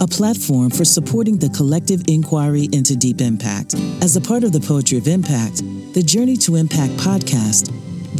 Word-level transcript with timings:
a 0.00 0.06
platform 0.06 0.70
for 0.70 0.84
supporting 0.84 1.36
the 1.38 1.48
collective 1.48 2.00
inquiry 2.06 2.68
into 2.70 2.94
deep 2.94 3.20
impact. 3.20 3.74
As 4.00 4.14
a 4.14 4.20
part 4.20 4.44
of 4.44 4.52
the 4.52 4.60
Poetry 4.60 4.96
of 4.96 5.08
Impact, 5.08 5.56
the 5.92 6.04
Journey 6.04 6.36
to 6.36 6.54
Impact 6.54 6.92
podcast 6.92 7.72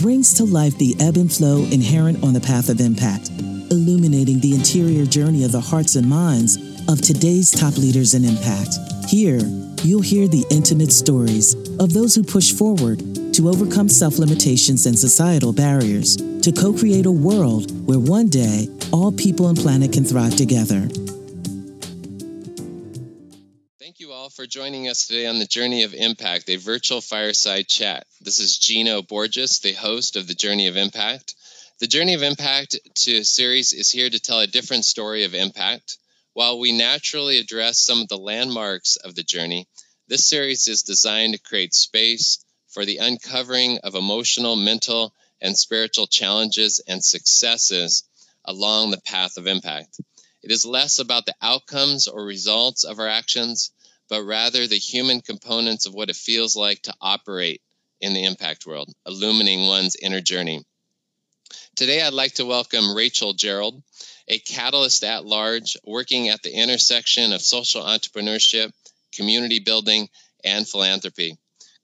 brings 0.02 0.34
to 0.34 0.44
life 0.44 0.76
the 0.78 0.96
ebb 0.98 1.16
and 1.16 1.32
flow 1.32 1.58
inherent 1.70 2.24
on 2.24 2.32
the 2.32 2.40
path 2.40 2.68
of 2.68 2.80
impact, 2.80 3.30
illuminating 3.70 4.40
the 4.40 4.56
interior 4.56 5.06
journey 5.06 5.44
of 5.44 5.52
the 5.52 5.60
hearts 5.60 5.94
and 5.94 6.08
minds 6.08 6.56
of 6.88 7.00
today's 7.00 7.52
top 7.52 7.76
leaders 7.76 8.14
in 8.14 8.24
impact. 8.24 8.74
Here, 9.08 9.38
you'll 9.84 10.02
hear 10.02 10.26
the 10.26 10.44
intimate 10.50 10.90
stories 10.90 11.54
of 11.78 11.92
those 11.92 12.12
who 12.12 12.24
push 12.24 12.50
forward 12.50 12.98
to 13.34 13.48
overcome 13.48 13.88
self 13.88 14.18
limitations 14.18 14.86
and 14.86 14.98
societal 14.98 15.52
barriers 15.52 16.16
to 16.16 16.50
co 16.50 16.72
create 16.72 17.06
a 17.06 17.12
world 17.12 17.70
where 17.86 18.00
one 18.00 18.26
day 18.26 18.66
all 18.90 19.12
people 19.12 19.46
and 19.46 19.56
planet 19.56 19.92
can 19.92 20.02
thrive 20.02 20.34
together. 20.34 20.88
For 24.38 24.46
joining 24.46 24.86
us 24.88 25.08
today 25.08 25.26
on 25.26 25.40
the 25.40 25.46
Journey 25.46 25.82
of 25.82 25.94
Impact, 25.94 26.48
a 26.48 26.54
virtual 26.54 27.00
fireside 27.00 27.66
chat. 27.66 28.06
This 28.20 28.38
is 28.38 28.56
Gino 28.56 29.02
Borges, 29.02 29.58
the 29.58 29.72
host 29.72 30.14
of 30.14 30.28
the 30.28 30.34
Journey 30.34 30.68
of 30.68 30.76
Impact. 30.76 31.34
The 31.80 31.88
Journey 31.88 32.14
of 32.14 32.22
Impact 32.22 32.78
to 32.98 33.24
series 33.24 33.72
is 33.72 33.90
here 33.90 34.08
to 34.08 34.20
tell 34.20 34.38
a 34.38 34.46
different 34.46 34.84
story 34.84 35.24
of 35.24 35.34
impact. 35.34 35.98
While 36.34 36.60
we 36.60 36.70
naturally 36.70 37.38
address 37.38 37.80
some 37.80 38.00
of 38.00 38.06
the 38.06 38.16
landmarks 38.16 38.94
of 38.94 39.16
the 39.16 39.24
journey, 39.24 39.66
this 40.06 40.24
series 40.24 40.68
is 40.68 40.84
designed 40.84 41.34
to 41.34 41.40
create 41.40 41.74
space 41.74 42.38
for 42.68 42.84
the 42.84 42.98
uncovering 42.98 43.78
of 43.78 43.96
emotional, 43.96 44.54
mental, 44.54 45.12
and 45.40 45.58
spiritual 45.58 46.06
challenges 46.06 46.80
and 46.86 47.02
successes 47.02 48.04
along 48.44 48.92
the 48.92 49.00
path 49.00 49.36
of 49.36 49.48
impact. 49.48 49.98
It 50.44 50.52
is 50.52 50.64
less 50.64 51.00
about 51.00 51.26
the 51.26 51.34
outcomes 51.42 52.06
or 52.06 52.24
results 52.24 52.84
of 52.84 53.00
our 53.00 53.08
actions, 53.08 53.72
but 54.08 54.22
rather 54.22 54.66
the 54.66 54.78
human 54.78 55.20
components 55.20 55.86
of 55.86 55.94
what 55.94 56.10
it 56.10 56.16
feels 56.16 56.56
like 56.56 56.82
to 56.82 56.94
operate 57.00 57.60
in 58.00 58.14
the 58.14 58.24
impact 58.24 58.66
world, 58.66 58.92
illuminating 59.06 59.66
one's 59.66 59.96
inner 59.96 60.20
journey. 60.20 60.64
Today, 61.76 62.02
I'd 62.02 62.12
like 62.12 62.34
to 62.34 62.46
welcome 62.46 62.94
Rachel 62.94 63.34
Gerrol, 63.34 63.82
a 64.26 64.38
catalyst 64.38 65.04
at 65.04 65.24
large 65.24 65.76
working 65.84 66.28
at 66.28 66.42
the 66.42 66.52
intersection 66.52 67.32
of 67.32 67.40
social 67.40 67.82
entrepreneurship, 67.82 68.72
community 69.12 69.58
building, 69.58 70.08
and 70.44 70.68
philanthropy 70.68 71.38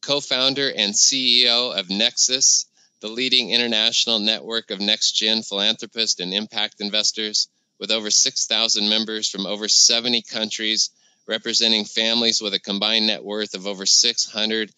co 0.04 0.20
founder 0.20 0.70
and 0.70 0.92
CEO 0.92 1.76
of 1.76 1.88
Nexus, 1.88 2.66
the 3.00 3.08
leading 3.08 3.50
international 3.50 4.18
network 4.18 4.70
of 4.70 4.80
next 4.80 5.12
gen 5.12 5.42
philanthropists 5.42 6.20
and 6.20 6.34
impact 6.34 6.80
investors, 6.80 7.48
with 7.78 7.90
over 7.90 8.10
6,000 8.10 8.88
members 8.88 9.30
from 9.30 9.46
over 9.46 9.66
70 9.66 10.22
countries, 10.22 10.90
representing 11.26 11.84
families 11.84 12.40
with 12.40 12.54
a 12.54 12.60
combined 12.60 13.06
net 13.06 13.24
worth 13.24 13.54
of 13.54 13.66
over 13.66 13.84
$650 13.84 14.70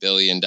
billion. 0.00 0.40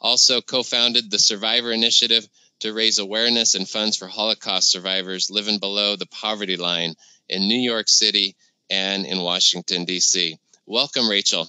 Also, 0.00 0.40
co 0.40 0.62
founded 0.62 1.10
the 1.10 1.18
Survivor 1.18 1.72
Initiative 1.72 2.26
to 2.60 2.72
raise 2.72 2.98
awareness 2.98 3.54
and 3.54 3.68
funds 3.68 3.96
for 3.96 4.08
Holocaust 4.08 4.70
survivors 4.70 5.30
living 5.30 5.58
below 5.58 5.96
the 5.96 6.06
poverty 6.06 6.56
line 6.56 6.94
in 7.28 7.48
New 7.48 7.58
York 7.58 7.88
City 7.88 8.36
and 8.68 9.06
in 9.06 9.20
Washington, 9.20 9.84
D.C. 9.84 10.38
Welcome, 10.66 11.08
Rachel. 11.08 11.48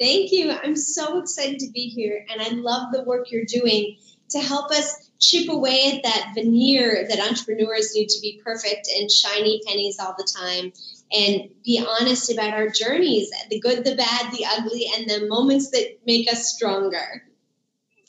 Thank 0.00 0.32
you. 0.32 0.50
I'm 0.50 0.76
so 0.76 1.18
excited 1.18 1.60
to 1.60 1.70
be 1.72 1.88
here, 1.88 2.26
and 2.30 2.42
I 2.42 2.48
love 2.48 2.92
the 2.92 3.04
work 3.04 3.30
you're 3.30 3.44
doing 3.44 3.96
to 4.30 4.40
help 4.40 4.70
us 4.72 5.10
chip 5.20 5.48
away 5.48 5.92
at 5.94 6.02
that 6.02 6.32
veneer 6.34 7.06
that 7.08 7.20
entrepreneurs 7.20 7.94
need 7.94 8.08
to 8.08 8.20
be 8.20 8.40
perfect 8.44 8.88
and 8.88 9.10
shiny 9.10 9.60
pennies 9.66 9.98
all 10.00 10.14
the 10.18 10.28
time 10.36 10.72
and 11.14 11.50
be 11.64 11.84
honest 11.86 12.32
about 12.32 12.54
our 12.54 12.68
journeys 12.68 13.30
the 13.50 13.60
good, 13.60 13.84
the 13.84 13.94
bad, 13.94 14.32
the 14.32 14.44
ugly, 14.46 14.86
and 14.96 15.08
the 15.08 15.26
moments 15.28 15.70
that 15.70 15.98
make 16.06 16.30
us 16.30 16.52
stronger. 16.52 17.22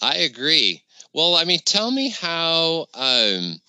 I 0.01 0.17
agree. 0.17 0.83
Well, 1.13 1.35
I 1.35 1.45
mean, 1.45 1.59
tell 1.63 1.89
me 1.89 2.09
how. 2.09 2.87
Um, 2.93 3.59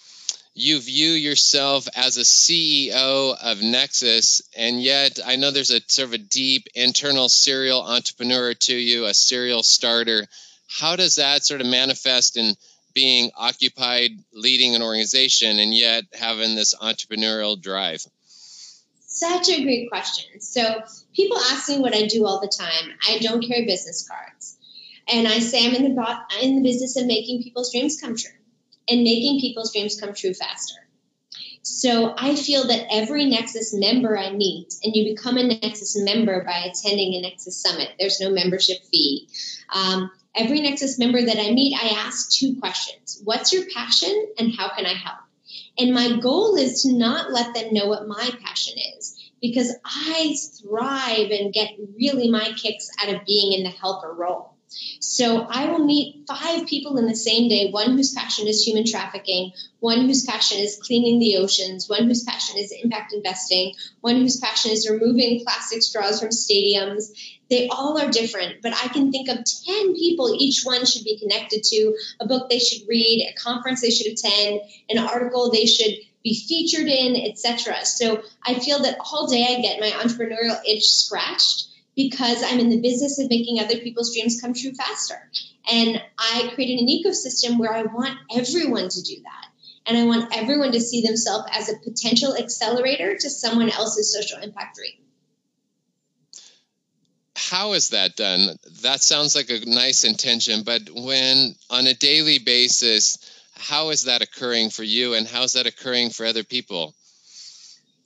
you 0.58 0.80
view 0.80 1.10
yourself 1.10 1.86
as 1.94 2.16
a 2.16 2.22
CEO 2.22 3.36
of 3.36 3.60
Nexus, 3.60 4.40
and 4.56 4.82
yet 4.82 5.20
I 5.24 5.36
know 5.36 5.50
there's 5.50 5.70
a 5.70 5.82
sort 5.86 6.08
of 6.08 6.14
a 6.14 6.18
deep 6.18 6.66
internal 6.74 7.28
serial 7.28 7.82
entrepreneur 7.82 8.54
to 8.54 8.74
you, 8.74 9.04
a 9.04 9.12
serial 9.12 9.62
starter. 9.62 10.26
How 10.66 10.96
does 10.96 11.16
that 11.16 11.44
sort 11.44 11.60
of 11.60 11.66
manifest 11.66 12.38
in 12.38 12.54
being 12.94 13.30
occupied 13.36 14.12
leading 14.32 14.74
an 14.74 14.80
organization 14.80 15.58
and 15.58 15.74
yet 15.74 16.04
having 16.14 16.54
this 16.54 16.74
entrepreneurial 16.74 17.60
drive? 17.60 18.02
Such 19.16 19.48
a 19.48 19.62
great 19.62 19.88
question. 19.88 20.42
So, 20.42 20.82
people 21.14 21.38
ask 21.38 21.70
me 21.70 21.78
what 21.78 21.94
I 21.94 22.06
do 22.06 22.26
all 22.26 22.38
the 22.38 22.52
time. 22.54 22.92
I 23.08 23.18
don't 23.18 23.42
carry 23.42 23.64
business 23.64 24.06
cards. 24.06 24.58
And 25.08 25.26
I 25.26 25.38
say 25.38 25.66
I'm 25.66 25.74
in 25.74 25.94
the, 25.94 26.18
in 26.42 26.56
the 26.56 26.62
business 26.62 26.98
of 26.98 27.06
making 27.06 27.42
people's 27.42 27.72
dreams 27.72 27.98
come 27.98 28.14
true 28.14 28.30
and 28.90 29.02
making 29.02 29.40
people's 29.40 29.72
dreams 29.72 29.98
come 29.98 30.12
true 30.12 30.34
faster. 30.34 30.74
So 31.62 32.14
I 32.16 32.34
feel 32.36 32.66
that 32.68 32.86
every 32.92 33.24
Nexus 33.24 33.72
member 33.72 34.18
I 34.18 34.32
meet, 34.32 34.74
and 34.84 34.94
you 34.94 35.14
become 35.14 35.38
a 35.38 35.44
Nexus 35.44 35.96
member 35.96 36.44
by 36.44 36.70
attending 36.70 37.14
a 37.14 37.22
Nexus 37.22 37.60
Summit, 37.60 37.92
there's 37.98 38.20
no 38.20 38.30
membership 38.30 38.84
fee. 38.90 39.28
Um, 39.74 40.10
every 40.34 40.60
Nexus 40.60 40.98
member 40.98 41.22
that 41.22 41.38
I 41.38 41.52
meet, 41.52 41.74
I 41.74 41.88
ask 42.06 42.30
two 42.30 42.56
questions 42.60 43.22
What's 43.24 43.50
your 43.52 43.64
passion, 43.74 44.26
and 44.38 44.54
how 44.54 44.68
can 44.76 44.84
I 44.84 44.92
help? 44.92 45.25
And 45.78 45.92
my 45.92 46.18
goal 46.18 46.56
is 46.56 46.82
to 46.82 46.92
not 46.92 47.32
let 47.32 47.54
them 47.54 47.72
know 47.72 47.86
what 47.86 48.08
my 48.08 48.30
passion 48.44 48.74
is 48.96 49.16
because 49.40 49.74
I 49.84 50.34
thrive 50.62 51.30
and 51.30 51.52
get 51.52 51.72
really 51.96 52.30
my 52.30 52.52
kicks 52.56 52.88
out 53.00 53.14
of 53.14 53.26
being 53.26 53.52
in 53.52 53.62
the 53.62 53.70
helper 53.70 54.12
role. 54.12 54.56
So 55.00 55.46
I 55.48 55.70
will 55.70 55.84
meet 55.84 56.26
five 56.26 56.66
people 56.66 56.98
in 56.98 57.06
the 57.06 57.14
same 57.14 57.48
day 57.48 57.70
one 57.70 57.96
whose 57.96 58.12
passion 58.12 58.48
is 58.48 58.62
human 58.62 58.84
trafficking, 58.84 59.52
one 59.78 60.06
whose 60.06 60.24
passion 60.24 60.58
is 60.58 60.80
cleaning 60.82 61.18
the 61.18 61.36
oceans, 61.36 61.88
one 61.88 62.04
whose 62.04 62.24
passion 62.24 62.58
is 62.58 62.72
impact 62.72 63.12
investing, 63.12 63.74
one 64.00 64.16
whose 64.16 64.38
passion 64.38 64.72
is 64.72 64.88
removing 64.88 65.44
plastic 65.44 65.82
straws 65.82 66.20
from 66.20 66.30
stadiums. 66.30 67.10
They 67.48 67.68
all 67.68 67.98
are 68.00 68.10
different, 68.10 68.62
but 68.62 68.72
I 68.72 68.88
can 68.88 69.12
think 69.12 69.28
of 69.28 69.38
10 69.66 69.94
people 69.94 70.34
each 70.36 70.62
one 70.64 70.84
should 70.84 71.04
be 71.04 71.18
connected 71.18 71.62
to, 71.62 71.96
a 72.20 72.26
book 72.26 72.48
they 72.48 72.58
should 72.58 72.88
read, 72.88 73.28
a 73.30 73.40
conference 73.40 73.80
they 73.80 73.90
should 73.90 74.12
attend, 74.12 74.60
an 74.90 74.98
article 74.98 75.50
they 75.50 75.66
should 75.66 75.94
be 76.24 76.34
featured 76.34 76.88
in, 76.88 77.14
etc. 77.30 77.84
So 77.84 78.20
I 78.44 78.54
feel 78.58 78.82
that 78.82 78.98
all 78.98 79.28
day 79.28 79.46
I 79.48 79.60
get 79.60 79.78
my 79.78 79.90
entrepreneurial 79.90 80.58
itch 80.66 80.84
scratched 80.84 81.68
because 81.94 82.42
I'm 82.42 82.58
in 82.58 82.68
the 82.68 82.80
business 82.80 83.20
of 83.20 83.30
making 83.30 83.60
other 83.60 83.78
people's 83.78 84.12
dreams 84.12 84.40
come 84.40 84.52
true 84.52 84.72
faster. 84.72 85.30
And 85.70 86.02
I 86.18 86.50
created 86.54 86.80
an 86.80 86.88
ecosystem 86.88 87.58
where 87.58 87.72
I 87.72 87.82
want 87.82 88.18
everyone 88.34 88.88
to 88.88 89.02
do 89.02 89.16
that. 89.22 89.46
And 89.86 89.96
I 89.96 90.04
want 90.04 90.36
everyone 90.36 90.72
to 90.72 90.80
see 90.80 91.02
themselves 91.02 91.48
as 91.52 91.68
a 91.68 91.78
potential 91.78 92.36
accelerator 92.36 93.16
to 93.16 93.30
someone 93.30 93.70
else's 93.70 94.12
social 94.12 94.38
impact 94.40 94.76
dream. 94.76 95.05
How 97.50 97.74
is 97.74 97.90
that 97.90 98.16
done? 98.16 98.56
That 98.82 99.02
sounds 99.02 99.36
like 99.36 99.50
a 99.50 99.64
nice 99.64 100.04
intention, 100.04 100.62
but 100.64 100.88
when 100.90 101.54
on 101.70 101.86
a 101.86 101.94
daily 101.94 102.38
basis, 102.38 103.18
how 103.54 103.90
is 103.90 104.04
that 104.04 104.22
occurring 104.22 104.70
for 104.70 104.82
you 104.82 105.14
and 105.14 105.26
how 105.26 105.42
is 105.42 105.52
that 105.52 105.66
occurring 105.66 106.10
for 106.10 106.26
other 106.26 106.44
people? 106.44 106.94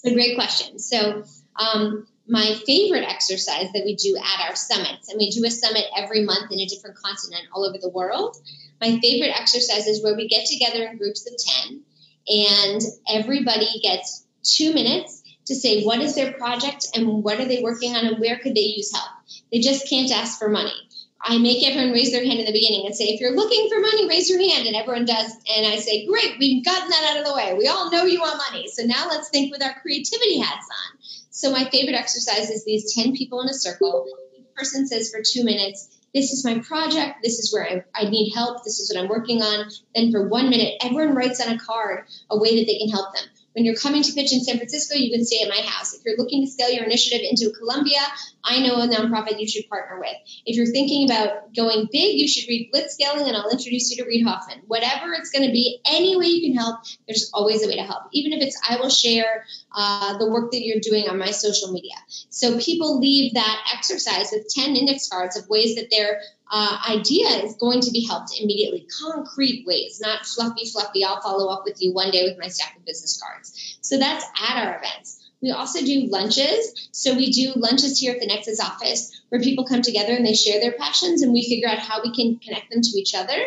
It's 0.02 0.12
a 0.12 0.14
great 0.14 0.34
question. 0.34 0.78
So, 0.78 1.24
um, 1.56 2.06
my 2.28 2.54
favorite 2.66 3.04
exercise 3.04 3.72
that 3.72 3.82
we 3.84 3.96
do 3.96 4.16
at 4.16 4.48
our 4.48 4.56
summits, 4.56 5.08
and 5.08 5.18
we 5.18 5.30
do 5.30 5.44
a 5.44 5.50
summit 5.50 5.84
every 5.96 6.22
month 6.24 6.52
in 6.52 6.60
a 6.60 6.66
different 6.66 6.96
continent 6.96 7.44
all 7.52 7.64
over 7.64 7.78
the 7.80 7.88
world. 7.88 8.36
My 8.80 9.00
favorite 9.00 9.32
exercise 9.34 9.86
is 9.86 10.02
where 10.02 10.14
we 10.14 10.28
get 10.28 10.46
together 10.46 10.84
in 10.84 10.96
groups 10.96 11.26
of 11.26 11.34
10 11.68 11.82
and 12.28 12.80
everybody 13.08 13.80
gets 13.82 14.24
two 14.42 14.72
minutes 14.72 15.22
to 15.46 15.54
say 15.54 15.82
what 15.82 16.00
is 16.00 16.14
their 16.14 16.32
project 16.32 16.86
and 16.94 17.24
what 17.24 17.40
are 17.40 17.46
they 17.46 17.62
working 17.62 17.96
on 17.96 18.06
and 18.06 18.20
where 18.20 18.38
could 18.38 18.54
they 18.54 18.60
use 18.60 18.94
help. 18.94 19.10
They 19.52 19.60
just 19.60 19.88
can't 19.88 20.10
ask 20.12 20.38
for 20.38 20.48
money. 20.48 20.74
I 21.22 21.36
make 21.38 21.66
everyone 21.66 21.92
raise 21.92 22.12
their 22.12 22.24
hand 22.24 22.38
in 22.38 22.46
the 22.46 22.52
beginning 22.52 22.86
and 22.86 22.94
say, 22.94 23.04
if 23.04 23.20
you're 23.20 23.36
looking 23.36 23.68
for 23.68 23.78
money, 23.78 24.08
raise 24.08 24.30
your 24.30 24.40
hand. 24.40 24.66
And 24.66 24.74
everyone 24.74 25.04
does. 25.04 25.30
And 25.54 25.66
I 25.66 25.76
say, 25.76 26.06
great, 26.06 26.36
we've 26.38 26.64
gotten 26.64 26.88
that 26.88 27.10
out 27.10 27.18
of 27.18 27.26
the 27.26 27.34
way. 27.34 27.54
We 27.58 27.68
all 27.68 27.90
know 27.90 28.04
you 28.04 28.20
want 28.20 28.42
money. 28.50 28.68
So 28.68 28.84
now 28.84 29.08
let's 29.08 29.28
think 29.28 29.52
with 29.52 29.62
our 29.62 29.74
creativity 29.82 30.38
hats 30.38 30.66
on. 30.70 30.98
So 31.30 31.52
my 31.52 31.64
favorite 31.64 31.94
exercise 31.94 32.48
is 32.50 32.64
these 32.64 32.94
10 32.94 33.14
people 33.14 33.42
in 33.42 33.48
a 33.48 33.54
circle. 33.54 34.06
Each 34.38 34.46
person 34.56 34.86
says 34.86 35.10
for 35.10 35.20
two 35.22 35.44
minutes, 35.44 35.88
this 36.14 36.32
is 36.32 36.44
my 36.44 36.58
project, 36.58 37.18
this 37.22 37.38
is 37.38 37.52
where 37.52 37.64
I, 37.64 37.84
I 37.94 38.10
need 38.10 38.32
help, 38.34 38.64
this 38.64 38.80
is 38.80 38.92
what 38.92 39.00
I'm 39.00 39.08
working 39.08 39.42
on. 39.42 39.70
Then 39.94 40.10
for 40.10 40.28
one 40.28 40.50
minute, 40.50 40.74
everyone 40.82 41.14
writes 41.14 41.40
on 41.40 41.54
a 41.54 41.58
card 41.58 42.04
a 42.30 42.38
way 42.38 42.58
that 42.58 42.66
they 42.66 42.78
can 42.78 42.88
help 42.88 43.14
them. 43.14 43.24
When 43.52 43.64
you're 43.64 43.76
coming 43.76 44.02
to 44.02 44.12
pitch 44.12 44.32
in 44.32 44.44
San 44.44 44.56
Francisco, 44.56 44.94
you 44.94 45.10
can 45.10 45.24
stay 45.24 45.42
at 45.42 45.48
my 45.48 45.60
house. 45.60 45.92
If 45.94 46.04
you're 46.04 46.16
looking 46.16 46.44
to 46.44 46.50
scale 46.50 46.70
your 46.70 46.84
initiative 46.84 47.26
into 47.28 47.52
Colombia, 47.56 48.00
I 48.44 48.60
know 48.60 48.80
a 48.80 48.86
nonprofit 48.86 49.40
you 49.40 49.48
should 49.48 49.68
partner 49.68 49.98
with. 49.98 50.14
If 50.46 50.56
you're 50.56 50.66
thinking 50.66 51.10
about 51.10 51.54
going 51.54 51.88
big, 51.90 52.16
you 52.16 52.28
should 52.28 52.48
read 52.48 52.70
Blitzscaling, 52.72 53.26
and 53.26 53.36
I'll 53.36 53.50
introduce 53.50 53.90
you 53.90 54.02
to 54.02 54.08
Reid 54.08 54.24
Hoffman. 54.24 54.62
Whatever 54.66 55.12
it's 55.14 55.30
going 55.30 55.46
to 55.46 55.52
be, 55.52 55.80
any 55.84 56.16
way 56.16 56.26
you 56.26 56.48
can 56.48 56.58
help, 56.58 56.80
there's 57.06 57.30
always 57.34 57.64
a 57.64 57.68
way 57.68 57.76
to 57.76 57.82
help. 57.82 58.04
Even 58.12 58.32
if 58.32 58.42
it's, 58.46 58.60
I 58.68 58.76
will 58.76 58.90
share 58.90 59.44
uh, 59.74 60.16
the 60.18 60.30
work 60.30 60.52
that 60.52 60.64
you're 60.64 60.80
doing 60.80 61.08
on 61.08 61.18
my 61.18 61.32
social 61.32 61.72
media. 61.72 61.94
So 62.28 62.58
people 62.58 63.00
leave 63.00 63.34
that 63.34 63.58
exercise 63.74 64.30
with 64.32 64.48
10 64.48 64.76
index 64.76 65.08
cards 65.08 65.36
of 65.36 65.48
ways 65.48 65.74
that 65.74 65.88
their 65.90 66.20
uh, 66.50 66.78
idea 66.88 67.28
is 67.44 67.56
going 67.56 67.80
to 67.80 67.90
be 67.90 68.04
helped 68.06 68.38
immediately, 68.40 68.86
concrete 69.02 69.64
ways, 69.66 70.00
not 70.00 70.26
fluffy, 70.26 70.66
fluffy. 70.66 71.04
I'll 71.04 71.20
follow 71.20 71.52
up 71.52 71.62
with 71.64 71.80
you 71.80 71.92
one 71.92 72.10
day 72.10 72.24
with 72.24 72.38
my 72.38 72.48
stack 72.48 72.76
of 72.76 72.84
business 72.84 73.22
cards. 73.22 73.78
So 73.82 73.98
that's 73.98 74.24
at 74.40 74.66
our 74.66 74.78
events. 74.78 75.20
We 75.40 75.52
also 75.52 75.84
do 75.84 76.08
lunches. 76.10 76.88
So 76.92 77.14
we 77.14 77.30
do 77.30 77.52
lunches 77.56 77.98
here 77.98 78.12
at 78.12 78.20
the 78.20 78.26
Nexus 78.26 78.60
office 78.60 79.22
where 79.28 79.40
people 79.40 79.64
come 79.64 79.80
together 79.80 80.12
and 80.12 80.26
they 80.26 80.34
share 80.34 80.60
their 80.60 80.72
passions 80.72 81.22
and 81.22 81.32
we 81.32 81.48
figure 81.48 81.68
out 81.68 81.78
how 81.78 82.02
we 82.02 82.12
can 82.14 82.38
connect 82.38 82.70
them 82.70 82.82
to 82.82 82.98
each 82.98 83.14
other 83.14 83.38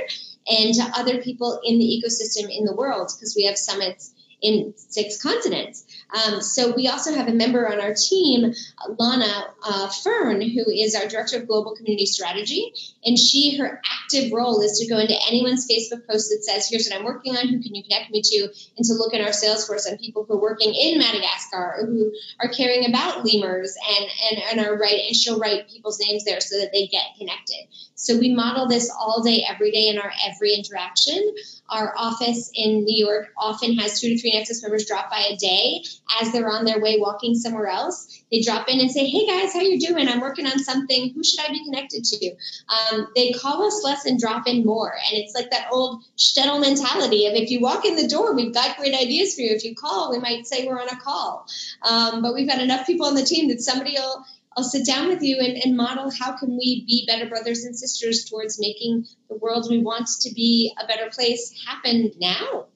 and 0.47 0.73
to 0.73 0.83
other 0.95 1.21
people 1.21 1.59
in 1.63 1.77
the 1.77 1.85
ecosystem 1.85 2.49
in 2.49 2.65
the 2.65 2.75
world 2.75 3.11
because 3.15 3.35
we 3.35 3.45
have 3.45 3.57
summits 3.57 4.13
in 4.41 4.73
six 4.75 5.21
continents. 5.21 5.85
Um, 6.13 6.41
so 6.41 6.73
we 6.75 6.87
also 6.87 7.13
have 7.13 7.27
a 7.27 7.33
member 7.33 7.71
on 7.71 7.79
our 7.79 7.93
team, 7.93 8.53
Lana 8.97 9.47
uh, 9.65 9.89
Fern, 9.89 10.41
who 10.41 10.69
is 10.69 10.95
our 10.95 11.07
director 11.07 11.37
of 11.37 11.47
global 11.47 11.75
community 11.75 12.05
strategy, 12.05 12.73
and 13.03 13.17
she 13.17 13.57
her 13.57 13.81
active 14.03 14.31
role 14.31 14.61
is 14.61 14.79
to 14.79 14.87
go 14.87 14.99
into 14.99 15.15
anyone's 15.27 15.67
Facebook 15.67 16.07
post 16.07 16.29
that 16.29 16.43
says, 16.43 16.67
"Here's 16.69 16.87
what 16.87 16.99
I'm 16.99 17.05
working 17.05 17.35
on. 17.35 17.47
Who 17.47 17.61
can 17.61 17.75
you 17.75 17.83
connect 17.83 18.11
me 18.11 18.21
to?" 18.21 18.49
and 18.77 18.85
to 18.85 18.93
look 18.93 19.13
in 19.13 19.21
our 19.21 19.29
Salesforce 19.29 19.89
on 19.89 19.97
people 19.97 20.25
who 20.27 20.35
are 20.35 20.41
working 20.41 20.73
in 20.73 20.99
Madagascar 20.99 21.75
or 21.79 21.85
who 21.85 22.11
are 22.39 22.49
caring 22.49 22.87
about 22.87 23.25
lemurs 23.25 23.75
and 23.97 24.09
and, 24.31 24.59
and 24.59 24.67
are 24.67 24.77
right 24.77 25.01
and 25.07 25.15
she'll 25.15 25.39
write 25.39 25.69
people's 25.69 25.99
names 25.99 26.23
there 26.25 26.41
so 26.41 26.59
that 26.59 26.71
they 26.71 26.87
get 26.87 27.03
connected. 27.17 27.67
So 28.03 28.19
we 28.19 28.33
model 28.33 28.67
this 28.67 28.91
all 28.91 29.23
day, 29.23 29.45
every 29.49 29.71
day 29.71 29.87
in 29.87 29.97
our 29.97 30.11
every 30.27 30.53
interaction. 30.53 31.35
Our 31.69 31.93
office 31.97 32.51
in 32.53 32.83
New 32.83 33.05
York 33.05 33.29
often 33.37 33.77
has 33.77 34.01
two 34.01 34.09
to 34.09 34.19
three 34.19 34.33
Nexus 34.33 34.61
members 34.61 34.85
drop 34.85 35.09
by 35.09 35.25
a 35.31 35.37
day 35.37 35.85
as 36.19 36.33
they're 36.33 36.49
on 36.49 36.65
their 36.65 36.81
way 36.81 36.97
walking 36.99 37.33
somewhere 37.33 37.67
else. 37.67 38.21
They 38.29 38.41
drop 38.41 38.67
in 38.67 38.81
and 38.81 38.91
say, 38.91 39.07
"Hey 39.07 39.25
guys, 39.25 39.53
how 39.53 39.61
you 39.61 39.79
doing? 39.79 40.09
I'm 40.09 40.19
working 40.19 40.45
on 40.45 40.59
something. 40.59 41.13
Who 41.15 41.23
should 41.23 41.39
I 41.39 41.47
be 41.47 41.63
connected 41.63 42.03
to?" 42.03 42.35
Um, 42.67 43.07
they 43.15 43.31
call 43.31 43.63
us 43.63 43.81
less 43.85 44.03
and 44.03 44.19
drop 44.19 44.49
in 44.49 44.65
more, 44.65 44.91
and 44.91 45.17
it's 45.17 45.33
like 45.33 45.51
that 45.51 45.69
old 45.71 46.03
shtetl 46.17 46.59
mentality 46.59 47.27
of 47.27 47.35
if 47.35 47.51
you 47.51 47.61
walk 47.61 47.85
in 47.85 47.95
the 47.95 48.09
door, 48.09 48.35
we've 48.35 48.53
got 48.53 48.75
great 48.75 48.93
ideas 48.93 49.35
for 49.35 49.41
you. 49.41 49.51
If 49.51 49.63
you 49.63 49.75
call, 49.75 50.11
we 50.11 50.19
might 50.19 50.45
say 50.45 50.67
we're 50.67 50.81
on 50.81 50.89
a 50.89 50.99
call, 50.99 51.47
um, 51.81 52.21
but 52.21 52.33
we've 52.33 52.49
got 52.49 52.59
enough 52.59 52.85
people 52.85 53.05
on 53.05 53.15
the 53.15 53.23
team 53.23 53.47
that 53.47 53.61
somebody 53.61 53.93
will 53.93 54.25
I'll 54.55 54.63
sit 54.63 54.85
down 54.85 55.07
with 55.07 55.21
you 55.21 55.39
and, 55.39 55.57
and, 55.63 55.75
model 55.75 56.11
how 56.11 56.37
can 56.37 56.57
we 56.57 56.85
be 56.85 57.05
better 57.07 57.27
brothers 57.27 57.63
and 57.63 57.75
sisters 57.75 58.25
towards 58.25 58.59
making 58.59 59.05
the 59.27 59.35
world 59.35 59.67
we 59.69 59.79
want 59.79 60.07
to 60.21 60.33
be 60.33 60.73
a 60.81 60.85
better 60.85 61.09
place 61.09 61.53
happen 61.67 62.11
now. 62.19 62.67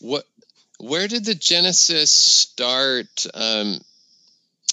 What 0.00 0.24
where 0.78 1.08
did 1.08 1.24
the 1.24 1.34
genesis 1.34 2.10
start? 2.10 3.26
Um, 3.34 3.80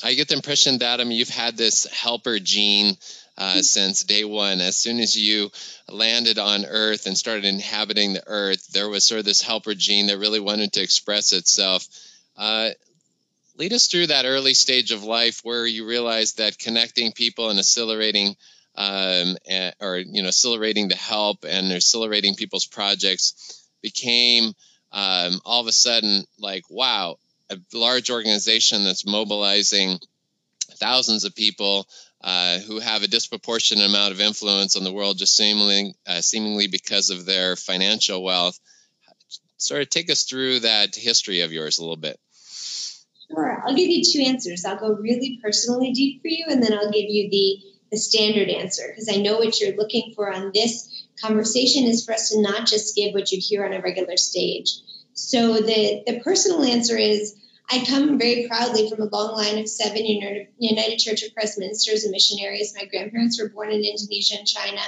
I 0.04 0.14
get 0.14 0.28
the 0.28 0.36
impression 0.36 0.80
that 0.80 1.02
I 1.02 1.04
mean 1.04 1.18
you've 1.18 1.30
had 1.30 1.58
this 1.58 1.86
helper 1.86 2.40
gene 2.40 2.98
uh, 3.38 3.52
mm-hmm. 3.52 3.60
since 3.62 4.04
day 4.04 4.24
one. 4.24 4.62
As 4.62 4.78
soon 4.78 5.00
as 5.00 5.16
you 5.16 5.52
landed 5.90 6.40
on 6.40 6.66
Earth 6.66 7.06
and 7.06 7.18
started 7.18 7.46
inhabiting 7.46 8.14
the 8.14 8.24
Earth, 8.28 8.68
there 8.68 8.90
was 8.90 9.04
sort 9.04 9.20
of 9.20 9.26
this 9.26 9.42
helper 9.42 9.74
gene 9.74 10.08
that 10.08 10.18
really 10.18 10.40
wanted 10.40 10.74
to 10.74 10.82
express 10.82 11.34
itself. 11.34 11.88
Uh, 12.38 12.70
lead 13.58 13.74
us 13.74 13.88
through 13.88 14.08
that 14.08 14.26
early 14.26 14.54
stage 14.54 14.92
of 14.92 15.04
life 15.04 15.42
where 15.44 15.66
you 15.66 15.86
realized 15.86 16.38
that 16.38 16.60
connecting 16.60 17.12
people 17.12 17.50
and 17.50 17.60
accelerating 17.60 18.36
um, 18.76 19.36
or 19.82 19.98
you 19.98 20.22
know 20.22 20.28
accelerating 20.28 20.88
the 20.88 20.96
help 20.96 21.44
and 21.48 21.74
accelerating 21.74 22.36
people's 22.36 22.68
projects 22.68 23.68
became 23.82 24.54
um, 24.92 25.40
all 25.46 25.62
of 25.62 25.68
a 25.68 25.72
sudden 25.72 26.24
like 26.40 26.64
wow 26.70 27.18
a 27.50 27.58
large 27.74 28.12
organization 28.12 28.84
that's 28.84 29.06
mobilizing 29.06 29.98
thousands 30.76 31.24
of 31.24 31.36
people 31.36 31.88
uh, 32.22 32.60
who 32.60 32.80
have 32.80 33.04
a 33.04 33.08
disproportionate 33.08 33.86
amount 33.86 34.12
of 34.12 34.22
influence 34.22 34.76
on 34.76 34.84
the 34.84 34.94
world 34.94 35.18
just 35.18 35.36
seemingly 35.36 35.96
uh, 36.06 36.22
seemingly 36.22 36.68
because 36.68 37.10
of 37.10 37.26
their 37.26 37.56
financial 37.56 38.24
wealth. 38.24 38.60
Sort 39.60 39.82
of 39.82 39.90
take 39.90 40.12
us 40.12 40.24
through 40.24 40.60
that 40.60 40.96
history 40.96 41.42
of 41.42 41.52
yours 41.52 41.80
a 41.80 41.82
little 41.82 41.96
bit 41.96 42.20
Sure. 43.30 43.64
I'll 43.66 43.76
give 43.76 43.90
you 43.90 44.04
two 44.04 44.22
answers. 44.22 44.66
I'll 44.66 44.80
go 44.80 44.94
really 44.94 45.40
personally 45.42 45.92
deep 45.92 46.22
for 46.22 46.28
you, 46.28 46.46
and 46.48 46.64
then 46.64 46.74
I'll 46.74 46.92
give 46.92 47.10
you 47.10 47.30
the, 47.30 47.60
the 47.92 47.98
standard 47.98 48.50
answer 48.50 48.84
because 48.90 49.10
I 49.10 49.22
know 49.22 49.38
what 49.38 49.60
you're 49.60 49.76
looking 49.76 50.14
for 50.16 50.32
on 50.32 50.52
this 50.54 51.06
conversation 51.22 51.86
is 51.86 52.06
for 52.06 52.14
us 52.14 52.30
to 52.30 52.42
not 52.42 52.68
just 52.68 52.96
give 52.96 53.14
what 53.14 53.32
you 53.32 53.40
hear 53.42 53.66
on 53.66 53.74
a 53.74 53.82
regular 53.82 54.18
stage. 54.18 54.80
So 55.14 55.56
the, 55.56 56.04
the 56.06 56.20
personal 56.20 56.64
answer 56.64 56.96
is 56.96 57.36
I 57.70 57.84
come 57.86 58.18
very 58.18 58.48
proudly 58.48 58.90
from 58.90 59.02
a 59.02 59.10
long 59.10 59.36
line 59.36 59.58
of 59.58 59.68
seven 59.68 60.06
United 60.06 60.98
Church 60.98 61.24
of 61.24 61.34
Christ 61.34 61.60
ministers 61.60 62.04
and 62.04 62.12
missionaries. 62.12 62.74
My 62.80 62.86
grandparents 62.86 63.42
were 63.42 63.50
born 63.50 63.72
in 63.72 63.84
Indonesia 63.84 64.38
and 64.38 64.48
China 64.48 64.82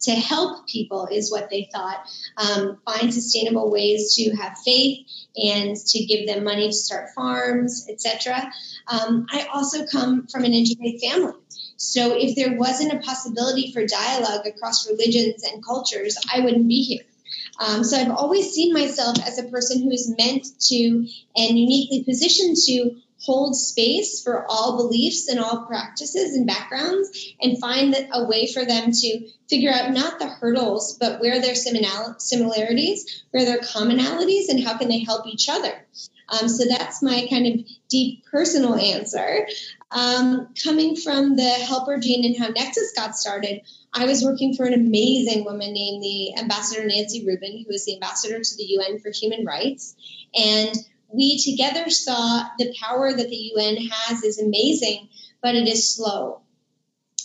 to 0.00 0.12
help 0.12 0.66
people 0.66 1.08
is 1.10 1.30
what 1.30 1.50
they 1.50 1.68
thought. 1.72 2.06
Um, 2.36 2.78
find 2.84 3.12
sustainable 3.12 3.70
ways 3.70 4.14
to 4.16 4.30
have 4.36 4.58
faith 4.58 5.06
and 5.36 5.76
to 5.76 6.04
give 6.04 6.26
them 6.26 6.44
money 6.44 6.68
to 6.68 6.72
start 6.72 7.10
farms, 7.14 7.86
etc. 7.88 8.52
Um, 8.86 9.26
I 9.30 9.46
also 9.52 9.86
come 9.86 10.26
from 10.26 10.44
an 10.44 10.52
interfaith 10.52 11.00
family. 11.00 11.34
So 11.76 12.16
if 12.16 12.36
there 12.36 12.56
wasn't 12.56 12.92
a 12.92 12.98
possibility 12.98 13.72
for 13.72 13.86
dialogue 13.86 14.46
across 14.46 14.88
religions 14.88 15.42
and 15.42 15.64
cultures, 15.64 16.18
I 16.32 16.40
wouldn't 16.40 16.68
be 16.68 16.82
here. 16.82 17.04
Um, 17.58 17.84
so 17.84 17.96
I've 17.96 18.10
always 18.10 18.50
seen 18.50 18.72
myself 18.72 19.16
as 19.26 19.38
a 19.38 19.44
person 19.44 19.82
who 19.82 19.90
is 19.90 20.12
meant 20.16 20.46
to 20.68 20.76
and 21.36 21.58
uniquely 21.58 22.04
positioned 22.04 22.56
to 22.66 22.96
hold 23.24 23.56
space 23.56 24.22
for 24.22 24.44
all 24.48 24.76
beliefs 24.76 25.28
and 25.28 25.40
all 25.40 25.64
practices 25.66 26.34
and 26.34 26.46
backgrounds 26.46 27.34
and 27.40 27.58
find 27.58 27.96
a 28.12 28.24
way 28.24 28.46
for 28.52 28.64
them 28.64 28.92
to 28.92 29.28
figure 29.48 29.70
out 29.70 29.92
not 29.92 30.18
the 30.18 30.28
hurdles 30.28 30.98
but 30.98 31.20
where 31.20 31.40
their 31.40 31.54
similarities 31.54 33.24
where 33.30 33.44
their 33.44 33.58
commonalities 33.58 34.48
and 34.48 34.62
how 34.62 34.76
can 34.76 34.88
they 34.88 34.98
help 34.98 35.26
each 35.26 35.48
other. 35.48 35.72
Um, 36.28 36.48
so 36.48 36.64
that's 36.66 37.02
my 37.02 37.26
kind 37.28 37.46
of 37.46 37.66
deep 37.88 38.24
personal 38.30 38.74
answer. 38.74 39.46
Um, 39.90 40.48
coming 40.62 40.96
from 40.96 41.36
the 41.36 41.48
helper 41.48 41.98
gene 41.98 42.24
and 42.24 42.36
how 42.36 42.48
nexus 42.48 42.92
got 42.96 43.16
started 43.16 43.60
i 43.92 44.06
was 44.06 44.24
working 44.24 44.54
for 44.56 44.66
an 44.66 44.74
amazing 44.74 45.44
woman 45.44 45.72
named 45.72 46.02
the 46.02 46.36
ambassador 46.36 46.84
nancy 46.84 47.24
rubin 47.24 47.64
who 47.64 47.72
is 47.72 47.84
the 47.84 47.94
ambassador 47.94 48.40
to 48.40 48.56
the 48.56 48.64
un 48.64 48.98
for 48.98 49.10
human 49.10 49.44
rights. 49.44 49.94
And 50.34 50.74
we 51.14 51.38
together 51.38 51.88
saw 51.90 52.44
the 52.58 52.74
power 52.80 53.12
that 53.12 53.28
the 53.28 53.52
UN 53.54 53.76
has 53.76 54.22
is 54.22 54.40
amazing, 54.40 55.08
but 55.42 55.54
it 55.54 55.68
is 55.68 55.94
slow. 55.94 56.40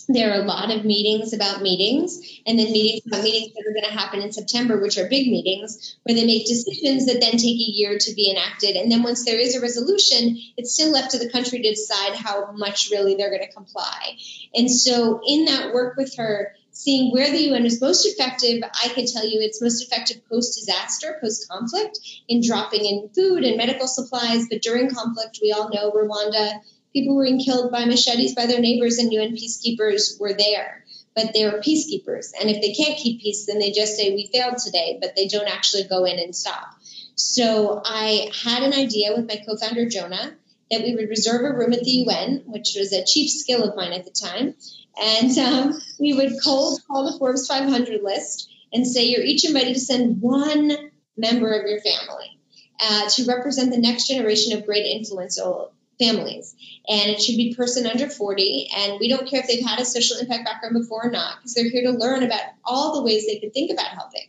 There 0.08 0.32
are 0.32 0.42
a 0.42 0.44
lot 0.44 0.72
of 0.72 0.84
meetings 0.84 1.32
about 1.32 1.62
meetings, 1.62 2.20
and 2.44 2.58
then 2.58 2.72
meetings 2.72 3.06
about 3.06 3.22
meetings 3.22 3.52
that 3.54 3.64
are 3.64 3.72
going 3.72 3.84
to 3.84 3.96
happen 3.96 4.20
in 4.20 4.32
September, 4.32 4.80
which 4.80 4.98
are 4.98 5.08
big 5.08 5.28
meetings, 5.28 5.96
where 6.02 6.16
they 6.16 6.26
make 6.26 6.46
decisions 6.46 7.06
that 7.06 7.20
then 7.20 7.32
take 7.32 7.60
a 7.60 7.70
year 7.70 7.96
to 7.96 8.14
be 8.14 8.28
enacted. 8.28 8.74
And 8.74 8.90
then 8.90 9.04
once 9.04 9.24
there 9.24 9.38
is 9.38 9.54
a 9.54 9.60
resolution, 9.60 10.36
it's 10.56 10.74
still 10.74 10.90
left 10.90 11.12
to 11.12 11.18
the 11.18 11.30
country 11.30 11.62
to 11.62 11.70
decide 11.70 12.16
how 12.16 12.50
much 12.52 12.90
really 12.90 13.14
they're 13.14 13.30
going 13.30 13.46
to 13.46 13.52
comply. 13.52 14.16
And 14.52 14.68
so, 14.68 15.20
in 15.24 15.44
that 15.44 15.72
work 15.72 15.96
with 15.96 16.16
her, 16.16 16.54
seeing 16.72 17.12
where 17.12 17.30
the 17.30 17.48
UN 17.48 17.66
is 17.66 17.80
most 17.80 18.06
effective, 18.06 18.62
I 18.62 18.88
can 18.88 19.06
tell 19.06 19.26
you 19.26 19.40
it's 19.40 19.62
most 19.62 19.82
effective 19.82 20.26
post 20.28 20.58
disaster, 20.58 21.18
post 21.20 21.48
conflict, 21.48 21.98
in 22.28 22.42
dropping 22.46 22.84
in 22.84 23.10
food 23.14 23.44
and 23.44 23.56
medical 23.56 23.86
supplies. 23.86 24.46
But 24.48 24.62
during 24.62 24.90
conflict, 24.90 25.40
we 25.42 25.52
all 25.52 25.70
know 25.70 25.90
Rwanda, 25.92 26.60
people 26.92 27.16
were 27.16 27.24
being 27.24 27.40
killed 27.40 27.70
by 27.70 27.84
machetes 27.84 28.34
by 28.34 28.46
their 28.46 28.60
neighbors, 28.60 28.98
and 28.98 29.12
UN 29.12 29.34
peacekeepers 29.34 30.18
were 30.20 30.32
there. 30.32 30.84
But 31.14 31.32
they 31.34 31.44
are 31.44 31.58
peacekeepers. 31.58 32.32
And 32.40 32.48
if 32.48 32.62
they 32.62 32.72
can't 32.72 32.98
keep 32.98 33.20
peace, 33.20 33.46
then 33.46 33.58
they 33.58 33.72
just 33.72 33.96
say, 33.96 34.14
We 34.14 34.30
failed 34.32 34.58
today, 34.58 34.98
but 35.00 35.14
they 35.16 35.26
don't 35.26 35.48
actually 35.48 35.84
go 35.84 36.04
in 36.04 36.18
and 36.18 36.34
stop. 36.34 36.68
So 37.16 37.82
I 37.84 38.30
had 38.44 38.62
an 38.62 38.72
idea 38.72 39.12
with 39.14 39.28
my 39.28 39.42
co 39.44 39.56
founder, 39.56 39.88
Jonah, 39.88 40.36
that 40.70 40.82
we 40.82 40.94
would 40.94 41.08
reserve 41.08 41.42
a 41.42 41.56
room 41.56 41.72
at 41.72 41.80
the 41.80 41.90
UN, 41.90 42.42
which 42.46 42.76
was 42.78 42.92
a 42.92 43.04
chief 43.04 43.30
skill 43.30 43.62
of 43.62 43.76
mine 43.76 43.92
at 43.92 44.04
the 44.04 44.10
time 44.10 44.54
and 45.00 45.36
um, 45.38 45.80
we 45.98 46.12
would 46.12 46.32
cold 46.42 46.80
call 46.86 47.10
the 47.10 47.18
Forbes 47.18 47.46
500 47.46 48.02
list 48.02 48.50
and 48.72 48.86
say 48.86 49.04
you're 49.04 49.24
each 49.24 49.46
invited 49.46 49.74
to 49.74 49.80
send 49.80 50.20
one 50.20 50.72
member 51.16 51.52
of 51.52 51.68
your 51.68 51.80
family 51.80 52.38
uh, 52.80 53.08
to 53.08 53.24
represent 53.26 53.72
the 53.72 53.78
next 53.80 54.08
generation 54.08 54.56
of 54.56 54.66
great 54.66 54.86
influential 54.86 55.72
families. 55.98 56.54
And 56.88 57.10
it 57.10 57.20
should 57.20 57.36
be 57.36 57.54
person 57.54 57.86
under 57.86 58.08
40. 58.08 58.70
And 58.76 58.98
we 59.00 59.08
don't 59.08 59.28
care 59.28 59.40
if 59.40 59.46
they've 59.46 59.64
had 59.64 59.80
a 59.80 59.84
social 59.84 60.18
impact 60.18 60.44
background 60.44 60.74
before 60.74 61.06
or 61.06 61.10
not, 61.10 61.36
because 61.38 61.54
they're 61.54 61.70
here 61.70 61.90
to 61.90 61.98
learn 61.98 62.22
about 62.22 62.40
all 62.64 62.94
the 62.94 63.02
ways 63.02 63.26
they 63.26 63.38
could 63.38 63.52
think 63.52 63.70
about 63.70 63.88
helping. 63.88 64.28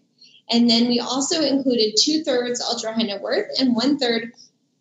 And 0.50 0.70
then 0.70 0.88
we 0.88 1.00
also 1.00 1.42
included 1.44 1.96
two 1.98 2.24
thirds 2.24 2.62
ultra 2.62 2.94
high 2.94 3.04
net 3.04 3.22
worth 3.22 3.48
and 3.58 3.74
one 3.74 3.98
third 3.98 4.34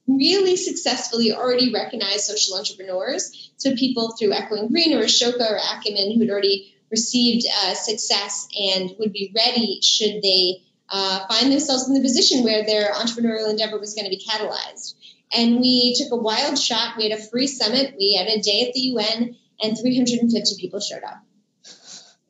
really 0.07 0.57
successfully 0.57 1.33
already 1.33 1.73
recognized 1.73 2.25
social 2.25 2.57
entrepreneurs. 2.57 3.53
So 3.57 3.75
people 3.77 4.17
through 4.17 4.33
Echoing 4.33 4.69
Green 4.69 4.95
or 4.95 5.05
Ashoka 5.05 5.51
or 5.51 5.57
Acumen 5.57 6.13
who 6.15 6.21
had 6.21 6.31
already 6.31 6.75
received 6.91 7.47
uh, 7.47 7.75
success 7.75 8.49
and 8.59 8.91
would 8.99 9.13
be 9.13 9.33
ready 9.35 9.81
should 9.83 10.23
they 10.23 10.63
uh, 10.89 11.27
find 11.29 11.53
themselves 11.53 11.89
in 11.89 11.95
the 11.95 12.01
position 12.01 12.43
where 12.43 12.65
their 12.65 12.93
entrepreneurial 12.93 13.49
endeavor 13.49 13.79
was 13.79 13.95
going 13.95 14.05
to 14.05 14.11
be 14.11 14.25
catalyzed. 14.25 14.95
And 15.33 15.61
we 15.61 15.95
took 15.97 16.13
a 16.13 16.21
wild 16.21 16.59
shot. 16.59 16.97
We 16.97 17.09
had 17.09 17.19
a 17.19 17.23
free 17.23 17.47
summit. 17.47 17.95
We 17.97 18.15
had 18.15 18.27
a 18.27 18.43
day 18.43 18.67
at 18.67 18.75
the 18.75 18.81
UN, 18.81 19.37
and 19.63 19.79
350 19.79 20.57
people 20.61 20.81
showed 20.81 21.05
up. 21.05 21.23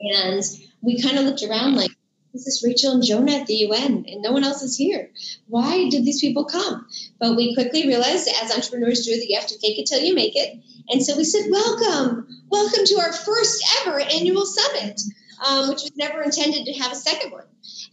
And 0.01 0.43
we 0.83 1.01
kind 1.01 1.19
of 1.19 1.25
looked 1.25 1.43
around 1.43 1.77
like, 1.77 1.93
this 2.33 2.47
is 2.47 2.63
Rachel 2.65 2.93
and 2.93 3.05
Jonah 3.05 3.33
at 3.33 3.47
the 3.47 3.55
UN, 3.55 4.05
and 4.07 4.23
no 4.23 4.33
one 4.33 4.45
else 4.45 4.63
is 4.63 4.77
here. 4.77 5.11
Why 5.49 5.89
did 5.89 6.05
these 6.05 6.21
people 6.21 6.45
come? 6.45 6.87
But 7.19 7.37
we 7.37 7.55
quickly 7.55 7.87
realized, 7.87 8.29
as 8.43 8.53
entrepreneurs 8.53 9.05
do, 9.05 9.17
that 9.17 9.27
you 9.29 9.39
have 9.39 9.49
to 9.49 9.59
take 9.59 9.79
it 9.79 9.87
till 9.87 10.01
you 10.01 10.15
make 10.15 10.37
it. 10.37 10.59
And 10.89 11.05
so 11.05 11.17
we 11.17 11.25
said, 11.25 11.51
Welcome, 11.51 12.45
welcome 12.49 12.85
to 12.85 13.01
our 13.01 13.13
first 13.13 13.65
ever 13.81 13.99
annual 13.99 14.47
summit, 14.47 15.01
um, 15.47 15.69
which 15.69 15.83
was 15.83 15.97
never 15.97 16.23
intended 16.23 16.67
to 16.67 16.73
have 16.75 16.93
a 16.93 16.97
second 16.97 17.33
one 17.33 17.45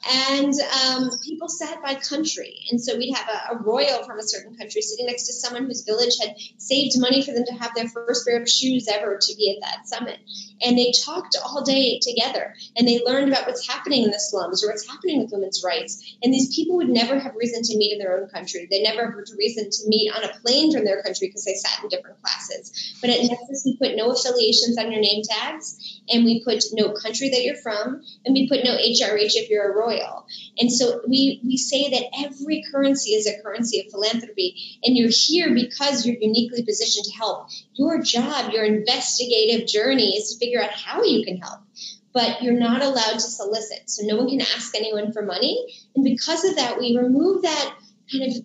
and 0.10 0.54
um, 0.86 1.10
people 1.24 1.50
sat 1.50 1.82
by 1.82 1.96
country. 1.96 2.66
And 2.72 2.82
so 2.82 2.98
we'd 2.98 3.14
have 3.14 3.28
a, 3.28 3.56
a, 3.56 3.58
royal 3.58 4.04
from 4.04 4.20
a 4.20 4.24
certain 4.24 4.56
country 4.56 4.82
sitting 4.82 5.08
next 5.08 5.24
to 5.28 5.34
someone 5.34 5.66
whose 5.66 5.84
village 5.84 6.16
had 6.22 6.36
saved 6.58 6.94
money 6.98 7.24
for 7.24 7.34
them 7.34 7.46
to 7.46 7.54
have 7.54 7.74
their 7.76 7.90
first 7.90 8.26
pair 8.26 8.42
of 8.42 8.48
shoes 8.48 8.88
ever 8.88 9.18
to 9.20 9.36
be 9.36 9.56
at 9.56 9.68
that 9.68 9.88
summit. 9.88 10.20
And 10.62 10.78
they 10.78 10.94
talked 11.04 11.36
all 11.44 11.64
day 11.64 12.00
together 12.02 12.54
and 12.78 12.88
they 12.88 13.04
learned 13.04 13.30
about 13.30 13.48
what's 13.48 13.68
happening 13.68 14.04
in 14.04 14.12
the 14.12 14.20
slums 14.20 14.64
or 14.64 14.68
what's 14.68 14.88
happening 14.88 15.22
with 15.22 15.32
women's 15.32 15.64
rights. 15.64 16.16
And 16.24 16.34
these 16.34 16.56
people 16.56 16.78
would 16.78 16.90
never 16.90 17.20
have 17.20 17.36
reason 17.36 17.64
to 17.64 17.78
meet 17.78 17.94
in 17.94 18.00
their 18.00 18.20
own 18.20 18.30
country. 18.30 18.68
They 18.70 18.84
never 18.84 19.06
had 19.06 19.38
reason 19.38 19.70
to 19.70 19.88
meet 19.88 20.12
on 20.16 20.24
a 20.24 20.34
plane 20.40 20.72
from 20.72 20.86
their 20.86 21.02
country 21.04 21.28
because 21.28 21.46
they 21.46 21.56
sat 21.56 21.84
in 21.84 21.90
different 21.90 22.22
classes. 22.22 22.98
But 23.02 23.10
at 23.10 23.22
Nexus, 23.22 23.64
we 23.66 23.78
put 23.78 23.96
no 23.96 24.12
affiliations 24.12 24.78
on 24.78 24.92
your 24.92 25.02
name 25.02 25.24
tags 25.28 26.02
and 26.10 26.24
we 26.24 26.44
put 26.44 26.64
no 26.74 26.94
country 26.94 27.30
that 27.30 27.44
you're 27.44 27.56
from 27.56 28.02
and 28.26 28.34
we 28.34 28.48
put 28.48 28.64
no 28.64 28.78
HRH 28.78 29.36
if 29.36 29.50
you're 29.50 29.67
royal. 29.74 30.26
And 30.58 30.72
so 30.72 31.02
we, 31.08 31.42
we 31.44 31.58
say 31.58 31.90
that 31.90 32.26
every 32.26 32.64
currency 32.72 33.12
is 33.12 33.28
a 33.28 33.42
currency 33.42 33.80
of 33.80 33.92
philanthropy, 33.92 34.80
and 34.84 34.96
you're 34.96 35.12
here 35.12 35.54
because 35.54 36.06
you're 36.06 36.18
uniquely 36.20 36.64
positioned 36.64 37.06
to 37.06 37.14
help. 37.14 37.50
Your 37.74 38.02
job, 38.02 38.52
your 38.52 38.66
investigative 38.66 39.68
journey 39.68 40.16
is 40.16 40.34
to 40.34 40.40
figure 40.40 40.62
out 40.62 40.72
how 40.72 41.04
you 41.04 41.26
can 41.26 41.38
help. 41.38 41.60
But 42.14 42.42
you're 42.42 42.60
not 42.60 42.82
allowed 42.82 43.14
to 43.14 43.20
solicit. 43.22 43.90
So 43.90 44.06
no 44.06 44.18
one 44.18 44.30
can 44.30 44.42
ask 44.42 44.76
anyone 44.76 45.14
for 45.14 45.22
money. 45.22 45.68
And 45.96 46.04
because 46.04 46.46
of 46.46 46.56
that, 46.56 46.80
we 46.80 46.98
remove 46.98 47.44
that 47.44 47.76
kind 48.12 48.32
of 48.32 48.44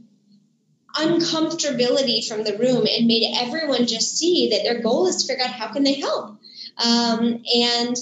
uncomfortability 0.95 2.27
from 2.27 2.45
the 2.45 2.59
room 2.59 2.87
and 2.87 3.07
made 3.07 3.35
everyone 3.35 3.87
just 3.87 4.17
see 4.19 4.51
that 4.51 4.63
their 4.63 4.83
goal 4.83 5.07
is 5.07 5.23
to 5.23 5.33
figure 5.33 5.45
out 5.45 5.51
how 5.51 5.73
can 5.73 5.85
they 5.85 5.95
help. 5.95 6.39
Um, 6.77 7.43
and 7.55 7.97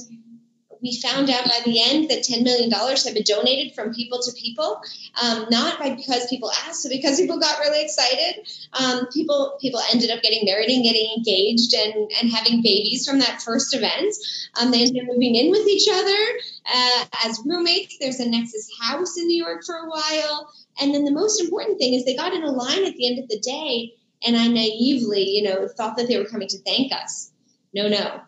we 0.83 1.01
found 1.01 1.29
out 1.31 1.45
by 1.45 1.61
the 1.65 1.83
end 1.83 2.11
that 2.11 2.23
$10 2.23 2.43
million 2.43 2.71
had 2.71 3.15
been 3.15 3.23
donated 3.25 3.75
from 3.75 3.93
people 3.93 4.21
to 4.23 4.33
people, 4.33 4.81
um, 5.23 5.47
not 5.51 5.79
by 5.79 5.95
because 5.95 6.27
people 6.29 6.51
asked, 6.51 6.85
but 6.85 6.91
because 6.91 7.21
people 7.21 7.39
got 7.39 7.59
really 7.61 7.83
excited. 7.83 8.49
Um, 8.73 9.07
people 9.13 9.59
people 9.61 9.81
ended 9.93 10.11
up 10.11 10.23
getting 10.23 10.45
married 10.45 10.71
and 10.71 10.83
getting 10.83 11.15
engaged 11.17 11.75
and, 11.75 12.11
and 12.21 12.31
having 12.31 12.63
babies 12.63 13.07
from 13.07 13.19
that 13.19 13.43
first 13.43 13.75
event. 13.75 14.15
Um, 14.61 14.71
they 14.71 14.83
ended 14.83 15.03
up 15.03 15.09
moving 15.09 15.35
in 15.35 15.51
with 15.51 15.67
each 15.67 15.89
other 15.91 16.19
uh, 16.67 17.05
as 17.27 17.41
roommates. 17.45 17.99
There's 17.99 18.21
a 18.21 18.29
Nexus 18.29 18.71
house 18.81 19.19
in 19.19 19.27
New 19.27 19.43
York 19.43 19.65
for 19.65 19.75
a 19.75 19.89
while. 19.89 20.51
And 20.81 20.95
then 20.95 21.05
the 21.05 21.13
most 21.13 21.41
important 21.41 21.79
thing 21.79 21.95
is 21.95 22.05
they 22.05 22.17
got 22.17 22.33
in 22.33 22.43
a 22.43 22.51
line 22.51 22.87
at 22.87 22.95
the 22.95 23.07
end 23.07 23.19
of 23.19 23.29
the 23.29 23.39
day, 23.39 23.95
and 24.27 24.37
I 24.37 24.47
naively, 24.47 25.29
you 25.29 25.43
know, 25.43 25.69
thought 25.69 25.97
that 25.99 26.09
they 26.09 26.19
were 26.19 26.25
coming 26.25 26.49
to 26.49 26.59
thank 26.59 26.93
us. 26.93 27.31
No, 27.75 27.89
no 27.89 28.23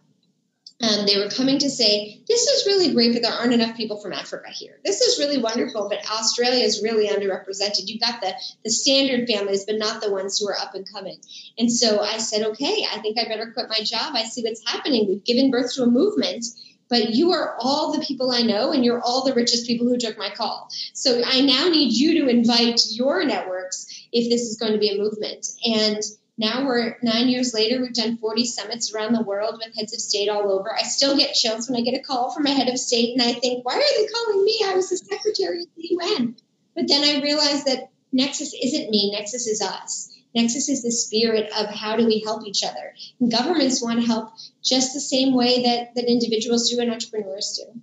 um, 0.82 1.06
they 1.06 1.16
were 1.16 1.30
coming 1.30 1.58
to 1.60 1.70
say, 1.70 2.20
This 2.26 2.42
is 2.48 2.66
really 2.66 2.92
great, 2.92 3.12
but 3.12 3.22
there 3.22 3.32
aren't 3.32 3.52
enough 3.52 3.76
people 3.76 4.00
from 4.00 4.12
Africa 4.12 4.50
here. 4.50 4.80
This 4.84 5.00
is 5.00 5.18
really 5.18 5.38
wonderful, 5.38 5.88
but 5.88 6.10
Australia 6.10 6.64
is 6.64 6.82
really 6.82 7.08
underrepresented. 7.08 7.86
You've 7.86 8.00
got 8.00 8.20
the, 8.20 8.34
the 8.64 8.70
standard 8.70 9.28
families, 9.28 9.64
but 9.64 9.78
not 9.78 10.02
the 10.02 10.10
ones 10.10 10.38
who 10.38 10.48
are 10.48 10.58
up 10.58 10.74
and 10.74 10.84
coming. 10.92 11.18
And 11.56 11.70
so 11.70 12.00
I 12.00 12.18
said, 12.18 12.44
Okay, 12.48 12.84
I 12.90 12.98
think 12.98 13.16
I 13.18 13.28
better 13.28 13.52
quit 13.52 13.68
my 13.68 13.84
job. 13.84 14.14
I 14.16 14.24
see 14.24 14.42
what's 14.42 14.68
happening. 14.68 15.06
We've 15.08 15.24
given 15.24 15.52
birth 15.52 15.72
to 15.74 15.84
a 15.84 15.86
movement, 15.86 16.44
but 16.88 17.10
you 17.10 17.30
are 17.30 17.56
all 17.60 17.92
the 17.92 18.04
people 18.04 18.32
I 18.32 18.42
know, 18.42 18.72
and 18.72 18.84
you're 18.84 19.00
all 19.00 19.24
the 19.24 19.34
richest 19.34 19.68
people 19.68 19.88
who 19.88 19.98
took 19.98 20.18
my 20.18 20.30
call. 20.30 20.68
So 20.94 21.22
I 21.24 21.42
now 21.42 21.68
need 21.68 21.92
you 21.92 22.22
to 22.22 22.28
invite 22.28 22.80
your 22.90 23.24
networks 23.24 23.86
if 24.12 24.28
this 24.28 24.42
is 24.42 24.58
going 24.58 24.72
to 24.72 24.78
be 24.78 24.90
a 24.90 24.98
movement. 24.98 25.46
And 25.64 26.02
now 26.38 26.64
we're 26.64 26.96
nine 27.02 27.28
years 27.28 27.52
later, 27.52 27.80
we've 27.80 27.92
done 27.92 28.16
40 28.16 28.46
summits 28.46 28.94
around 28.94 29.12
the 29.12 29.22
world 29.22 29.58
with 29.58 29.76
heads 29.76 29.92
of 29.92 30.00
state 30.00 30.28
all 30.28 30.50
over. 30.50 30.74
I 30.74 30.82
still 30.82 31.16
get 31.16 31.34
chills 31.34 31.68
when 31.68 31.78
I 31.78 31.84
get 31.84 31.98
a 31.98 32.02
call 32.02 32.30
from 32.30 32.46
a 32.46 32.54
head 32.54 32.68
of 32.68 32.78
state 32.78 33.12
and 33.12 33.22
I 33.22 33.34
think, 33.34 33.64
why 33.64 33.74
are 33.74 33.78
they 33.78 34.06
calling 34.06 34.44
me? 34.44 34.60
I 34.64 34.74
was 34.74 34.88
the 34.88 34.96
secretary 34.96 35.62
of 35.62 35.68
the 35.76 35.88
UN. 35.90 36.36
But 36.74 36.88
then 36.88 37.04
I 37.04 37.22
realized 37.22 37.66
that 37.66 37.90
Nexus 38.12 38.54
isn't 38.54 38.90
me, 38.90 39.12
Nexus 39.12 39.46
is 39.46 39.60
us. 39.60 40.08
Nexus 40.34 40.70
is 40.70 40.82
the 40.82 40.90
spirit 40.90 41.50
of 41.52 41.66
how 41.66 41.96
do 41.96 42.06
we 42.06 42.20
help 42.20 42.46
each 42.46 42.64
other. 42.64 42.94
And 43.20 43.30
governments 43.30 43.82
want 43.82 44.00
to 44.00 44.06
help 44.06 44.32
just 44.62 44.94
the 44.94 45.00
same 45.00 45.34
way 45.34 45.64
that, 45.64 45.94
that 45.94 46.10
individuals 46.10 46.70
do 46.70 46.80
and 46.80 46.90
entrepreneurs 46.90 47.60
do. 47.60 47.80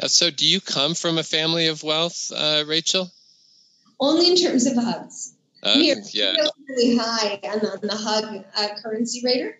Now, 0.00 0.06
so 0.06 0.30
do 0.30 0.46
you 0.46 0.60
come 0.60 0.94
from 0.94 1.18
a 1.18 1.24
family 1.24 1.66
of 1.66 1.82
wealth, 1.82 2.30
uh, 2.34 2.62
Rachel? 2.66 3.10
Only 3.98 4.30
in 4.30 4.36
terms 4.36 4.66
of 4.66 4.76
hugs. 4.76 5.34
Uh, 5.62 5.74
we 5.76 5.92
are 5.92 5.96
yeah. 6.12 6.34
really 6.68 6.96
high 6.96 7.38
on 7.44 7.58
the, 7.60 7.72
on 7.72 7.80
the 7.82 7.96
hug 7.96 8.44
uh, 8.56 8.68
currency 8.82 9.22
rater. 9.24 9.58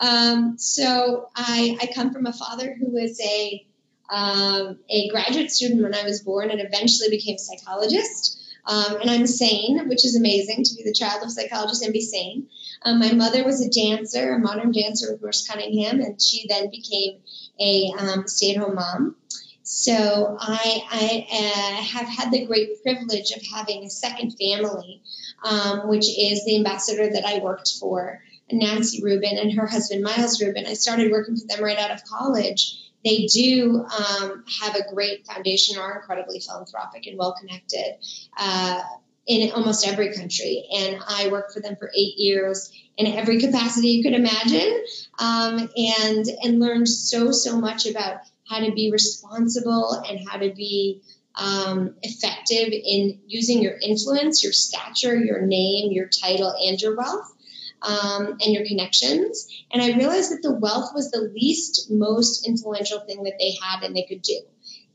Um, 0.00 0.58
so 0.58 1.28
I, 1.34 1.78
I 1.80 1.90
come 1.94 2.12
from 2.12 2.26
a 2.26 2.32
father 2.32 2.76
who 2.78 2.90
was 2.92 3.20
a 3.20 3.64
um, 4.10 4.78
a 4.88 5.08
graduate 5.10 5.50
student 5.50 5.82
when 5.82 5.94
I 5.94 6.02
was 6.04 6.22
born 6.22 6.50
and 6.50 6.60
eventually 6.60 7.10
became 7.10 7.34
a 7.34 7.38
psychologist. 7.38 8.40
Um, 8.64 9.00
and 9.00 9.10
I'm 9.10 9.26
sane, 9.26 9.88
which 9.88 10.04
is 10.04 10.16
amazing 10.16 10.64
to 10.64 10.74
be 10.76 10.82
the 10.82 10.92
child 10.92 11.22
of 11.22 11.28
a 11.28 11.30
psychologist 11.30 11.82
and 11.82 11.92
be 11.92 12.00
sane. 12.00 12.48
Um, 12.82 13.00
my 13.00 13.12
mother 13.12 13.44
was 13.44 13.60
a 13.60 13.70
dancer, 13.70 14.34
a 14.34 14.38
modern 14.38 14.72
dancer 14.72 15.12
with 15.12 15.22
Merce 15.22 15.46
Cunningham, 15.46 16.00
and 16.00 16.20
she 16.20 16.46
then 16.48 16.70
became 16.70 17.20
a 17.60 17.92
um, 17.98 18.26
stay 18.26 18.54
at 18.54 18.58
home 18.58 18.76
mom. 18.76 19.16
So 19.62 20.36
I, 20.40 20.82
I 20.90 21.26
uh, 21.30 21.82
have 21.82 22.08
had 22.08 22.30
the 22.30 22.46
great 22.46 22.82
privilege 22.82 23.32
of 23.32 23.42
having 23.52 23.84
a 23.84 23.90
second 23.90 24.30
family 24.30 25.02
um, 25.42 25.88
which 25.88 26.06
is 26.06 26.44
the 26.44 26.56
ambassador 26.56 27.10
that 27.10 27.24
I 27.24 27.38
worked 27.38 27.72
for, 27.80 28.20
Nancy 28.50 29.02
Rubin 29.02 29.38
and 29.38 29.52
her 29.52 29.66
husband 29.66 30.02
Miles 30.02 30.40
Rubin. 30.42 30.66
I 30.66 30.74
started 30.74 31.10
working 31.10 31.36
for 31.36 31.46
them 31.46 31.62
right 31.62 31.78
out 31.78 31.90
of 31.90 32.04
college. 32.04 32.78
They 33.04 33.26
do 33.26 33.84
um, 33.84 34.44
have 34.60 34.74
a 34.74 34.92
great 34.92 35.26
foundation, 35.26 35.78
are 35.78 36.00
incredibly 36.00 36.40
philanthropic 36.40 37.06
and 37.06 37.18
well 37.18 37.36
connected 37.38 37.96
uh, 38.36 38.82
in 39.26 39.52
almost 39.52 39.86
every 39.86 40.14
country. 40.14 40.64
And 40.74 40.98
I 41.06 41.28
worked 41.28 41.52
for 41.52 41.60
them 41.60 41.76
for 41.76 41.90
eight 41.94 42.14
years 42.16 42.72
in 42.96 43.06
every 43.06 43.40
capacity 43.40 43.88
you 43.88 44.02
could 44.02 44.14
imagine, 44.14 44.82
um, 45.18 45.70
and 45.76 46.26
and 46.42 46.58
learned 46.58 46.88
so 46.88 47.30
so 47.30 47.60
much 47.60 47.86
about 47.86 48.18
how 48.48 48.60
to 48.60 48.72
be 48.72 48.90
responsible 48.90 50.02
and 50.08 50.18
how 50.28 50.38
to 50.38 50.52
be 50.52 51.02
um, 51.38 51.94
effective 52.02 52.68
in 52.70 53.20
using 53.26 53.62
your 53.62 53.78
influence, 53.80 54.42
your 54.42 54.52
stature, 54.52 55.16
your 55.16 55.40
name, 55.42 55.92
your 55.92 56.08
title, 56.08 56.54
and 56.60 56.80
your 56.80 56.96
wealth. 56.96 57.34
Um, 57.80 58.38
and 58.40 58.52
your 58.52 58.66
connections. 58.66 59.46
And 59.70 59.80
I 59.80 59.96
realized 59.96 60.32
that 60.32 60.42
the 60.42 60.52
wealth 60.52 60.90
was 60.96 61.12
the 61.12 61.30
least 61.32 61.92
most 61.92 62.44
influential 62.44 62.98
thing 62.98 63.22
that 63.22 63.34
they 63.38 63.54
had 63.62 63.84
and 63.84 63.94
they 63.94 64.02
could 64.02 64.20
do. 64.20 64.40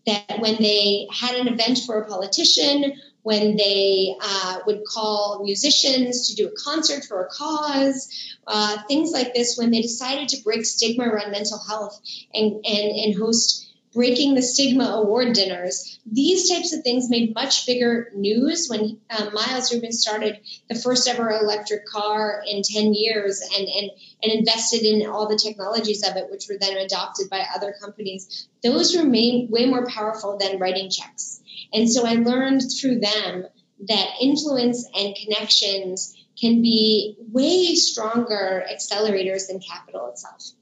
That 0.06 0.40
when 0.40 0.58
they 0.58 1.08
had 1.10 1.36
an 1.36 1.48
event 1.48 1.80
for 1.86 2.02
a 2.02 2.10
politician, 2.10 2.92
when 3.22 3.56
they 3.56 4.14
uh, 4.22 4.60
would 4.68 4.84
call 4.86 5.44
musicians 5.44 6.28
to 6.28 6.36
do 6.36 6.50
a 6.50 6.52
concert 6.62 7.06
for 7.06 7.24
a 7.24 7.30
cause, 7.30 8.38
uh, 8.48 8.78
things 8.90 9.12
like 9.12 9.34
this, 9.34 9.58
when 9.58 9.72
they 9.72 9.82
decided 9.82 10.28
to 10.30 10.44
break 10.44 10.66
stigma 10.66 11.06
around 11.06 11.32
mental 11.32 11.60
health 11.66 12.02
and, 12.34 12.66
and, 12.66 12.92
and 12.92 13.16
host 13.16 13.73
breaking 13.94 14.36
the 14.36 14.42
stigma 14.42 14.86
award 14.86 15.34
dinners. 15.34 16.00
These 16.06 16.50
types 16.50 16.74
of 16.74 16.84
things 16.84 17.10
made 17.10 17.36
much 17.36 17.66
bigger 17.66 18.10
news 18.16 18.68
when 18.70 19.00
um, 19.10 19.34
Miles 19.34 19.74
Rubin 19.74 19.92
started 19.92 20.40
the 20.68 20.76
first 20.76 21.08
ever 21.08 21.30
electric 21.30 21.86
car 21.86 22.44
in 22.48 22.62
10 22.64 22.94
years 22.94 23.42
and, 23.42 23.68
and, 23.68 23.92
and 24.24 24.32
invested 24.32 24.84
in 24.84 25.08
all 25.08 25.28
the 25.28 25.40
technologies 25.42 26.08
of 26.08 26.16
it, 26.16 26.30
which 26.32 26.48
were 26.50 26.58
then 26.60 26.78
adopted 26.78 27.30
by 27.30 27.46
other 27.56 27.76
companies. 27.80 28.48
Those 28.64 28.98
remain 28.98 29.50
way 29.50 29.66
more 29.66 29.86
powerful 29.86 30.38
than 30.38 30.60
writing 30.60 30.90
checks. 30.90 31.42
And 31.72 31.90
so 31.90 32.06
I 32.06 32.16
learned 32.16 32.62
through 32.80 33.00
them 33.00 33.46
that 33.88 34.10
influence 34.22 34.88
and 34.96 35.16
connections 35.16 36.16
can 36.40 36.62
be 36.62 37.16
way 37.20 37.76
stronger 37.76 38.64
accelerators 38.72 39.48
than 39.48 39.60
capital 39.60 40.10
itself 40.10 40.54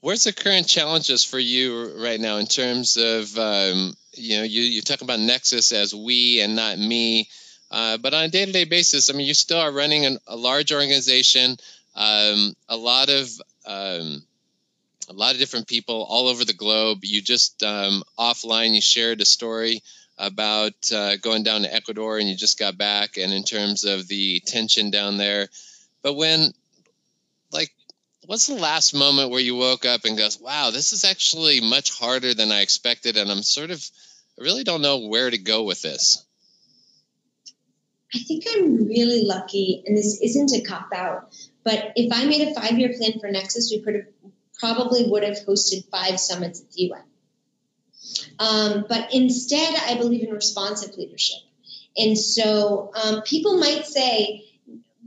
where's 0.00 0.24
the 0.24 0.32
current 0.32 0.66
challenges 0.66 1.24
for 1.24 1.38
you 1.38 2.02
right 2.02 2.20
now 2.20 2.36
in 2.36 2.46
terms 2.46 2.96
of 2.96 3.36
um, 3.38 3.94
you 4.14 4.38
know 4.38 4.42
you 4.42 4.62
you 4.62 4.82
talk 4.82 5.02
about 5.02 5.20
Nexus 5.20 5.72
as 5.72 5.94
we 5.94 6.40
and 6.40 6.56
not 6.56 6.78
me, 6.78 7.28
uh, 7.70 7.98
but 7.98 8.14
on 8.14 8.24
a 8.24 8.28
day 8.28 8.44
to 8.44 8.52
day 8.52 8.64
basis, 8.64 9.10
I 9.10 9.12
mean 9.14 9.26
you 9.26 9.34
still 9.34 9.60
are 9.60 9.72
running 9.72 10.06
an, 10.06 10.18
a 10.26 10.36
large 10.36 10.72
organization, 10.72 11.56
um, 11.94 12.54
a 12.68 12.76
lot 12.76 13.08
of 13.08 13.28
um, 13.66 14.22
a 15.08 15.12
lot 15.12 15.32
of 15.32 15.38
different 15.38 15.66
people 15.66 16.06
all 16.08 16.28
over 16.28 16.44
the 16.44 16.52
globe. 16.52 17.00
You 17.02 17.20
just 17.20 17.62
um, 17.62 18.02
offline 18.18 18.74
you 18.74 18.80
shared 18.80 19.20
a 19.20 19.26
story 19.26 19.82
about 20.18 20.92
uh, 20.94 21.16
going 21.16 21.42
down 21.42 21.62
to 21.62 21.74
Ecuador 21.74 22.18
and 22.18 22.28
you 22.28 22.36
just 22.36 22.58
got 22.58 22.76
back, 22.76 23.16
and 23.16 23.32
in 23.32 23.42
terms 23.42 23.84
of 23.84 24.06
the 24.08 24.40
tension 24.40 24.90
down 24.90 25.16
there. 25.16 25.48
But 26.02 26.14
when, 26.14 26.52
what's 28.30 28.46
the 28.46 28.54
last 28.54 28.94
moment 28.94 29.32
where 29.32 29.40
you 29.40 29.56
woke 29.56 29.84
up 29.84 30.04
and 30.04 30.16
goes, 30.16 30.38
wow, 30.40 30.70
this 30.70 30.92
is 30.92 31.04
actually 31.04 31.60
much 31.60 31.90
harder 31.90 32.32
than 32.32 32.52
I 32.52 32.60
expected, 32.60 33.16
and 33.16 33.28
I'm 33.28 33.42
sort 33.42 33.72
of, 33.72 33.84
I 34.38 34.44
really 34.44 34.62
don't 34.62 34.82
know 34.82 35.08
where 35.08 35.28
to 35.28 35.36
go 35.36 35.64
with 35.64 35.82
this? 35.82 36.24
I 38.14 38.18
think 38.20 38.44
I'm 38.48 38.86
really 38.86 39.24
lucky, 39.24 39.82
and 39.84 39.96
this 39.96 40.20
isn't 40.22 40.52
a 40.52 40.60
cop 40.60 40.92
out, 40.94 41.34
but 41.64 41.94
if 41.96 42.12
I 42.12 42.24
made 42.26 42.46
a 42.46 42.54
five 42.54 42.78
year 42.78 42.94
plan 42.96 43.18
for 43.18 43.28
Nexus, 43.28 43.72
we 43.74 43.82
have 43.92 44.04
probably 44.60 45.10
would 45.10 45.24
have 45.24 45.38
hosted 45.44 45.90
five 45.90 46.20
summits 46.20 46.60
at 46.60 46.70
the 46.70 46.82
UN. 46.82 47.02
Um, 48.38 48.86
but 48.88 49.12
instead, 49.12 49.74
I 49.74 49.96
believe 49.98 50.22
in 50.22 50.32
responsive 50.32 50.96
leadership. 50.96 51.40
And 51.96 52.16
so 52.16 52.92
um, 52.94 53.22
people 53.22 53.58
might 53.58 53.86
say, 53.86 54.49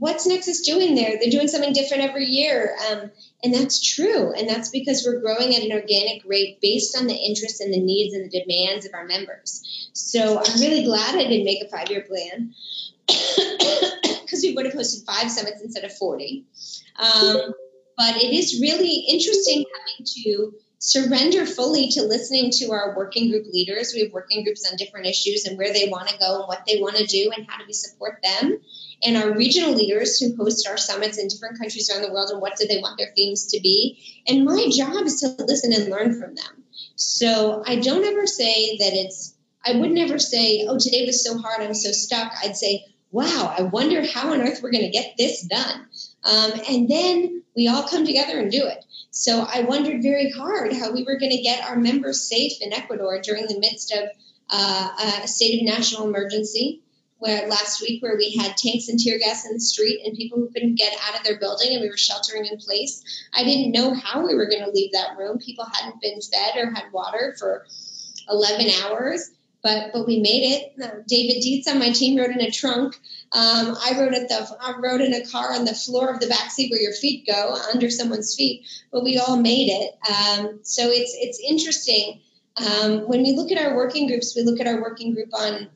What's 0.04 0.26
Nexus 0.26 0.60
doing 0.60 0.94
there? 0.94 1.16
They're 1.18 1.30
doing 1.30 1.48
something 1.48 1.72
different 1.72 2.02
every 2.02 2.26
year. 2.26 2.76
Um, 2.90 3.10
and 3.42 3.54
that's 3.54 3.80
true. 3.80 4.34
And 4.34 4.46
that's 4.46 4.68
because 4.68 5.02
we're 5.02 5.22
growing 5.22 5.56
at 5.56 5.62
an 5.62 5.72
organic 5.72 6.20
rate 6.26 6.60
based 6.60 6.94
on 6.94 7.06
the 7.06 7.14
interests 7.14 7.60
and 7.60 7.72
the 7.72 7.80
needs 7.80 8.12
and 8.12 8.30
the 8.30 8.40
demands 8.40 8.84
of 8.84 8.92
our 8.92 9.06
members. 9.06 9.88
So 9.94 10.42
I'm 10.44 10.60
really 10.60 10.84
glad 10.84 11.14
I 11.14 11.26
didn't 11.26 11.46
make 11.46 11.62
a 11.62 11.70
five 11.70 11.88
year 11.88 12.02
plan 12.02 12.52
because 13.08 14.42
we 14.42 14.52
would 14.54 14.66
have 14.66 14.74
hosted 14.74 15.06
five 15.06 15.30
summits 15.30 15.62
instead 15.62 15.84
of 15.84 15.96
40. 15.96 16.44
Um, 16.98 17.54
but 17.96 18.16
it 18.16 18.30
is 18.30 18.60
really 18.60 19.06
interesting 19.08 19.64
having 19.72 20.06
to 20.22 20.52
surrender 20.80 21.46
fully 21.46 21.88
to 21.92 22.02
listening 22.02 22.50
to 22.50 22.72
our 22.72 22.94
working 22.94 23.30
group 23.30 23.46
leaders. 23.50 23.94
We 23.94 24.02
have 24.02 24.12
working 24.12 24.44
groups 24.44 24.70
on 24.70 24.76
different 24.76 25.06
issues 25.06 25.46
and 25.46 25.56
where 25.56 25.72
they 25.72 25.88
want 25.88 26.08
to 26.08 26.18
go 26.18 26.40
and 26.40 26.46
what 26.46 26.64
they 26.66 26.78
want 26.78 26.96
to 26.96 27.06
do 27.06 27.30
and 27.34 27.46
how 27.48 27.56
do 27.56 27.64
we 27.66 27.72
support 27.72 28.18
them. 28.22 28.60
And 29.02 29.16
our 29.16 29.32
regional 29.32 29.74
leaders 29.74 30.18
who 30.18 30.36
host 30.36 30.68
our 30.68 30.76
summits 30.76 31.18
in 31.18 31.28
different 31.28 31.58
countries 31.58 31.90
around 31.90 32.02
the 32.02 32.12
world 32.12 32.30
and 32.30 32.40
what 32.40 32.56
do 32.56 32.66
they 32.66 32.78
want 32.78 32.98
their 32.98 33.12
themes 33.14 33.46
to 33.46 33.60
be. 33.60 33.98
And 34.26 34.44
my 34.44 34.68
job 34.70 35.04
is 35.04 35.20
to 35.20 35.34
listen 35.44 35.72
and 35.72 35.90
learn 35.90 36.20
from 36.20 36.34
them. 36.34 36.64
So 36.96 37.62
I 37.66 37.76
don't 37.76 38.04
ever 38.04 38.26
say 38.26 38.76
that 38.78 38.92
it's, 38.92 39.34
I 39.64 39.72
would 39.72 39.90
never 39.90 40.18
say, 40.18 40.66
oh, 40.68 40.78
today 40.78 41.06
was 41.06 41.24
so 41.24 41.38
hard, 41.38 41.60
I'm 41.60 41.74
so 41.74 41.92
stuck. 41.92 42.32
I'd 42.42 42.56
say, 42.56 42.84
wow, 43.10 43.54
I 43.56 43.62
wonder 43.62 44.06
how 44.06 44.32
on 44.32 44.40
earth 44.40 44.60
we're 44.62 44.72
going 44.72 44.84
to 44.84 44.90
get 44.90 45.14
this 45.16 45.42
done. 45.42 45.86
Um, 46.24 46.52
and 46.68 46.88
then 46.88 47.42
we 47.56 47.68
all 47.68 47.86
come 47.86 48.04
together 48.04 48.38
and 48.38 48.50
do 48.50 48.66
it. 48.66 48.84
So 49.10 49.46
I 49.48 49.62
wondered 49.62 50.02
very 50.02 50.30
hard 50.30 50.72
how 50.72 50.92
we 50.92 51.04
were 51.04 51.18
going 51.18 51.30
to 51.30 51.42
get 51.42 51.64
our 51.64 51.76
members 51.76 52.28
safe 52.28 52.60
in 52.60 52.72
Ecuador 52.72 53.20
during 53.22 53.46
the 53.46 53.60
midst 53.60 53.92
of 53.92 54.08
uh, 54.50 55.20
a 55.22 55.28
state 55.28 55.60
of 55.60 55.66
national 55.66 56.08
emergency. 56.08 56.82
Where 57.18 57.48
last 57.48 57.80
week, 57.80 58.02
where 58.02 58.16
we 58.16 58.36
had 58.36 58.56
tanks 58.56 58.88
and 58.88 58.98
tear 58.98 59.18
gas 59.18 59.46
in 59.46 59.54
the 59.54 59.60
street 59.60 60.00
and 60.04 60.16
people 60.16 60.38
who 60.38 60.50
couldn't 60.50 60.74
get 60.74 60.94
out 61.06 61.18
of 61.18 61.24
their 61.24 61.38
building 61.38 61.72
and 61.72 61.80
we 61.80 61.88
were 61.88 61.96
sheltering 61.96 62.44
in 62.44 62.58
place. 62.58 63.02
I 63.32 63.44
didn't 63.44 63.72
know 63.72 63.94
how 63.94 64.26
we 64.26 64.34
were 64.34 64.46
going 64.46 64.64
to 64.64 64.70
leave 64.70 64.92
that 64.92 65.16
room. 65.16 65.38
People 65.38 65.64
hadn't 65.64 66.02
been 66.02 66.20
fed 66.20 66.56
or 66.56 66.70
had 66.74 66.92
water 66.92 67.34
for 67.38 67.64
11 68.28 68.66
hours 68.84 69.30
but 69.64 69.92
but 69.94 70.06
we 70.06 70.20
made 70.20 70.44
it. 70.52 71.08
David 71.08 71.40
Dietz 71.42 71.66
on 71.66 71.80
my 71.80 71.90
team 71.90 72.16
rode 72.18 72.30
in 72.30 72.40
a 72.40 72.50
trunk. 72.50 72.94
Um, 73.32 73.74
I 73.82 73.96
rode 73.98 74.14
at 74.14 74.28
the 74.28 74.56
I 74.60 74.74
rode 74.78 75.00
in 75.00 75.14
a 75.14 75.26
car 75.26 75.54
on 75.54 75.64
the 75.64 75.74
floor 75.74 76.10
of 76.10 76.20
the 76.20 76.28
back 76.28 76.50
seat 76.50 76.70
where 76.70 76.80
your 76.80 76.92
feet 76.92 77.26
go 77.26 77.56
under 77.72 77.90
someone's 77.90 78.34
feet. 78.36 78.66
But 78.92 79.02
we 79.02 79.18
all 79.18 79.38
made 79.38 79.70
it. 79.70 79.94
Um, 80.08 80.60
so 80.62 80.82
it's 80.90 81.16
it's 81.18 81.40
interesting. 81.40 82.20
Um, 82.56 83.08
when 83.08 83.22
we 83.22 83.32
look 83.32 83.50
at 83.50 83.58
our 83.58 83.74
working 83.74 84.06
groups, 84.06 84.36
we 84.36 84.42
look 84.42 84.60
at 84.60 84.68
our 84.68 84.80
working 84.80 85.14
group 85.14 85.30
on 85.32 85.70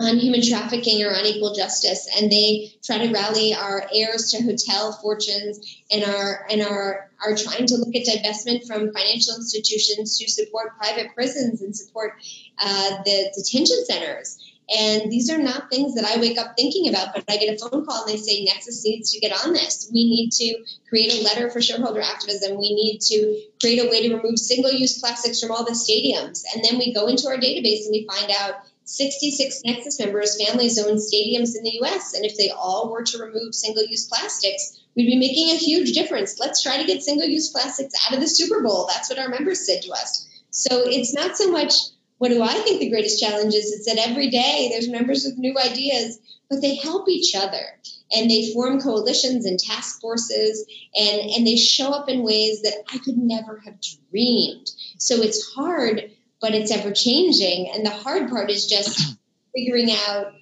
on 0.00 0.16
human 0.16 0.42
trafficking 0.42 1.02
or 1.02 1.10
unequal 1.10 1.54
justice, 1.54 2.08
and 2.16 2.30
they 2.30 2.72
try 2.84 2.98
to 2.98 3.12
rally 3.12 3.54
our 3.54 3.84
heirs 3.92 4.30
to 4.30 4.42
hotel 4.42 4.92
fortunes 4.92 5.82
and 5.90 6.04
are 6.04 6.46
and 6.48 6.62
are 6.62 7.10
are 7.24 7.36
trying 7.36 7.66
to 7.66 7.76
look 7.76 7.94
at 7.96 8.06
divestment 8.06 8.66
from 8.66 8.92
financial 8.92 9.34
institutions 9.34 10.18
to 10.18 10.30
support 10.30 10.78
private 10.78 11.14
prisons 11.14 11.62
and 11.62 11.74
support 11.74 12.14
uh, 12.58 13.02
the 13.04 13.32
detention 13.36 13.84
centers. 13.86 14.38
And 14.70 15.10
these 15.10 15.30
are 15.30 15.38
not 15.38 15.70
things 15.70 15.94
that 15.94 16.04
I 16.04 16.20
wake 16.20 16.36
up 16.36 16.54
thinking 16.54 16.88
about, 16.90 17.14
but 17.14 17.24
I 17.26 17.38
get 17.38 17.54
a 17.54 17.58
phone 17.58 17.86
call 17.86 18.04
and 18.04 18.12
they 18.12 18.18
say 18.18 18.44
Nexus 18.44 18.84
needs 18.84 19.12
to 19.12 19.18
get 19.18 19.32
on 19.32 19.54
this. 19.54 19.88
We 19.92 20.04
need 20.04 20.30
to 20.32 20.64
create 20.90 21.14
a 21.14 21.24
letter 21.24 21.50
for 21.50 21.62
shareholder 21.62 22.02
activism. 22.02 22.58
We 22.58 22.74
need 22.74 23.00
to 23.00 23.40
create 23.60 23.78
a 23.78 23.88
way 23.88 24.06
to 24.06 24.16
remove 24.16 24.38
single 24.38 24.70
use 24.70 25.00
plastics 25.00 25.40
from 25.40 25.52
all 25.52 25.64
the 25.64 25.72
stadiums. 25.72 26.42
And 26.54 26.62
then 26.62 26.78
we 26.78 26.92
go 26.92 27.06
into 27.06 27.28
our 27.28 27.38
database 27.38 27.86
and 27.86 27.92
we 27.92 28.06
find 28.06 28.30
out 28.38 28.56
66 28.88 29.60
Nexus 29.66 30.00
members, 30.00 30.42
families 30.42 30.78
own 30.78 30.96
stadiums 30.96 31.54
in 31.54 31.62
the 31.62 31.78
US. 31.82 32.14
And 32.14 32.24
if 32.24 32.38
they 32.38 32.48
all 32.50 32.90
were 32.90 33.02
to 33.04 33.18
remove 33.18 33.54
single 33.54 33.84
use 33.84 34.06
plastics, 34.06 34.80
we'd 34.96 35.06
be 35.06 35.18
making 35.18 35.50
a 35.50 35.58
huge 35.58 35.92
difference. 35.92 36.38
Let's 36.40 36.62
try 36.62 36.78
to 36.78 36.86
get 36.86 37.02
single 37.02 37.28
use 37.28 37.50
plastics 37.50 37.94
out 38.06 38.14
of 38.14 38.20
the 38.20 38.26
Super 38.26 38.62
Bowl. 38.62 38.86
That's 38.88 39.10
what 39.10 39.18
our 39.18 39.28
members 39.28 39.66
said 39.66 39.82
to 39.82 39.92
us. 39.92 40.26
So 40.50 40.88
it's 40.88 41.14
not 41.14 41.36
so 41.36 41.50
much 41.50 41.72
what 42.18 42.30
do 42.30 42.42
I 42.42 42.54
think 42.54 42.80
the 42.80 42.90
greatest 42.90 43.20
challenge 43.20 43.54
is? 43.54 43.72
It's 43.72 43.86
that 43.86 44.08
every 44.08 44.28
day 44.28 44.68
there's 44.72 44.88
members 44.88 45.24
with 45.24 45.38
new 45.38 45.54
ideas, 45.56 46.18
but 46.50 46.60
they 46.60 46.74
help 46.74 47.08
each 47.08 47.34
other 47.36 47.62
and 48.10 48.28
they 48.28 48.52
form 48.52 48.80
coalitions 48.80 49.46
and 49.46 49.58
task 49.58 50.00
forces 50.00 50.66
and, 50.98 51.30
and 51.30 51.46
they 51.46 51.56
show 51.56 51.92
up 51.92 52.08
in 52.08 52.24
ways 52.24 52.62
that 52.62 52.82
I 52.92 52.98
could 52.98 53.16
never 53.16 53.60
have 53.64 53.76
dreamed. 54.10 54.68
So 54.98 55.16
it's 55.16 55.52
hard 55.52 56.10
but 56.40 56.54
it's 56.54 56.70
ever 56.70 56.92
changing. 56.92 57.70
And 57.74 57.84
the 57.84 57.90
hard 57.90 58.28
part 58.28 58.50
is 58.50 58.66
just 58.66 59.18
figuring 59.54 59.90
out 59.90 60.32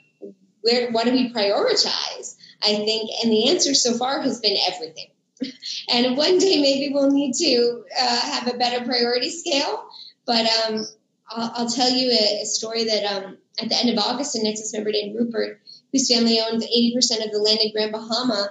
where 0.63 0.91
what 0.91 1.05
do 1.05 1.13
we 1.13 1.33
prioritize. 1.33 2.37
I 2.63 2.75
think, 2.75 3.11
and 3.23 3.31
the 3.31 3.51
answer 3.51 3.75
so 3.75 3.95
far 3.95 4.21
has 4.23 4.41
been 4.41 4.57
everything. 4.67 5.09
and 5.91 6.17
one 6.17 6.39
day 6.39 6.61
maybe 6.61 6.93
we'll 6.93 7.11
need 7.11 7.35
to 7.35 7.85
uh, 7.99 8.21
have 8.21 8.49
a 8.49 8.57
better 8.57 8.85
priority 8.85 9.31
scale. 9.31 9.89
But 10.27 10.47
um, 10.47 10.87
I'll, 11.29 11.53
I'll, 11.55 11.69
tell 11.69 11.91
you 11.91 12.11
a, 12.11 12.43
a 12.43 12.47
story 12.47 12.85
that 12.85 13.05
um, 13.05 13.39
at 13.61 13.69
the 13.69 13.77
end 13.77 13.91
of 13.91 13.99
August, 13.99 14.35
a 14.35 14.43
Nexus 14.43 14.73
member 14.73 14.91
named 14.91 15.17
Rupert, 15.17 15.61
whose 15.93 16.13
family 16.13 16.41
owns 16.41 16.65
80% 16.65 17.25
of 17.25 17.31
the 17.31 17.39
land 17.39 17.61
in 17.61 17.73
Grand 17.73 17.93
Bahama, 17.93 18.51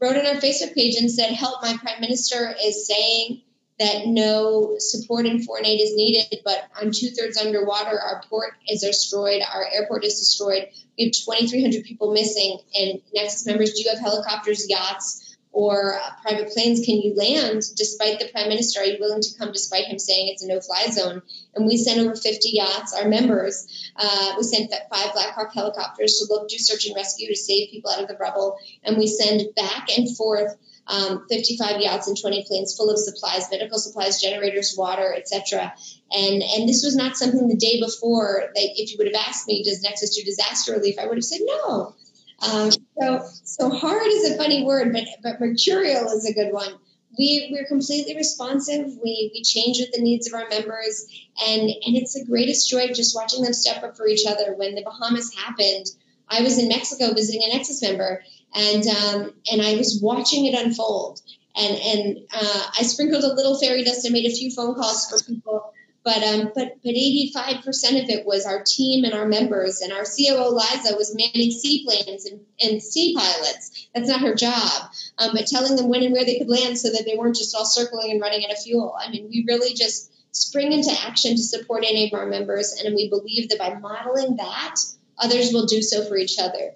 wrote 0.00 0.16
on 0.16 0.26
our 0.26 0.40
Facebook 0.40 0.74
page 0.74 0.96
and 0.96 1.10
said, 1.10 1.32
"Help! 1.32 1.62
My 1.62 1.76
prime 1.76 2.00
minister 2.00 2.54
is 2.64 2.86
saying." 2.86 3.42
That 3.78 4.06
no 4.06 4.76
support 4.78 5.26
in 5.26 5.42
foreign 5.42 5.66
aid 5.66 5.80
is 5.80 5.94
needed, 5.94 6.40
but 6.44 6.68
I'm 6.74 6.90
two 6.90 7.10
thirds 7.10 7.38
underwater. 7.38 7.98
Our 7.98 8.22
port 8.28 8.54
is 8.68 8.80
destroyed. 8.80 9.42
Our 9.42 9.64
airport 9.72 10.04
is 10.04 10.18
destroyed. 10.18 10.68
We 10.98 11.04
have 11.04 11.12
2,300 11.12 11.84
people 11.84 12.12
missing. 12.12 12.58
And 12.74 13.00
Nexus 13.14 13.46
members, 13.46 13.74
do 13.74 13.82
you 13.82 13.90
have 13.90 14.00
helicopters, 14.00 14.68
yachts, 14.68 15.36
or 15.52 15.94
uh, 15.94 16.10
private 16.22 16.52
planes? 16.52 16.84
Can 16.84 16.96
you 16.96 17.14
land 17.14 17.62
despite 17.76 18.18
the 18.18 18.28
prime 18.28 18.48
minister? 18.48 18.80
Are 18.80 18.84
you 18.84 18.98
willing 18.98 19.22
to 19.22 19.38
come 19.38 19.52
despite 19.52 19.86
him 19.86 19.98
saying 19.98 20.28
it's 20.28 20.42
a 20.42 20.48
no 20.48 20.60
fly 20.60 20.86
zone? 20.90 21.22
And 21.54 21.66
we 21.66 21.76
sent 21.76 22.00
over 22.00 22.16
50 22.16 22.50
yachts, 22.52 22.92
our 22.94 23.08
members. 23.08 23.92
Uh, 23.94 24.34
we 24.36 24.42
sent 24.42 24.72
five 24.92 25.12
Black 25.12 25.34
Hawk 25.34 25.54
helicopters 25.54 26.18
to 26.18 26.32
look, 26.32 26.48
do 26.48 26.58
search 26.58 26.86
and 26.86 26.96
rescue 26.96 27.28
to 27.28 27.36
save 27.36 27.70
people 27.70 27.92
out 27.92 28.02
of 28.02 28.08
the 28.08 28.16
rubble. 28.16 28.58
And 28.82 28.96
we 28.96 29.06
send 29.06 29.54
back 29.54 29.88
and 29.96 30.16
forth 30.16 30.56
um, 30.88 31.26
55 31.28 31.80
yachts 31.80 32.08
and 32.08 32.18
20 32.18 32.44
planes 32.46 32.74
full 32.76 32.90
of 32.90 32.98
supplies, 32.98 33.50
medical 33.50 33.78
supplies, 33.78 34.20
generators, 34.20 34.74
water, 34.76 35.14
etc. 35.14 35.74
And 36.10 36.42
and 36.42 36.68
this 36.68 36.82
was 36.82 36.96
not 36.96 37.16
something 37.16 37.48
the 37.48 37.56
day 37.56 37.80
before 37.80 38.50
that 38.54 38.68
if 38.76 38.90
you 38.90 38.96
would 38.98 39.06
have 39.06 39.26
asked 39.28 39.46
me, 39.46 39.62
does 39.62 39.82
Nexus 39.82 40.16
do 40.16 40.24
disaster 40.24 40.72
relief? 40.72 40.96
I 40.98 41.06
would 41.06 41.18
have 41.18 41.24
said 41.24 41.40
no. 41.44 41.94
Um, 42.40 42.70
so 42.98 43.28
so 43.44 43.70
hard 43.70 44.06
is 44.06 44.30
a 44.30 44.36
funny 44.36 44.64
word, 44.64 44.92
but 44.92 45.04
but 45.22 45.40
mercurial 45.40 46.06
is 46.06 46.26
a 46.26 46.34
good 46.34 46.52
one. 46.52 46.74
We 47.18 47.50
we're 47.52 47.66
completely 47.66 48.16
responsive. 48.16 48.86
We 48.86 49.30
we 49.34 49.42
change 49.42 49.80
with 49.80 49.92
the 49.92 50.00
needs 50.00 50.26
of 50.26 50.34
our 50.34 50.48
members, 50.48 51.04
and 51.46 51.62
and 51.62 51.96
it's 51.96 52.14
the 52.14 52.24
greatest 52.24 52.70
joy 52.70 52.88
just 52.94 53.14
watching 53.14 53.42
them 53.42 53.52
step 53.52 53.82
up 53.82 53.96
for 53.96 54.06
each 54.06 54.26
other. 54.26 54.54
When 54.54 54.74
the 54.74 54.82
Bahamas 54.82 55.34
happened, 55.34 55.86
I 56.28 56.42
was 56.42 56.58
in 56.58 56.68
Mexico 56.68 57.12
visiting 57.12 57.42
a 57.42 57.54
Nexus 57.54 57.82
member, 57.82 58.22
and 58.54 58.86
um, 58.86 59.32
and 59.50 59.62
I 59.62 59.76
was 59.76 60.00
watching 60.02 60.46
it 60.46 60.54
unfold. 60.54 61.20
And 61.56 61.76
and 61.76 62.18
uh, 62.32 62.62
I 62.78 62.82
sprinkled 62.82 63.24
a 63.24 63.34
little 63.34 63.58
fairy 63.58 63.84
dust 63.84 64.04
and 64.04 64.12
made 64.12 64.26
a 64.26 64.34
few 64.34 64.50
phone 64.50 64.74
calls 64.74 65.08
for 65.08 65.22
people. 65.24 65.72
But 66.04 66.22
um, 66.22 66.52
but 66.54 66.76
but 66.82 66.94
85% 66.94 68.02
of 68.02 68.08
it 68.08 68.24
was 68.24 68.46
our 68.46 68.62
team 68.64 69.04
and 69.04 69.12
our 69.12 69.26
members, 69.26 69.80
and 69.80 69.92
our 69.92 70.04
COO 70.04 70.54
Liza 70.54 70.96
was 70.96 71.14
manning 71.14 71.50
seaplanes 71.50 72.24
and, 72.24 72.40
and 72.62 72.82
sea 72.82 73.14
pilots. 73.14 73.88
That's 73.94 74.08
not 74.08 74.20
her 74.20 74.34
job, 74.34 74.90
um, 75.18 75.32
but 75.34 75.46
telling 75.48 75.76
them 75.76 75.88
when 75.88 76.02
and 76.04 76.12
where 76.12 76.24
they 76.24 76.38
could 76.38 76.48
land 76.48 76.78
so 76.78 76.90
that 76.90 77.04
they 77.04 77.16
weren't 77.16 77.36
just 77.36 77.54
all 77.54 77.66
circling 77.66 78.12
and 78.12 78.20
running 78.20 78.44
out 78.44 78.52
of 78.52 78.62
fuel. 78.62 78.96
I 78.98 79.10
mean, 79.10 79.28
we 79.28 79.44
really 79.46 79.74
just 79.74 80.12
spring 80.30 80.72
into 80.72 80.96
action 81.04 81.32
to 81.32 81.42
support 81.42 81.84
any 81.84 82.06
of 82.06 82.18
our 82.18 82.26
members, 82.26 82.80
and 82.82 82.94
we 82.94 83.10
believe 83.10 83.48
that 83.50 83.58
by 83.58 83.74
modeling 83.74 84.36
that, 84.36 84.76
others 85.18 85.52
will 85.52 85.66
do 85.66 85.82
so 85.82 86.08
for 86.08 86.16
each 86.16 86.38
other. 86.38 86.74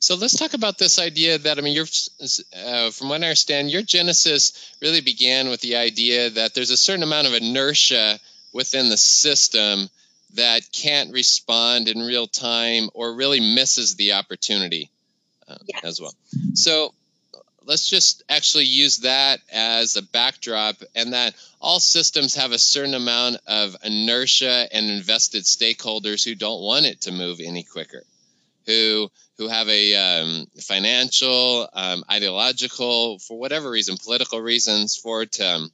So 0.00 0.14
let's 0.14 0.36
talk 0.36 0.54
about 0.54 0.78
this 0.78 0.98
idea 0.98 1.38
that 1.38 1.58
I 1.58 1.62
mean, 1.62 1.74
your 1.74 1.86
uh, 2.54 2.90
from 2.90 3.08
what 3.08 3.22
I 3.22 3.26
understand, 3.26 3.70
your 3.70 3.82
genesis 3.82 4.74
really 4.80 5.00
began 5.00 5.48
with 5.48 5.60
the 5.60 5.76
idea 5.76 6.30
that 6.30 6.54
there's 6.54 6.70
a 6.70 6.76
certain 6.76 7.02
amount 7.02 7.26
of 7.26 7.34
inertia 7.34 8.18
within 8.52 8.88
the 8.88 8.96
system 8.96 9.88
that 10.34 10.62
can't 10.72 11.12
respond 11.12 11.88
in 11.88 11.98
real 12.00 12.26
time 12.26 12.88
or 12.94 13.14
really 13.14 13.40
misses 13.40 13.94
the 13.94 14.12
opportunity 14.12 14.90
uh, 15.48 15.56
yes. 15.66 15.84
as 15.84 16.00
well. 16.00 16.14
So 16.54 16.92
let's 17.64 17.88
just 17.88 18.22
actually 18.28 18.64
use 18.64 18.98
that 18.98 19.40
as 19.52 19.96
a 19.96 20.02
backdrop 20.02 20.76
and 20.94 21.12
that 21.12 21.34
all 21.60 21.80
systems 21.80 22.34
have 22.34 22.52
a 22.52 22.58
certain 22.58 22.94
amount 22.94 23.38
of 23.46 23.76
inertia 23.84 24.68
and 24.72 24.90
invested 24.90 25.44
stakeholders 25.44 26.24
who 26.24 26.34
don't 26.34 26.62
want 26.62 26.86
it 26.86 27.02
to 27.02 27.12
move 27.12 27.40
any 27.40 27.62
quicker 27.62 28.02
who 28.66 29.10
who 29.38 29.48
have 29.48 29.68
a 29.68 29.94
um, 29.94 30.46
financial, 30.60 31.68
um, 31.72 32.04
ideological, 32.10 33.18
for 33.18 33.38
whatever 33.38 33.70
reason, 33.70 33.96
political 34.02 34.40
reasons 34.40 34.96
for 34.96 35.26
to 35.26 35.46
um, 35.46 35.70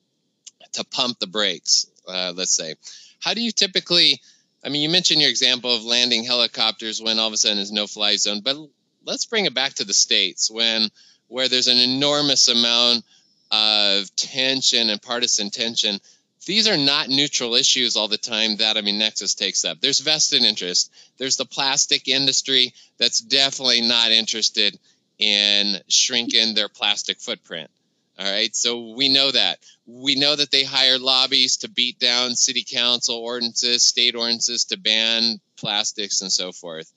to 0.72 0.84
pump 0.84 1.18
the 1.18 1.26
brakes. 1.26 1.86
Uh, 2.06 2.32
let's 2.34 2.54
say, 2.54 2.74
how 3.20 3.34
do 3.34 3.40
you 3.40 3.52
typically? 3.52 4.20
I 4.64 4.68
mean, 4.68 4.82
you 4.82 4.88
mentioned 4.88 5.20
your 5.20 5.30
example 5.30 5.74
of 5.74 5.84
landing 5.84 6.24
helicopters 6.24 7.02
when 7.02 7.18
all 7.18 7.26
of 7.26 7.32
a 7.32 7.36
sudden 7.36 7.58
there's 7.58 7.72
no 7.72 7.86
fly 7.86 8.16
zone, 8.16 8.42
but 8.44 8.56
let's 9.04 9.26
bring 9.26 9.46
it 9.46 9.54
back 9.54 9.74
to 9.74 9.84
the 9.84 9.92
states 9.92 10.50
when 10.50 10.88
where 11.28 11.48
there's 11.48 11.68
an 11.68 11.78
enormous 11.78 12.48
amount 12.48 13.04
of 13.50 14.14
tension 14.16 14.90
and 14.90 15.02
partisan 15.02 15.50
tension 15.50 15.98
these 16.46 16.68
are 16.68 16.76
not 16.76 17.08
neutral 17.08 17.54
issues 17.54 17.96
all 17.96 18.08
the 18.08 18.18
time 18.18 18.56
that 18.56 18.76
I 18.76 18.80
mean 18.80 18.98
Nexus 18.98 19.34
takes 19.34 19.64
up. 19.64 19.80
There's 19.80 20.00
vested 20.00 20.42
interest. 20.42 20.92
There's 21.18 21.36
the 21.36 21.44
plastic 21.44 22.08
industry 22.08 22.74
that's 22.98 23.20
definitely 23.20 23.82
not 23.82 24.10
interested 24.10 24.78
in 25.18 25.76
shrinking 25.88 26.54
their 26.54 26.68
plastic 26.68 27.20
footprint. 27.20 27.70
All 28.18 28.30
right, 28.30 28.54
so 28.54 28.92
we 28.94 29.08
know 29.08 29.30
that. 29.30 29.58
We 29.86 30.16
know 30.16 30.36
that 30.36 30.50
they 30.50 30.64
hire 30.64 30.98
lobbies 30.98 31.58
to 31.58 31.70
beat 31.70 31.98
down 31.98 32.36
city 32.36 32.64
council 32.68 33.16
ordinances, 33.16 33.84
state 33.84 34.14
ordinances 34.14 34.66
to 34.66 34.78
ban 34.78 35.40
plastics 35.56 36.20
and 36.20 36.30
so 36.30 36.52
forth. 36.52 36.92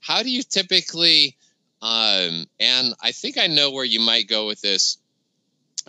How 0.00 0.22
do 0.22 0.30
you 0.30 0.42
typically, 0.42 1.36
um, 1.80 2.46
and 2.60 2.94
I 3.02 3.12
think 3.12 3.38
I 3.38 3.48
know 3.48 3.70
where 3.72 3.84
you 3.84 4.00
might 4.00 4.28
go 4.28 4.46
with 4.46 4.60
this, 4.60 4.98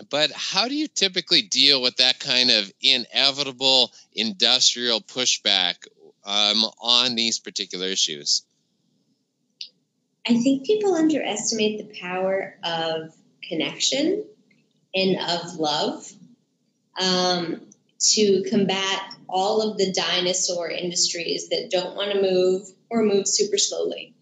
but 0.09 0.31
how 0.31 0.67
do 0.67 0.75
you 0.75 0.87
typically 0.87 1.41
deal 1.41 1.81
with 1.81 1.97
that 1.97 2.19
kind 2.19 2.49
of 2.49 2.71
inevitable 2.81 3.91
industrial 4.13 5.01
pushback 5.01 5.75
um, 6.25 6.65
on 6.81 7.15
these 7.15 7.39
particular 7.39 7.87
issues? 7.87 8.43
I 10.27 10.35
think 10.41 10.65
people 10.65 10.95
underestimate 10.95 11.77
the 11.79 11.99
power 11.99 12.57
of 12.63 13.13
connection 13.47 14.25
and 14.95 15.17
of 15.19 15.55
love 15.55 16.09
um, 16.99 17.61
to 17.99 18.43
combat 18.49 19.15
all 19.27 19.61
of 19.61 19.77
the 19.77 19.91
dinosaur 19.91 20.69
industries 20.69 21.49
that 21.49 21.69
don't 21.69 21.95
want 21.95 22.11
to 22.11 22.21
move 22.21 22.67
or 22.89 23.03
move 23.03 23.27
super 23.27 23.57
slowly. 23.57 24.13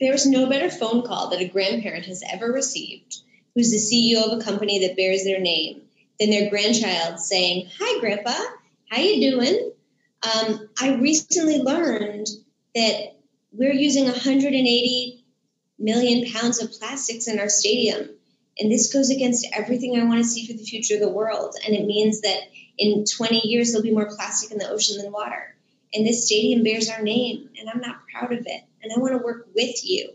There's 0.00 0.26
no 0.26 0.48
better 0.48 0.70
phone 0.70 1.02
call 1.02 1.30
that 1.30 1.40
a 1.40 1.48
grandparent 1.48 2.06
has 2.06 2.22
ever 2.32 2.50
received 2.50 3.18
who's 3.54 3.70
the 3.70 3.78
CEO 3.78 4.24
of 4.24 4.38
a 4.38 4.44
company 4.44 4.86
that 4.86 4.96
bears 4.96 5.24
their 5.24 5.40
name, 5.40 5.82
than 6.18 6.30
their 6.30 6.50
grandchild 6.50 7.20
saying, 7.20 7.68
"Hi, 7.78 8.00
Grandpa, 8.00 8.34
how 8.88 9.00
you 9.00 9.30
doing?" 9.30 9.72
Um, 10.22 10.68
I 10.80 10.94
recently 10.94 11.58
learned 11.58 12.26
that 12.74 13.16
we're 13.52 13.74
using 13.74 14.04
180 14.04 15.24
million 15.78 16.32
pounds 16.32 16.62
of 16.62 16.72
plastics 16.72 17.28
in 17.28 17.38
our 17.38 17.48
stadium, 17.48 18.10
and 18.58 18.70
this 18.70 18.92
goes 18.92 19.10
against 19.10 19.46
everything 19.52 19.98
I 19.98 20.04
want 20.04 20.22
to 20.22 20.28
see 20.28 20.46
for 20.46 20.52
the 20.52 20.64
future 20.64 20.94
of 20.94 21.00
the 21.00 21.08
world. 21.08 21.54
And 21.64 21.74
it 21.74 21.86
means 21.86 22.22
that 22.22 22.38
in 22.78 23.04
20 23.04 23.46
years 23.46 23.70
there'll 23.70 23.82
be 23.82 23.92
more 23.92 24.14
plastic 24.14 24.50
in 24.50 24.58
the 24.58 24.68
ocean 24.68 25.00
than 25.00 25.12
water. 25.12 25.54
And 25.92 26.06
this 26.06 26.26
stadium 26.26 26.64
bears 26.64 26.88
our 26.88 27.02
name, 27.02 27.50
and 27.58 27.68
I'm 27.68 27.80
not 27.80 28.02
proud 28.10 28.32
of 28.32 28.46
it. 28.46 28.62
And 28.82 28.92
I 28.92 28.98
want 28.98 29.12
to 29.12 29.24
work 29.24 29.48
with 29.54 29.84
you 29.84 30.10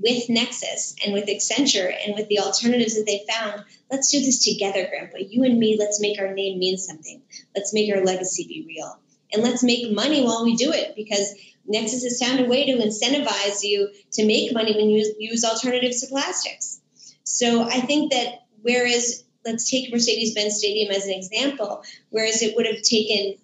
with 0.00 0.28
Nexus 0.28 0.94
and 1.04 1.12
with 1.12 1.26
Accenture 1.26 1.92
and 2.04 2.14
with 2.14 2.28
the 2.28 2.40
alternatives 2.40 2.96
that 2.96 3.06
they 3.06 3.24
found, 3.28 3.64
let's 3.90 4.10
do 4.10 4.20
this 4.20 4.44
together, 4.44 4.86
Grandpa. 4.88 5.18
You 5.18 5.42
and 5.44 5.58
me, 5.58 5.76
let's 5.78 6.00
make 6.00 6.20
our 6.20 6.32
name 6.32 6.58
mean 6.58 6.78
something. 6.78 7.22
Let's 7.54 7.74
make 7.74 7.92
our 7.94 8.04
legacy 8.04 8.46
be 8.46 8.64
real. 8.66 8.98
And 9.32 9.42
let's 9.42 9.62
make 9.62 9.92
money 9.92 10.22
while 10.22 10.44
we 10.44 10.56
do 10.56 10.72
it 10.72 10.94
because 10.96 11.34
Nexus 11.66 12.04
has 12.04 12.18
found 12.18 12.40
a 12.40 12.48
way 12.48 12.66
to 12.66 12.78
incentivize 12.78 13.62
you 13.62 13.90
to 14.12 14.26
make 14.26 14.54
money 14.54 14.74
when 14.74 14.88
you 14.88 15.14
use 15.18 15.44
alternatives 15.44 16.00
to 16.00 16.06
plastics. 16.06 16.80
So 17.24 17.62
I 17.62 17.80
think 17.80 18.12
that 18.12 18.46
whereas, 18.62 19.24
let's 19.44 19.70
take 19.70 19.92
Mercedes 19.92 20.34
Benz 20.34 20.56
Stadium 20.56 20.90
as 20.90 21.04
an 21.04 21.12
example, 21.12 21.82
whereas 22.10 22.42
it 22.42 22.56
would 22.56 22.66
have 22.66 22.82
taken 22.82 23.34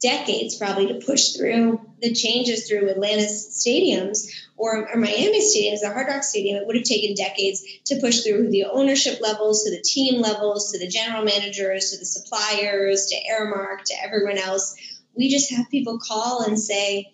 decades 0.00 0.56
probably 0.56 0.88
to 0.88 1.06
push 1.06 1.32
through 1.32 1.80
the 2.00 2.12
changes 2.12 2.68
through 2.68 2.90
Atlanta's 2.90 3.64
stadiums 3.66 4.26
or, 4.56 4.88
or 4.92 4.96
Miami 4.96 5.40
stadiums, 5.40 5.80
the 5.80 5.90
Hard 5.92 6.08
Rock 6.08 6.22
Stadium, 6.22 6.56
it 6.56 6.66
would 6.66 6.76
have 6.76 6.84
taken 6.84 7.14
decades 7.14 7.62
to 7.86 8.00
push 8.00 8.22
through 8.22 8.50
the 8.50 8.64
ownership 8.64 9.20
levels 9.20 9.64
to 9.64 9.70
the 9.70 9.82
team 9.82 10.20
levels 10.20 10.72
to 10.72 10.78
the 10.78 10.88
general 10.88 11.24
managers 11.24 11.90
to 11.90 11.98
the 11.98 12.04
suppliers 12.04 13.06
to 13.06 13.16
Aramark, 13.32 13.84
to 13.84 13.94
everyone 14.04 14.38
else. 14.38 14.76
We 15.16 15.30
just 15.30 15.52
have 15.52 15.70
people 15.70 15.98
call 15.98 16.42
and 16.42 16.58
say, 16.58 17.12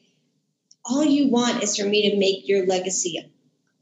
all 0.84 1.04
you 1.04 1.28
want 1.28 1.62
is 1.62 1.76
for 1.76 1.84
me 1.84 2.10
to 2.10 2.16
make 2.16 2.48
your 2.48 2.66
legacy 2.66 3.30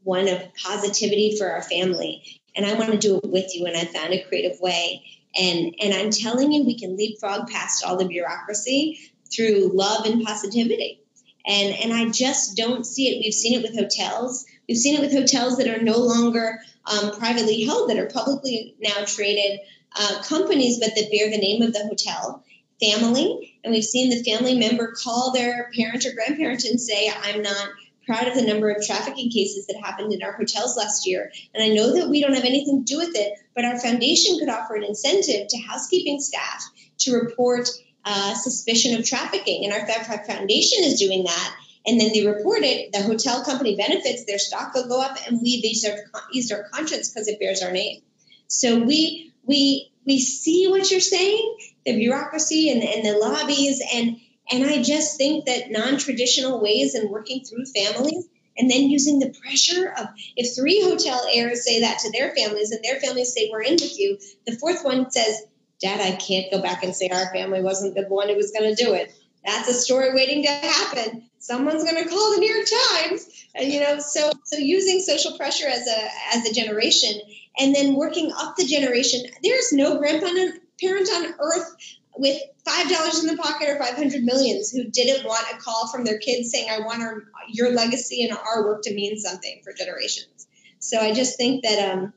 one 0.03 0.27
of 0.27 0.41
positivity 0.55 1.35
for 1.37 1.49
our 1.49 1.61
family. 1.61 2.41
And 2.55 2.65
I 2.65 2.73
want 2.73 2.91
to 2.91 2.97
do 2.97 3.17
it 3.17 3.29
with 3.29 3.55
you. 3.55 3.65
And 3.65 3.75
I 3.75 3.85
found 3.85 4.13
a 4.13 4.23
creative 4.23 4.59
way. 4.59 5.03
And, 5.39 5.75
and 5.81 5.93
I'm 5.93 6.11
telling 6.11 6.51
you, 6.51 6.65
we 6.65 6.77
can 6.77 6.97
leapfrog 6.97 7.47
past 7.49 7.85
all 7.85 7.97
the 7.97 8.07
bureaucracy 8.07 8.99
through 9.31 9.71
love 9.73 10.05
and 10.05 10.25
positivity. 10.25 11.01
And, 11.45 11.73
and 11.75 11.93
I 11.93 12.09
just 12.09 12.57
don't 12.57 12.85
see 12.85 13.07
it. 13.07 13.21
We've 13.23 13.33
seen 13.33 13.57
it 13.57 13.63
with 13.63 13.79
hotels. 13.79 14.45
We've 14.67 14.77
seen 14.77 14.95
it 14.95 15.01
with 15.01 15.13
hotels 15.13 15.57
that 15.57 15.67
are 15.67 15.81
no 15.81 15.97
longer 15.97 16.59
um, 16.85 17.17
privately 17.17 17.63
held, 17.63 17.89
that 17.89 17.97
are 17.97 18.07
publicly 18.07 18.75
now 18.79 19.05
traded 19.05 19.61
uh, 19.95 20.21
companies, 20.23 20.79
but 20.79 20.91
that 20.95 21.11
bear 21.11 21.29
the 21.29 21.37
name 21.37 21.61
of 21.61 21.73
the 21.73 21.87
hotel 21.87 22.43
family. 22.81 23.57
And 23.63 23.73
we've 23.73 23.83
seen 23.83 24.09
the 24.09 24.23
family 24.23 24.57
member 24.57 24.93
call 24.93 25.31
their 25.31 25.71
parent 25.75 26.05
or 26.05 26.13
grandparent 26.13 26.65
and 26.65 26.79
say, 26.79 27.11
I'm 27.23 27.41
not 27.41 27.69
proud 28.09 28.27
of 28.27 28.33
the 28.33 28.41
number 28.41 28.71
of 28.71 28.83
trafficking 28.83 29.29
cases 29.29 29.67
that 29.67 29.79
happened 29.85 30.11
in 30.11 30.23
our 30.23 30.31
hotels 30.31 30.75
last 30.75 31.05
year. 31.05 31.31
And 31.53 31.63
I 31.63 31.67
know 31.75 31.93
that 31.93 32.09
we 32.09 32.21
don't 32.21 32.33
have 32.33 32.43
anything 32.43 32.83
to 32.83 32.93
do 32.93 32.97
with 32.97 33.15
it, 33.15 33.37
but 33.53 33.65
our 33.65 33.79
foundation 33.79 34.39
could 34.39 34.49
offer 34.49 34.73
an 34.73 34.83
incentive 34.83 35.47
to 35.47 35.57
housekeeping 35.59 36.19
staff 36.19 36.63
to 37.01 37.13
report 37.13 37.69
uh, 38.05 38.33
suspicion 38.33 38.97
of 38.97 39.05
trafficking. 39.05 39.63
And 39.63 39.73
our 39.73 39.85
foundation 40.25 40.83
is 40.83 40.99
doing 40.99 41.25
that. 41.25 41.55
And 41.85 42.01
then 42.01 42.11
they 42.11 42.25
report 42.25 42.63
it, 42.63 42.91
the 42.93 43.03
hotel 43.03 43.43
company 43.43 43.77
benefits, 43.77 44.25
their 44.25 44.39
stock 44.39 44.73
will 44.73 44.87
go 44.87 44.99
up, 44.99 45.17
and 45.27 45.39
we 45.39 45.61
are 45.87 46.23
eased 46.33 46.51
our 46.51 46.63
conscience 46.73 47.09
because 47.09 47.27
it 47.27 47.39
bears 47.39 47.61
our 47.61 47.71
name. 47.71 48.01
So 48.47 48.79
we 48.79 49.31
we 49.45 49.91
we 50.05 50.19
see 50.19 50.67
what 50.67 50.89
you're 50.89 50.99
saying, 50.99 51.57
the 51.85 51.95
bureaucracy 51.95 52.71
and, 52.71 52.83
and 52.83 53.05
the 53.05 53.17
lobbies, 53.17 53.81
and 53.93 54.17
and 54.51 54.63
I 54.63 54.81
just 54.81 55.17
think 55.17 55.45
that 55.45 55.69
non-traditional 55.69 56.61
ways 56.61 56.95
and 56.95 57.09
working 57.09 57.43
through 57.43 57.65
families 57.65 58.27
and 58.57 58.69
then 58.69 58.89
using 58.89 59.19
the 59.19 59.33
pressure 59.41 59.93
of 59.97 60.07
if 60.35 60.55
three 60.55 60.81
hotel 60.81 61.25
heirs 61.33 61.65
say 61.65 61.81
that 61.81 61.99
to 61.99 62.11
their 62.11 62.35
families 62.35 62.71
and 62.71 62.83
their 62.83 62.99
families 62.99 63.33
say 63.33 63.49
we're 63.51 63.61
in 63.61 63.73
with 63.73 63.97
you, 63.97 64.17
the 64.45 64.57
fourth 64.57 64.83
one 64.83 65.09
says, 65.11 65.43
Dad, 65.81 66.01
I 66.01 66.17
can't 66.17 66.51
go 66.51 66.61
back 66.61 66.83
and 66.83 66.93
say 66.93 67.09
our 67.09 67.31
family 67.33 67.61
wasn't 67.61 67.95
the 67.95 68.03
one 68.03 68.27
who 68.27 68.35
was 68.35 68.51
going 68.51 68.75
to 68.75 68.83
do 68.83 68.93
it. 68.93 69.13
That's 69.45 69.69
a 69.69 69.73
story 69.73 70.13
waiting 70.13 70.43
to 70.43 70.49
happen. 70.49 71.29
Someone's 71.39 71.85
going 71.85 72.03
to 72.03 72.09
call 72.09 72.33
the 72.33 72.39
New 72.39 72.53
York 72.53 72.67
Times, 72.67 73.45
and, 73.55 73.71
you 73.71 73.79
know. 73.79 73.99
So, 73.99 74.29
so 74.43 74.57
using 74.57 74.99
social 74.99 75.37
pressure 75.37 75.67
as 75.67 75.87
a 75.87 76.37
as 76.37 76.45
a 76.45 76.53
generation, 76.53 77.21
and 77.57 77.73
then 77.73 77.95
working 77.95 78.33
up 78.37 78.57
the 78.57 78.65
generation. 78.65 79.21
There's 79.41 79.71
no 79.71 79.97
grandparent 79.97 81.09
on 81.09 81.33
earth 81.39 81.75
with 82.17 82.41
five 82.69 82.89
dollars 82.89 83.23
in 83.23 83.27
the 83.27 83.41
pocket 83.41 83.69
or 83.69 83.79
500 83.79 84.23
millions 84.23 84.71
who 84.71 84.83
didn't 84.89 85.25
want 85.25 85.45
a 85.53 85.57
call 85.57 85.87
from 85.87 86.03
their 86.03 86.19
kids 86.19 86.51
saying 86.51 86.69
i 86.69 86.79
want 86.79 87.01
our, 87.01 87.23
your 87.49 87.71
legacy 87.71 88.23
and 88.23 88.37
our 88.37 88.63
work 88.65 88.81
to 88.83 88.93
mean 88.93 89.17
something 89.17 89.61
for 89.63 89.73
generations 89.73 90.47
so 90.79 90.99
i 90.99 91.13
just 91.13 91.37
think 91.37 91.63
that 91.63 91.91
um, 91.91 92.13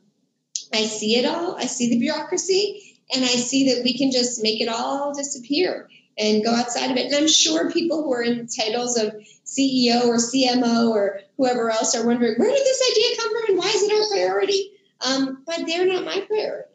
i 0.73 0.83
see 0.83 1.15
it 1.15 1.25
all 1.25 1.55
i 1.57 1.65
see 1.65 1.89
the 1.89 1.99
bureaucracy 1.99 2.93
and 3.13 3.23
I 3.23 3.27
see 3.27 3.73
that 3.73 3.83
we 3.83 3.97
can 3.97 4.11
just 4.11 4.41
make 4.41 4.61
it 4.61 4.67
all 4.67 5.13
disappear 5.13 5.89
and 6.17 6.43
go 6.43 6.53
outside 6.53 6.91
of 6.91 6.97
it. 6.97 7.07
And 7.07 7.15
I'm 7.15 7.27
sure 7.27 7.71
people 7.71 8.03
who 8.03 8.13
are 8.13 8.23
in 8.23 8.47
titles 8.47 8.97
of 8.97 9.13
CEO 9.45 10.05
or 10.05 10.17
CMO 10.17 10.89
or 10.89 11.19
whoever 11.37 11.69
else 11.69 11.95
are 11.95 12.05
wondering 12.05 12.35
where 12.37 12.49
did 12.51 12.65
this 12.65 12.91
idea 12.91 13.17
come 13.17 13.31
from 13.31 13.49
and 13.49 13.57
why 13.57 13.69
is 13.69 13.83
it 13.83 13.91
our 13.91 14.09
priority? 14.09 14.71
Um, 15.01 15.43
but 15.45 15.65
they're 15.67 15.85
not 15.85 16.05
my 16.05 16.21
priority. 16.27 16.69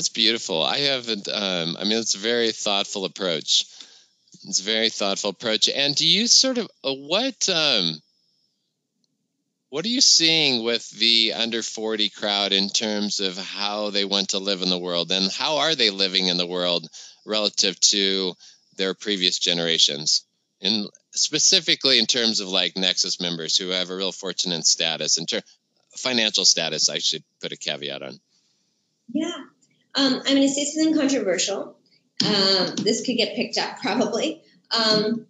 That's 0.00 0.08
beautiful. 0.08 0.62
I 0.62 0.78
haven't. 0.78 1.28
Um, 1.28 1.76
I 1.78 1.84
mean, 1.84 1.98
it's 1.98 2.14
a 2.14 2.18
very 2.18 2.52
thoughtful 2.52 3.04
approach. 3.04 3.66
It's 4.44 4.60
a 4.60 4.62
very 4.62 4.88
thoughtful 4.88 5.28
approach. 5.28 5.68
And 5.68 5.94
do 5.94 6.08
you 6.08 6.26
sort 6.26 6.56
of 6.56 6.70
uh, 6.82 6.94
what? 6.94 7.46
Um, 7.50 8.00
what 9.68 9.84
are 9.84 9.88
you 9.88 10.00
seeing 10.00 10.64
with 10.64 10.88
the 10.92 11.34
under 11.34 11.62
40 11.62 12.08
crowd 12.08 12.54
in 12.54 12.70
terms 12.70 13.20
of 13.20 13.36
how 13.36 13.90
they 13.90 14.06
want 14.06 14.30
to 14.30 14.38
live 14.38 14.62
in 14.62 14.70
the 14.70 14.78
world 14.78 15.12
and 15.12 15.30
how 15.30 15.58
are 15.58 15.74
they 15.74 15.90
living 15.90 16.28
in 16.28 16.38
the 16.38 16.46
world 16.46 16.88
relative 17.26 17.78
to 17.80 18.32
their 18.78 18.94
previous 18.94 19.38
generations? 19.38 20.24
And 20.62 20.88
specifically 21.12 21.98
in 21.98 22.06
terms 22.06 22.40
of 22.40 22.48
like 22.48 22.74
Nexus 22.74 23.20
members 23.20 23.54
who 23.58 23.68
have 23.68 23.90
a 23.90 23.96
real 23.96 24.12
fortunate 24.12 24.64
status 24.64 25.18
in 25.18 25.26
ter- 25.26 25.42
financial 25.94 26.46
status, 26.46 26.88
I 26.88 27.00
should 27.00 27.22
put 27.42 27.52
a 27.52 27.58
caveat 27.58 28.00
on. 28.00 28.18
Yeah. 29.12 29.36
Um, 29.94 30.14
I'm 30.14 30.22
going 30.22 30.42
to 30.42 30.48
say 30.48 30.64
something 30.64 30.94
controversial. 30.94 31.76
Um, 32.24 32.74
this 32.76 33.04
could 33.04 33.16
get 33.16 33.34
picked 33.34 33.58
up 33.58 33.78
probably. 33.80 34.42
Um, 34.70 35.26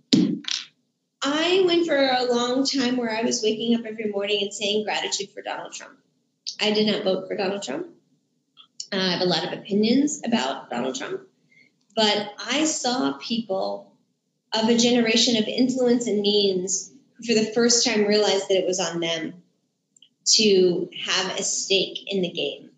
I 1.23 1.62
went 1.66 1.87
for 1.87 1.96
a 1.96 2.25
long 2.25 2.64
time 2.66 2.96
where 2.96 3.11
I 3.11 3.23
was 3.23 3.42
waking 3.42 3.75
up 3.75 3.85
every 3.85 4.11
morning 4.11 4.42
and 4.42 4.53
saying 4.53 4.85
gratitude 4.85 5.31
for 5.33 5.42
Donald 5.42 5.73
Trump. 5.73 5.99
I 6.61 6.73
did 6.73 6.87
not 6.87 7.05
vote 7.05 7.29
for 7.29 7.37
Donald 7.37 7.62
Trump. 7.62 7.87
Uh, 8.92 8.96
I 8.96 9.12
have 9.12 9.20
a 9.20 9.27
lot 9.27 9.44
of 9.44 9.59
opinions 9.59 10.20
about 10.25 10.70
Donald 10.70 10.96
Trump, 10.96 11.20
but 11.94 12.33
I 12.38 12.64
saw 12.64 13.12
people 13.18 13.94
of 14.53 14.68
a 14.68 14.77
generation 14.77 15.37
of 15.37 15.44
influence 15.44 16.07
and 16.07 16.20
means 16.20 16.90
who, 17.18 17.25
for 17.25 17.35
the 17.35 17.53
first 17.53 17.87
time, 17.87 18.07
realized 18.07 18.49
that 18.49 18.59
it 18.59 18.66
was 18.66 18.81
on 18.81 19.01
them 19.01 19.35
to 20.25 20.88
have 21.05 21.38
a 21.38 21.42
stake 21.42 22.05
in 22.09 22.23
the 22.23 22.31
game. 22.31 22.69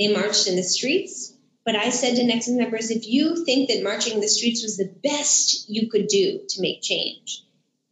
They 0.00 0.08
marched 0.08 0.46
in 0.46 0.56
the 0.56 0.62
streets, 0.62 1.34
but 1.62 1.76
I 1.76 1.90
said 1.90 2.16
to 2.16 2.24
Nexus 2.24 2.54
members 2.54 2.90
if 2.90 3.06
you 3.06 3.44
think 3.44 3.68
that 3.68 3.82
marching 3.82 4.14
in 4.14 4.20
the 4.20 4.28
streets 4.28 4.62
was 4.62 4.78
the 4.78 4.90
best 5.02 5.68
you 5.68 5.90
could 5.90 6.06
do 6.06 6.40
to 6.48 6.62
make 6.62 6.80
change, 6.80 7.44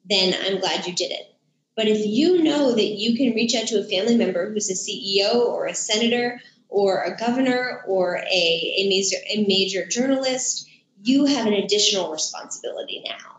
then 0.09 0.35
I'm 0.43 0.59
glad 0.59 0.87
you 0.87 0.95
did 0.95 1.11
it. 1.11 1.35
But 1.77 1.87
if 1.87 2.07
you 2.07 2.43
know 2.43 2.73
that 2.73 2.83
you 2.83 3.15
can 3.15 3.35
reach 3.35 3.55
out 3.55 3.69
to 3.69 3.79
a 3.79 3.85
family 3.85 4.17
member 4.17 4.51
who's 4.51 4.71
a 4.71 4.73
CEO 4.73 5.35
or 5.35 5.67
a 5.67 5.75
senator 5.75 6.41
or 6.71 7.03
a 7.03 7.15
governor 7.15 7.85
or 7.87 8.17
a, 8.17 8.25
a, 8.25 8.89
major, 8.89 9.17
a 9.29 9.45
major 9.47 9.87
journalist, 9.87 10.67
you 11.03 11.27
have 11.27 11.47
an 11.47 11.53
additional 11.53 12.11
responsibility 12.11 13.05
now. 13.07 13.37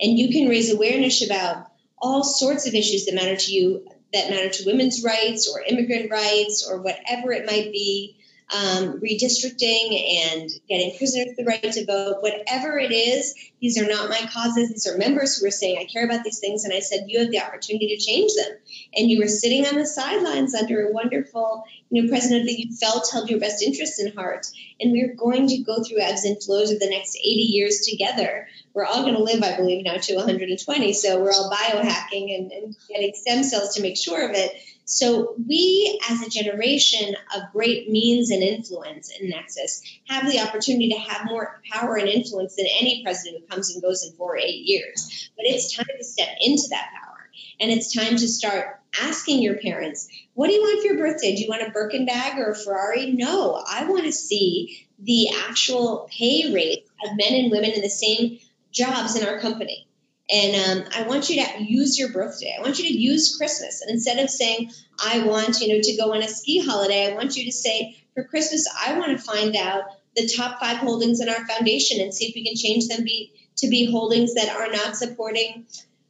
And 0.00 0.18
you 0.18 0.30
can 0.30 0.48
raise 0.48 0.74
awareness 0.74 1.24
about 1.24 1.70
all 1.96 2.24
sorts 2.24 2.66
of 2.66 2.74
issues 2.74 3.06
that 3.06 3.14
matter 3.14 3.36
to 3.36 3.52
you, 3.52 3.88
that 4.12 4.30
matter 4.30 4.48
to 4.48 4.66
women's 4.66 5.02
rights 5.04 5.48
or 5.48 5.62
immigrant 5.62 6.10
rights 6.10 6.66
or 6.68 6.80
whatever 6.80 7.32
it 7.32 7.46
might 7.46 7.72
be 7.72 8.17
um, 8.54 9.00
redistricting 9.00 10.30
and 10.30 10.50
getting 10.68 10.96
prisoners 10.96 11.36
the 11.36 11.44
right 11.44 11.62
to 11.62 11.84
vote, 11.84 12.18
whatever 12.20 12.78
it 12.78 12.92
is, 12.92 13.34
these 13.60 13.76
are 13.76 13.86
not 13.86 14.08
my 14.08 14.20
causes. 14.32 14.70
These 14.70 14.86
are 14.86 14.96
members 14.96 15.36
who 15.36 15.46
are 15.46 15.50
saying, 15.50 15.78
I 15.78 15.84
care 15.84 16.04
about 16.04 16.24
these 16.24 16.38
things. 16.38 16.64
And 16.64 16.72
I 16.72 16.80
said, 16.80 17.04
You 17.08 17.20
have 17.20 17.30
the 17.30 17.40
opportunity 17.40 17.94
to 17.94 18.02
change 18.02 18.32
them. 18.34 18.56
And 18.96 19.10
you 19.10 19.20
were 19.20 19.28
sitting 19.28 19.66
on 19.66 19.74
the 19.74 19.86
sidelines 19.86 20.54
under 20.54 20.86
a 20.86 20.92
wonderful 20.92 21.64
you 21.90 22.02
know, 22.02 22.08
president 22.08 22.46
that 22.46 22.58
you 22.58 22.74
felt 22.76 23.10
held 23.12 23.28
your 23.28 23.40
best 23.40 23.62
interests 23.62 24.00
in 24.00 24.14
heart. 24.14 24.46
And 24.80 24.92
we're 24.92 25.14
going 25.14 25.48
to 25.48 25.58
go 25.58 25.82
through 25.82 26.00
ebbs 26.00 26.24
and 26.24 26.42
flows 26.42 26.70
of 26.70 26.78
the 26.78 26.88
next 26.88 27.16
80 27.16 27.24
years 27.24 27.80
together. 27.80 28.48
We're 28.74 28.84
all 28.84 29.02
going 29.02 29.14
to 29.14 29.22
live, 29.22 29.42
I 29.42 29.56
believe, 29.56 29.84
now 29.84 29.96
to 29.96 30.14
120. 30.14 30.92
So 30.92 31.20
we're 31.20 31.32
all 31.32 31.50
biohacking 31.50 32.34
and, 32.34 32.52
and 32.52 32.76
getting 32.88 33.12
stem 33.14 33.42
cells 33.42 33.74
to 33.74 33.82
make 33.82 33.96
sure 33.96 34.28
of 34.28 34.34
it. 34.34 34.52
So 34.90 35.34
we, 35.46 36.00
as 36.08 36.22
a 36.22 36.30
generation 36.30 37.14
of 37.36 37.52
great 37.52 37.90
means 37.90 38.30
and 38.30 38.42
influence 38.42 39.10
in 39.10 39.28
Nexus, 39.28 39.82
have 40.08 40.26
the 40.26 40.40
opportunity 40.40 40.88
to 40.88 40.98
have 40.98 41.26
more 41.26 41.60
power 41.70 41.96
and 41.96 42.08
influence 42.08 42.56
than 42.56 42.64
any 42.80 43.02
president 43.04 43.42
who 43.42 43.46
comes 43.48 43.70
and 43.70 43.82
goes 43.82 44.02
in 44.02 44.16
four 44.16 44.32
or 44.32 44.38
eight 44.38 44.64
years. 44.64 45.30
But 45.36 45.44
it's 45.44 45.76
time 45.76 45.84
to 45.94 46.04
step 46.04 46.30
into 46.40 46.68
that 46.70 46.88
power. 46.90 47.28
And 47.60 47.70
it's 47.70 47.94
time 47.94 48.16
to 48.16 48.26
start 48.26 48.80
asking 48.98 49.42
your 49.42 49.58
parents, 49.58 50.08
what 50.32 50.46
do 50.46 50.54
you 50.54 50.62
want 50.62 50.80
for 50.80 50.86
your 50.86 50.96
birthday? 50.96 51.34
Do 51.34 51.42
you 51.42 51.48
want 51.50 51.68
a 51.68 51.70
Birkin 51.70 52.06
bag 52.06 52.38
or 52.38 52.52
a 52.52 52.56
Ferrari? 52.56 53.12
No, 53.12 53.62
I 53.68 53.84
want 53.84 54.04
to 54.04 54.12
see 54.12 54.86
the 54.98 55.28
actual 55.48 56.08
pay 56.10 56.50
rate 56.52 56.86
of 57.04 57.16
men 57.16 57.34
and 57.34 57.50
women 57.50 57.72
in 57.72 57.82
the 57.82 57.90
same 57.90 58.38
jobs 58.72 59.16
in 59.16 59.26
our 59.26 59.38
company. 59.38 59.87
And 60.30 60.84
um, 60.86 60.92
I 60.94 61.08
want 61.08 61.30
you 61.30 61.42
to 61.42 61.62
use 61.62 61.98
your 61.98 62.12
birthday. 62.12 62.54
I 62.56 62.60
want 62.60 62.78
you 62.78 62.86
to 62.86 62.92
use 62.92 63.36
Christmas. 63.36 63.80
And 63.80 63.90
instead 63.90 64.18
of 64.18 64.28
saying, 64.28 64.70
I 65.02 65.24
want, 65.24 65.60
you 65.60 65.68
know, 65.68 65.80
to 65.82 65.96
go 65.96 66.12
on 66.12 66.22
a 66.22 66.28
ski 66.28 66.64
holiday, 66.64 67.10
I 67.10 67.14
want 67.14 67.36
you 67.36 67.44
to 67.44 67.52
say, 67.52 67.96
for 68.14 68.24
Christmas, 68.24 68.68
I 68.86 68.98
want 68.98 69.16
to 69.16 69.24
find 69.24 69.56
out 69.56 69.84
the 70.16 70.28
top 70.28 70.60
five 70.60 70.78
holdings 70.78 71.20
in 71.20 71.28
our 71.28 71.46
foundation 71.46 72.00
and 72.00 72.12
see 72.12 72.26
if 72.26 72.34
we 72.34 72.44
can 72.44 72.56
change 72.56 72.88
them 72.88 73.04
be, 73.04 73.32
to 73.56 73.68
be 73.68 73.90
holdings 73.90 74.34
that 74.34 74.54
are 74.54 74.70
not 74.70 74.96
supporting 74.96 75.66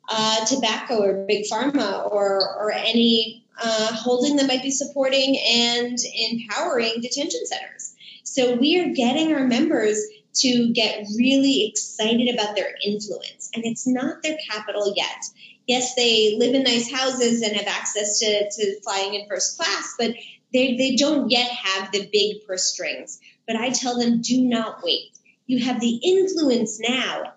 uh, 0.09 0.45
tobacco 0.47 1.01
or 1.03 1.27
big 1.27 1.45
pharma 1.45 2.11
or, 2.11 2.41
or 2.59 2.73
any 2.73 3.45
uh, 3.63 3.95
holding 3.95 4.37
that 4.37 4.47
might 4.47 4.63
be 4.63 4.71
supporting 4.71 5.39
and 5.49 5.99
empowering 6.31 7.01
detention 7.03 7.45
centers. 7.45 7.95
So 8.23 8.55
we 8.55 8.81
are 8.81 8.95
getting 8.95 9.35
our 9.35 9.47
members 9.47 9.99
to 10.40 10.72
get 10.72 11.07
really 11.16 11.66
excited 11.68 12.35
about 12.35 12.57
their 12.57 12.74
influence. 12.85 13.51
And 13.55 13.64
it's 13.64 13.87
not 13.87 14.22
their 14.22 14.38
capital 14.51 14.92
yet. 14.96 15.24
Yes, 15.66 15.94
they 15.94 16.37
live 16.38 16.55
in 16.55 16.62
nice 16.62 16.90
houses 16.90 17.42
and 17.42 17.57
have 17.57 17.66
access 17.66 18.20
to, 18.20 18.51
to 18.51 18.81
flying 18.83 19.14
in 19.14 19.29
first 19.29 19.59
class, 19.59 19.94
but 19.98 20.14
they, 20.53 20.77
they 20.77 20.96
don't 20.96 21.31
yet 21.31 21.51
have 21.51 21.92
the 21.92 22.09
big 22.11 22.46
purse 22.46 22.64
strings. 22.72 23.20
But 23.46 23.57
I 23.57 23.70
tell 23.70 23.98
them, 23.98 24.22
do 24.22 24.42
not 24.42 24.83
wait. 24.83 25.11
You 25.46 25.64
have 25.64 25.81
the 25.81 25.96
influence 25.96 26.81
now 26.81 27.35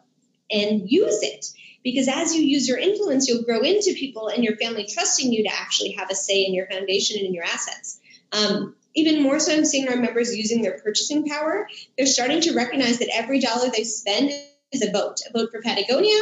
and 0.50 0.90
use 0.90 1.22
it. 1.24 1.46
Because 1.84 2.08
as 2.08 2.36
you 2.36 2.44
use 2.44 2.68
your 2.68 2.78
influence, 2.78 3.28
you'll 3.28 3.44
grow 3.44 3.62
into 3.62 3.96
people 3.96 4.28
and 4.28 4.44
your 4.44 4.56
family 4.58 4.88
trusting 4.88 5.34
you 5.34 5.44
to 5.44 5.54
actually 5.54 5.92
have 5.94 6.12
a 6.12 6.16
say 6.16 6.46
in 6.46 6.54
your 6.54 6.68
foundation 6.68 7.18
and 7.18 7.28
in 7.28 7.34
your 7.34 7.44
assets. 7.44 8.00
Um, 8.32 8.76
even 8.96 9.22
more 9.22 9.40
so, 9.40 9.54
I'm 9.54 9.66
seeing 9.66 9.88
our 9.88 9.96
members 9.96 10.36
using 10.36 10.62
their 10.62 10.80
purchasing 10.80 11.26
power. 11.26 11.68
They're 11.98 12.06
starting 12.06 12.42
to 12.42 12.56
recognize 12.56 13.00
that 13.00 13.10
every 13.14 13.40
dollar 13.40 13.70
they 13.70 13.84
spend 13.84 14.32
is 14.72 14.82
a 14.82 14.92
vote 14.92 15.20
a 15.28 15.38
vote 15.38 15.50
for 15.52 15.62
Patagonia 15.62 16.20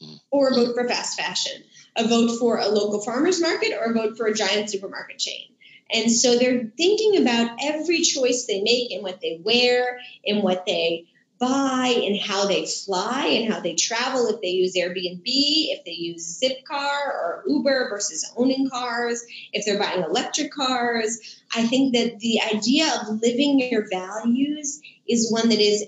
hmm. 0.00 0.14
or 0.30 0.48
a 0.48 0.54
vote 0.54 0.74
for 0.74 0.88
fast 0.88 1.18
fashion, 1.18 1.62
a 1.96 2.06
vote 2.06 2.38
for 2.38 2.58
a 2.58 2.68
local 2.68 3.02
farmer's 3.02 3.40
market, 3.40 3.72
or 3.72 3.90
a 3.90 3.94
vote 3.94 4.16
for 4.16 4.26
a 4.26 4.34
giant 4.34 4.70
supermarket 4.70 5.18
chain. 5.18 5.48
And 5.92 6.10
so 6.10 6.38
they're 6.38 6.72
thinking 6.76 7.20
about 7.20 7.58
every 7.62 8.00
choice 8.00 8.46
they 8.46 8.62
make 8.62 8.90
and 8.90 9.02
what 9.02 9.20
they 9.20 9.40
wear 9.44 9.98
and 10.26 10.42
what 10.42 10.64
they 10.66 11.06
buy 11.38 12.02
and 12.04 12.18
how 12.18 12.46
they 12.46 12.66
fly 12.66 13.26
and 13.26 13.52
how 13.52 13.60
they 13.60 13.74
travel 13.74 14.28
if 14.28 14.40
they 14.40 14.48
use 14.48 14.76
Airbnb, 14.76 15.22
if 15.24 15.84
they 15.84 15.92
use 15.92 16.40
Zipcar 16.40 17.06
or 17.06 17.44
Uber 17.46 17.88
versus 17.90 18.30
owning 18.36 18.70
cars, 18.70 19.22
if 19.52 19.64
they're 19.64 19.78
buying 19.78 20.02
electric 20.02 20.52
cars. 20.52 21.18
I 21.54 21.66
think 21.66 21.94
that 21.94 22.18
the 22.20 22.40
idea 22.54 22.86
of 22.86 23.20
living 23.20 23.60
your 23.60 23.88
values 23.90 24.80
is 25.08 25.30
one 25.30 25.48
that 25.48 25.60
is 25.60 25.86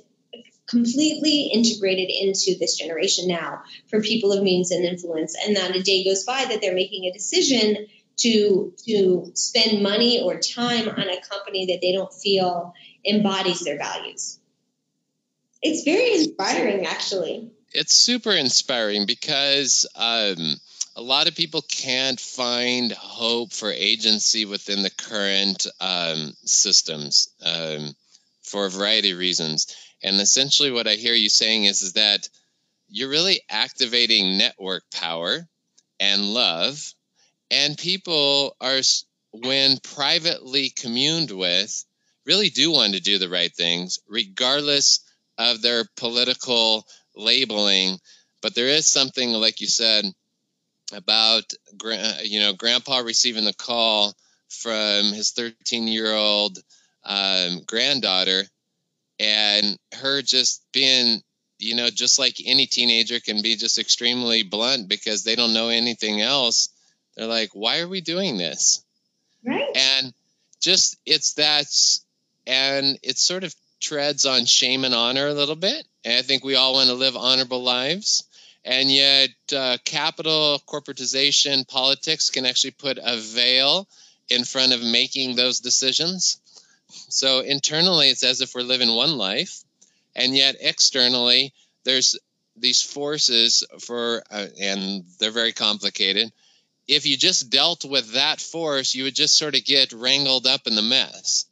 completely 0.67 1.51
integrated 1.53 2.11
into 2.11 2.59
this 2.59 2.77
generation 2.77 3.29
now 3.29 3.63
for 3.89 4.01
people 4.03 4.33
of 4.33 4.43
means 4.43 4.73
and 4.73 4.85
influence 4.85 5.37
and 5.45 5.55
not 5.55 5.77
a 5.77 5.83
day 5.83 6.05
goes 6.05 6.25
by 6.25 6.45
that 6.45 6.61
they're 6.61 6.75
making 6.75 7.05
a 7.05 7.13
decision 7.13 7.87
to 8.17 8.73
to 8.85 9.31
spend 9.35 9.81
money 9.81 10.21
or 10.21 10.41
time 10.41 10.89
on 10.89 11.09
a 11.09 11.21
company 11.21 11.67
that 11.67 11.79
they 11.81 11.93
don't 11.93 12.13
feel 12.13 12.75
embodies 13.05 13.61
their 13.61 13.79
values 13.79 14.41
it's 15.67 15.85
very 15.85 16.15
inspiring, 16.15 16.87
actually. 16.87 17.51
It's 17.73 17.95
super 17.95 18.33
inspiring 18.33 19.07
because 19.07 19.87
um, 19.97 20.57
a 20.95 21.03
lot 21.03 21.29
of 21.29 21.35
people 21.35 21.63
can't 21.63 22.19
find 22.19 22.93
hope 22.93 23.53
for 23.53 23.71
agency 23.71 24.45
within 24.45 24.83
the 24.83 24.91
current 24.91 25.67
um, 25.81 26.33
systems 26.45 27.29
um, 27.45 27.95
for 28.43 28.67
a 28.67 28.71
variety 28.71 29.11
of 29.11 29.19
reasons. 29.19 29.75
And 30.03 30.21
essentially, 30.21 30.71
what 30.71 30.87
I 30.87 30.95
hear 30.95 31.15
you 31.15 31.29
saying 31.29 31.65
is, 31.65 31.83
is 31.83 31.95
that 31.95 32.29
you're 32.89 33.11
really 33.11 33.41
activating 33.51 34.39
network 34.39 34.85
power 34.93 35.47
and 35.99 36.33
love, 36.33 36.81
and 37.51 37.77
people 37.77 38.57
are, 38.61 38.81
when 39.33 39.79
privately 39.79 40.71
communed 40.71 41.31
with, 41.31 41.85
really 42.25 42.51
do 42.51 42.71
want 42.71 42.95
to 42.95 43.01
do 43.01 43.19
the 43.19 43.29
right 43.29 43.55
things, 43.55 43.99
regardless 44.09 45.01
of 45.39 45.63
their 45.63 45.85
political 45.97 46.87
labeling, 47.15 47.99
but 48.43 48.55
there 48.55 48.69
is 48.69 48.87
something 48.87 49.33
like 49.33 49.61
you 49.61 49.67
said 49.67 50.05
about 50.93 51.45
you 52.23 52.41
know 52.41 52.53
grandpa 52.53 52.99
receiving 52.99 53.45
the 53.45 53.53
call 53.53 54.15
from 54.49 55.13
his 55.13 55.33
13 55.33 55.89
year 55.89 56.13
old 56.13 56.59
um, 57.05 57.63
granddaughter, 57.67 58.45
and 59.19 59.79
her 59.95 60.23
just 60.23 60.63
being, 60.73 61.23
you 61.59 61.75
know, 61.75 61.89
just 61.89 62.19
like 62.19 62.37
any 62.45 62.67
teenager 62.67 63.21
can 63.21 63.43
be 63.43 63.57
just 63.57 63.79
extremely 63.79 64.43
blunt 64.43 64.89
because 64.89 65.25
they 65.25 65.37
don't 65.37 65.55
know 65.55 65.69
anything 65.69 66.21
else. 66.21 66.69
They're 67.17 67.27
like, 67.27 67.51
why 67.53 67.81
are 67.81 67.89
we 67.89 68.01
doing 68.01 68.37
this? 68.37 68.85
Right. 69.45 69.75
And 69.75 70.13
just 70.61 70.99
it's 71.07 71.35
that, 71.35 71.67
and 72.47 72.99
it's 73.03 73.23
sort 73.23 73.45
of 73.45 73.55
treads 73.81 74.27
on 74.27 74.45
shame 74.45 74.85
and 74.85 74.95
honor 74.95 75.27
a 75.27 75.35
little 75.35 75.57
bit. 75.57 75.87
And 76.05 76.15
I 76.15 76.23
think 76.23 76.45
we 76.45 76.55
all 76.55 76.75
want 76.75 76.89
to 76.89 76.95
live 76.95 77.17
honorable 77.17 77.63
lives. 77.63 78.25
And 78.65 78.91
yet, 78.91 79.31
uh, 79.55 79.79
capital, 79.85 80.61
corporatization, 80.67 81.69
politics 81.69 82.31
can 82.31 82.47
actually 82.47 82.73
put 82.73 82.99
a 83.01 83.17
veil 83.17 83.87
in 84.29 84.45
front 84.45 84.73
of 84.73 84.83
making 84.83 85.37
those 85.37 85.61
decisions. 85.61 86.41
So 87.09 87.41
internally, 87.41 88.09
it's 88.11 88.25
as 88.25 88.41
if 88.41 88.55
we're 88.55 88.63
living 88.63 88.95
one 88.95 89.17
life, 89.17 89.63
and 90.15 90.37
yet 90.37 90.57
externally, 90.61 91.53
there's 91.85 92.19
these 92.57 92.83
forces 92.83 93.65
for, 93.81 94.23
uh, 94.31 94.47
and 94.61 95.05
they're 95.19 95.31
very 95.31 95.53
complicated. 95.53 96.33
If 96.89 97.07
you 97.07 97.17
just 97.17 97.51
dealt 97.51 97.85
with 97.85 98.13
that 98.13 98.41
force, 98.41 98.95
you 98.95 99.05
would 99.05 99.15
just 99.15 99.37
sort 99.37 99.55
of 99.55 99.65
get 99.65 99.93
wrangled 99.93 100.47
up 100.47 100.67
in 100.67 100.75
the 100.75 100.83
mess. 100.83 101.47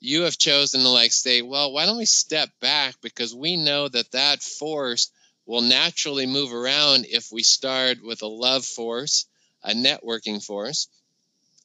You 0.00 0.22
have 0.22 0.38
chosen 0.38 0.82
to 0.82 0.88
like 0.88 1.12
say, 1.12 1.42
well, 1.42 1.72
why 1.72 1.86
don't 1.86 1.98
we 1.98 2.04
step 2.04 2.50
back 2.60 2.94
because 3.02 3.34
we 3.34 3.56
know 3.56 3.88
that 3.88 4.12
that 4.12 4.42
force 4.42 5.10
will 5.46 5.62
naturally 5.62 6.26
move 6.26 6.52
around 6.52 7.06
if 7.08 7.32
we 7.32 7.42
start 7.42 8.02
with 8.02 8.22
a 8.22 8.26
love 8.26 8.64
force, 8.64 9.26
a 9.62 9.72
networking 9.72 10.44
force, 10.44 10.88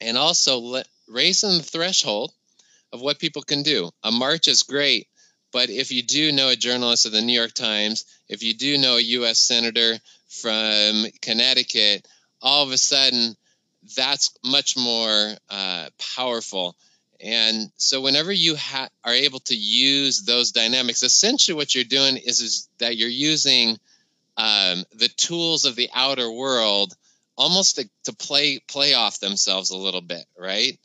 and 0.01 0.17
also 0.17 0.59
let, 0.59 0.87
raising 1.07 1.57
the 1.57 1.63
threshold 1.63 2.31
of 2.91 3.01
what 3.01 3.19
people 3.19 3.41
can 3.41 3.61
do. 3.63 3.91
A 4.03 4.11
march 4.11 4.47
is 4.47 4.63
great, 4.63 5.07
but 5.51 5.69
if 5.69 5.91
you 5.91 6.01
do 6.01 6.31
know 6.31 6.49
a 6.49 6.55
journalist 6.55 7.05
of 7.05 7.11
the 7.11 7.21
New 7.21 7.33
York 7.33 7.53
Times, 7.53 8.05
if 8.29 8.41
you 8.41 8.53
do 8.53 8.77
know 8.77 8.97
a 8.97 9.01
U.S. 9.01 9.39
senator 9.39 9.99
from 10.27 11.05
Connecticut, 11.21 12.07
all 12.41 12.63
of 12.63 12.71
a 12.71 12.77
sudden 12.77 13.35
that's 13.95 14.31
much 14.43 14.77
more 14.77 15.33
uh, 15.49 15.89
powerful. 16.15 16.75
And 17.23 17.71
so, 17.77 18.01
whenever 18.01 18.33
you 18.33 18.57
ha- 18.57 18.89
are 19.05 19.13
able 19.13 19.39
to 19.41 19.55
use 19.55 20.23
those 20.23 20.51
dynamics, 20.51 21.03
essentially 21.03 21.55
what 21.55 21.73
you're 21.73 21.85
doing 21.85 22.17
is, 22.17 22.41
is 22.41 22.67
that 22.79 22.97
you're 22.97 23.07
using 23.07 23.79
um, 24.35 24.83
the 24.93 25.07
tools 25.07 25.63
of 25.63 25.77
the 25.77 25.89
outer 25.93 26.29
world 26.29 26.93
almost 27.37 27.77
to, 27.77 27.89
to 28.03 28.13
play 28.13 28.59
play 28.59 28.93
off 28.93 29.21
themselves 29.21 29.69
a 29.69 29.77
little 29.77 30.01
bit, 30.01 30.25
right? 30.37 30.77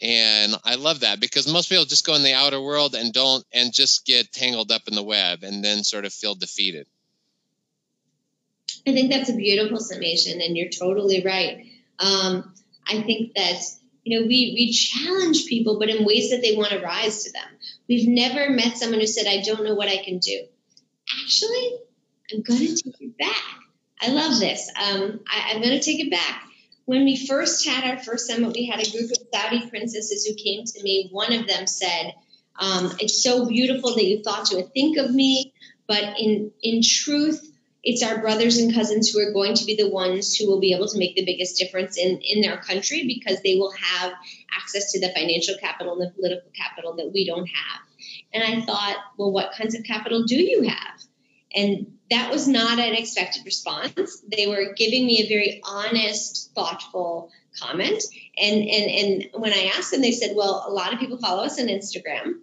And 0.00 0.54
I 0.64 0.76
love 0.76 1.00
that 1.00 1.20
because 1.20 1.52
most 1.52 1.68
people 1.68 1.84
just 1.84 2.06
go 2.06 2.14
in 2.14 2.22
the 2.22 2.34
outer 2.34 2.60
world 2.60 2.94
and 2.94 3.12
don't 3.12 3.44
and 3.52 3.70
just 3.70 4.06
get 4.06 4.32
tangled 4.32 4.72
up 4.72 4.88
in 4.88 4.94
the 4.94 5.02
web 5.02 5.42
and 5.42 5.62
then 5.62 5.84
sort 5.84 6.06
of 6.06 6.14
feel 6.14 6.34
defeated. 6.34 6.86
I 8.86 8.92
think 8.92 9.10
that's 9.10 9.28
a 9.28 9.34
beautiful 9.36 9.80
summation, 9.80 10.40
and 10.40 10.56
you're 10.56 10.70
totally 10.70 11.22
right. 11.22 11.66
Um, 11.98 12.54
I 12.86 13.02
think 13.02 13.34
that 13.34 13.60
you 14.08 14.18
know 14.18 14.26
we 14.26 14.54
we 14.54 14.72
challenge 14.72 15.44
people, 15.46 15.78
but 15.78 15.90
in 15.90 16.06
ways 16.06 16.30
that 16.30 16.40
they 16.40 16.56
want 16.56 16.70
to 16.70 16.80
rise 16.80 17.24
to 17.24 17.32
them. 17.32 17.44
We've 17.88 18.08
never 18.08 18.48
met 18.48 18.78
someone 18.78 19.00
who 19.00 19.06
said, 19.06 19.26
"I 19.26 19.42
don't 19.42 19.64
know 19.64 19.74
what 19.74 19.88
I 19.88 20.02
can 20.02 20.18
do." 20.18 20.46
Actually, 21.22 21.78
I'm 22.32 22.40
going 22.40 22.60
to 22.60 22.74
take 22.74 23.00
it 23.00 23.18
back. 23.18 23.42
I 24.00 24.08
love 24.08 24.40
this. 24.40 24.70
Um, 24.80 25.20
I, 25.28 25.50
I'm 25.52 25.62
going 25.62 25.78
to 25.78 25.82
take 25.82 26.00
it 26.00 26.10
back. 26.10 26.42
When 26.86 27.04
we 27.04 27.26
first 27.26 27.68
had 27.68 27.84
our 27.84 28.02
first 28.02 28.26
summit, 28.26 28.54
we 28.54 28.64
had 28.64 28.80
a 28.80 28.90
group 28.90 29.10
of 29.10 29.18
Saudi 29.34 29.68
princesses 29.68 30.24
who 30.24 30.34
came 30.42 30.64
to 30.64 30.82
me. 30.82 31.10
One 31.12 31.34
of 31.34 31.46
them 31.46 31.66
said, 31.66 32.14
um, 32.58 32.96
"It's 33.00 33.22
so 33.22 33.46
beautiful 33.46 33.94
that 33.94 34.04
you 34.06 34.22
thought 34.22 34.46
to 34.46 34.62
think 34.62 34.96
of 34.96 35.12
me, 35.14 35.52
but 35.86 36.18
in 36.18 36.52
in 36.62 36.80
truth." 36.82 37.44
It's 37.82 38.02
our 38.02 38.20
brothers 38.20 38.58
and 38.58 38.74
cousins 38.74 39.08
who 39.08 39.20
are 39.20 39.32
going 39.32 39.54
to 39.54 39.64
be 39.64 39.76
the 39.76 39.88
ones 39.88 40.34
who 40.34 40.48
will 40.48 40.60
be 40.60 40.74
able 40.74 40.88
to 40.88 40.98
make 40.98 41.14
the 41.14 41.24
biggest 41.24 41.58
difference 41.58 41.96
in, 41.96 42.20
in 42.22 42.40
their 42.40 42.58
country 42.58 43.06
because 43.06 43.40
they 43.42 43.54
will 43.54 43.72
have 43.72 44.12
access 44.56 44.92
to 44.92 45.00
the 45.00 45.12
financial 45.14 45.54
capital 45.60 45.92
and 45.94 46.02
the 46.02 46.14
political 46.14 46.50
capital 46.54 46.96
that 46.96 47.10
we 47.12 47.24
don't 47.24 47.46
have. 47.46 47.80
And 48.32 48.42
I 48.42 48.64
thought, 48.64 48.96
well, 49.16 49.32
what 49.32 49.52
kinds 49.56 49.74
of 49.74 49.84
capital 49.84 50.24
do 50.24 50.36
you 50.36 50.62
have? 50.62 51.00
And 51.54 51.98
that 52.10 52.30
was 52.30 52.46
not 52.48 52.78
an 52.78 52.94
expected 52.94 53.44
response. 53.44 54.22
They 54.30 54.46
were 54.46 54.74
giving 54.76 55.06
me 55.06 55.22
a 55.22 55.28
very 55.28 55.60
honest, 55.64 56.52
thoughtful 56.54 57.30
comment. 57.58 58.02
And, 58.40 58.56
and, 58.68 58.90
and 58.90 59.42
when 59.42 59.52
I 59.52 59.72
asked 59.76 59.90
them, 59.90 60.02
they 60.02 60.12
said, 60.12 60.36
well, 60.36 60.64
a 60.66 60.72
lot 60.72 60.92
of 60.92 61.00
people 61.00 61.18
follow 61.18 61.44
us 61.44 61.60
on 61.60 61.66
Instagram. 61.66 62.40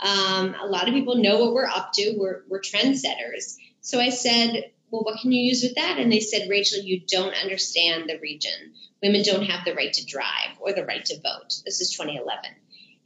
Um, 0.00 0.54
a 0.60 0.66
lot 0.66 0.88
of 0.88 0.94
people 0.94 1.16
know 1.16 1.38
what 1.38 1.54
we're 1.54 1.66
up 1.66 1.92
to. 1.94 2.16
We're, 2.18 2.42
we're 2.48 2.60
trendsetters. 2.60 3.56
So 3.80 4.00
I 4.00 4.10
said, 4.10 4.70
well, 4.90 5.02
what 5.02 5.20
can 5.20 5.32
you 5.32 5.42
use 5.42 5.62
with 5.62 5.74
that? 5.74 5.98
And 5.98 6.10
they 6.10 6.20
said, 6.20 6.48
Rachel, 6.48 6.80
you 6.82 7.00
don't 7.06 7.34
understand 7.34 8.08
the 8.08 8.18
region. 8.18 8.74
Women 9.02 9.22
don't 9.22 9.44
have 9.44 9.64
the 9.64 9.74
right 9.74 9.92
to 9.92 10.06
drive 10.06 10.56
or 10.60 10.72
the 10.72 10.84
right 10.84 11.04
to 11.04 11.20
vote. 11.20 11.54
This 11.64 11.80
is 11.80 11.90
2011. 11.90 12.50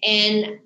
And 0.03 0.61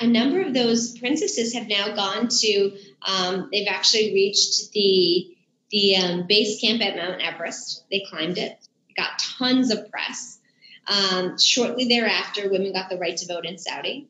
a 0.00 0.06
number 0.06 0.40
of 0.40 0.54
those 0.54 0.98
princesses 0.98 1.54
have 1.54 1.68
now 1.68 1.94
gone 1.94 2.28
to, 2.28 2.72
um, 3.02 3.48
they've 3.52 3.68
actually 3.68 4.14
reached 4.14 4.72
the, 4.72 5.36
the 5.70 5.96
um, 5.96 6.26
base 6.26 6.60
camp 6.60 6.80
at 6.80 6.96
Mount 6.96 7.20
Everest. 7.20 7.84
They 7.90 8.04
climbed 8.08 8.38
it, 8.38 8.56
got 8.96 9.18
tons 9.38 9.70
of 9.70 9.90
press. 9.90 10.38
Um, 10.86 11.38
shortly 11.38 11.86
thereafter, 11.86 12.50
women 12.50 12.72
got 12.72 12.88
the 12.88 12.98
right 12.98 13.16
to 13.16 13.26
vote 13.26 13.44
in 13.44 13.58
Saudi. 13.58 14.08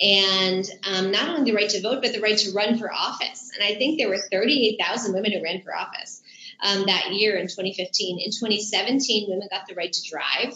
And 0.00 0.64
um, 0.84 1.10
not 1.10 1.28
only 1.28 1.50
the 1.50 1.56
right 1.56 1.70
to 1.70 1.82
vote, 1.82 2.02
but 2.02 2.12
the 2.12 2.20
right 2.20 2.38
to 2.38 2.52
run 2.52 2.78
for 2.78 2.92
office. 2.92 3.50
And 3.54 3.64
I 3.64 3.76
think 3.78 3.98
there 3.98 4.08
were 4.08 4.18
38,000 4.30 5.12
women 5.12 5.32
who 5.32 5.42
ran 5.42 5.62
for 5.62 5.74
office 5.74 6.22
um, 6.62 6.84
that 6.86 7.12
year 7.12 7.36
in 7.36 7.46
2015. 7.46 8.20
In 8.20 8.30
2017, 8.30 9.28
women 9.28 9.48
got 9.50 9.66
the 9.66 9.74
right 9.74 9.92
to 9.92 10.10
drive. 10.10 10.54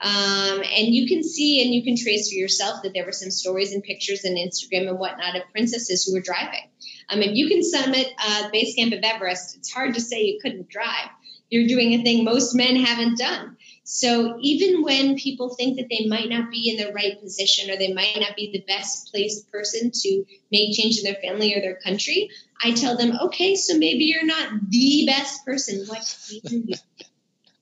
Um, 0.00 0.62
and 0.62 0.94
you 0.94 1.08
can 1.08 1.24
see 1.24 1.62
and 1.62 1.74
you 1.74 1.82
can 1.82 1.96
trace 1.96 2.30
for 2.30 2.36
yourself 2.36 2.82
that 2.82 2.92
there 2.94 3.04
were 3.04 3.12
some 3.12 3.30
stories 3.30 3.72
and 3.72 3.82
pictures 3.82 4.24
and 4.24 4.36
Instagram 4.36 4.88
and 4.88 4.98
whatnot 4.98 5.36
of 5.36 5.42
princesses 5.50 6.04
who 6.04 6.14
were 6.14 6.20
driving. 6.20 6.70
Um, 7.08 7.20
if 7.20 7.34
you 7.34 7.48
can 7.48 7.64
summit 7.64 8.06
uh, 8.18 8.50
base 8.50 8.76
camp 8.76 8.92
of 8.92 9.00
Everest, 9.02 9.56
it's 9.56 9.72
hard 9.72 9.94
to 9.94 10.00
say 10.00 10.22
you 10.22 10.38
couldn't 10.40 10.68
drive. 10.68 11.08
You're 11.50 11.66
doing 11.66 11.94
a 11.94 12.02
thing 12.04 12.24
most 12.24 12.54
men 12.54 12.76
haven't 12.76 13.18
done. 13.18 13.56
So 13.90 14.36
even 14.42 14.82
when 14.82 15.16
people 15.16 15.48
think 15.48 15.78
that 15.78 15.88
they 15.88 16.06
might 16.06 16.28
not 16.28 16.50
be 16.50 16.68
in 16.68 16.76
the 16.76 16.92
right 16.92 17.18
position 17.18 17.70
or 17.70 17.78
they 17.78 17.94
might 17.94 18.20
not 18.20 18.36
be 18.36 18.52
the 18.52 18.62
best 18.68 19.10
placed 19.10 19.50
person 19.50 19.90
to 19.92 20.24
make 20.52 20.76
change 20.76 20.98
in 20.98 21.04
their 21.04 21.22
family 21.22 21.54
or 21.54 21.62
their 21.62 21.76
country, 21.76 22.28
I 22.62 22.72
tell 22.72 22.98
them, 22.98 23.16
okay, 23.18 23.56
so 23.56 23.78
maybe 23.78 24.04
you're 24.04 24.26
not 24.26 24.52
the 24.68 25.06
best 25.06 25.42
person. 25.46 25.86
What 25.86 26.04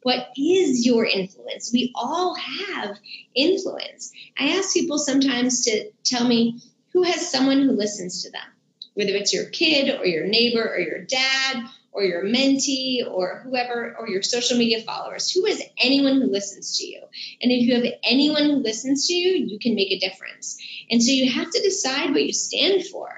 what 0.02 0.30
is 0.36 0.84
your 0.84 1.04
influence? 1.04 1.70
We 1.72 1.92
all 1.94 2.34
have 2.34 2.96
influence. 3.36 4.10
I 4.36 4.56
ask 4.56 4.74
people 4.74 4.98
sometimes 4.98 5.64
to 5.66 5.92
tell 6.02 6.26
me 6.26 6.60
who 6.92 7.04
has 7.04 7.30
someone 7.30 7.62
who 7.62 7.70
listens 7.70 8.24
to 8.24 8.32
them, 8.32 8.48
whether 8.94 9.12
it's 9.12 9.32
your 9.32 9.46
kid 9.46 9.96
or 9.96 10.04
your 10.04 10.26
neighbor 10.26 10.68
or 10.68 10.80
your 10.80 11.04
dad 11.04 11.68
or 11.96 12.02
your 12.02 12.24
mentee 12.24 12.98
or 13.11 13.40
whoever 13.42 13.96
or 13.98 14.06
your 14.06 14.22
social 14.22 14.59
media 14.59 14.82
followers. 14.82 15.30
who 15.30 15.46
is 15.46 15.62
anyone 15.78 16.20
who 16.20 16.30
listens 16.30 16.76
to 16.76 16.87
you? 16.87 17.00
And 17.40 17.50
if 17.50 17.62
you 17.62 17.74
have 17.74 17.94
anyone 18.04 18.44
who 18.44 18.56
listens 18.56 19.06
to 19.06 19.14
you, 19.14 19.46
you 19.46 19.59
can 19.59 19.74
make 19.74 19.90
a 19.90 19.98
difference. 19.98 20.62
And 20.90 21.02
so 21.02 21.11
you 21.11 21.32
have 21.32 21.50
to 21.50 21.62
decide 21.62 22.11
what 22.11 22.22
you 22.22 22.35
stand 22.35 22.85
for 22.85 23.09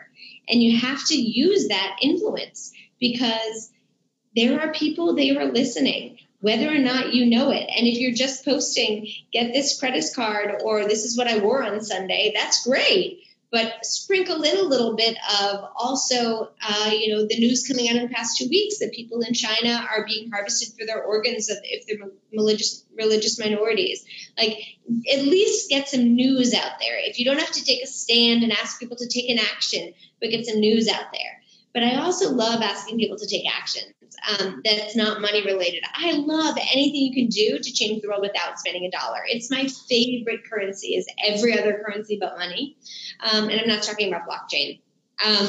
and 0.49 0.63
you 0.63 0.79
have 0.79 1.05
to 1.09 1.17
use 1.17 1.69
that 1.69 1.99
influence 2.03 2.73
because 3.01 3.73
there 4.37 4.61
are 4.61 4.73
people 4.73 5.17
they 5.17 5.37
are 5.37 5.53
listening 5.53 6.19
whether 6.41 6.69
or 6.69 6.79
not 6.79 7.13
you 7.15 7.27
know 7.27 7.51
it. 7.51 7.69
And 7.77 7.89
if 7.89 7.99
you're 7.99 8.15
just 8.15 8.45
posting, 8.45 9.09
get 9.33 9.53
this 9.53 9.81
credit 9.81 10.05
card 10.15 10.63
or 10.63 10.85
this 10.85 11.05
is 11.05 11.19
what 11.19 11.27
I 11.27 11.39
wore 11.39 11.65
on 11.65 11.81
Sunday, 11.81 12.33
that's 12.33 12.65
great. 12.65 13.25
But 13.51 13.85
sprinkle 13.85 14.43
in 14.43 14.59
a 14.59 14.63
little 14.63 14.95
bit 14.95 15.17
of 15.41 15.65
also, 15.75 16.51
uh, 16.63 16.91
you 16.93 17.15
know, 17.15 17.27
the 17.27 17.39
news 17.39 17.67
coming 17.67 17.89
out 17.89 17.97
in 17.97 18.03
the 18.03 18.15
past 18.15 18.37
two 18.37 18.47
weeks 18.49 18.79
that 18.81 18.93
people 18.93 19.21
in 19.23 19.33
China 19.33 19.87
are 19.91 20.05
being 20.07 20.31
harvested 20.31 20.79
for 20.79 20.85
their 20.85 21.03
organs 21.03 21.49
if 21.49 21.87
they're 21.87 22.11
religious 22.31 22.85
religious 22.95 23.39
minorities. 23.39 24.05
Like, 24.37 24.59
at 25.11 25.23
least 25.23 25.71
get 25.71 25.89
some 25.89 26.15
news 26.15 26.53
out 26.53 26.73
there. 26.79 26.99
If 26.99 27.19
you 27.19 27.25
don't 27.25 27.41
have 27.41 27.53
to 27.53 27.65
take 27.65 27.83
a 27.83 27.87
stand 27.87 28.43
and 28.43 28.53
ask 28.53 28.79
people 28.79 28.99
to 28.99 29.09
take 29.09 29.31
an 29.31 29.39
action, 29.39 29.95
but 30.21 30.31
get 30.31 30.45
some 30.45 30.61
news 30.61 30.87
out 30.87 31.07
there. 31.13 31.43
But 31.73 31.85
I 31.85 31.97
also 31.97 32.33
love 32.33 32.61
asking 32.61 32.99
people 32.99 33.17
to 33.17 33.27
take 33.27 33.45
action 33.51 33.83
um, 34.39 34.63
that's 34.65 34.97
not 34.97 35.21
money 35.21 35.45
related. 35.45 35.83
I 35.95 36.13
love 36.13 36.57
anything 36.57 37.01
you 37.01 37.15
can 37.15 37.29
do 37.29 37.59
to 37.59 37.73
change 37.73 38.03
the 38.03 38.09
world 38.09 38.23
without 38.23 38.59
spending 38.59 38.85
a 38.85 38.91
dollar. 38.91 39.21
It's 39.27 39.51
my 39.51 39.69
favorite 39.89 40.49
currency 40.49 40.95
is 40.95 41.07
every 41.25 41.59
other 41.59 41.83
currency 41.85 42.19
but 42.21 42.37
money. 42.39 42.77
Um, 43.21 43.49
and 43.49 43.61
I'm 43.61 43.69
not 43.69 43.83
talking 43.83 44.13
about 44.13 44.29
blockchain. 44.29 44.81
Um, 45.25 45.49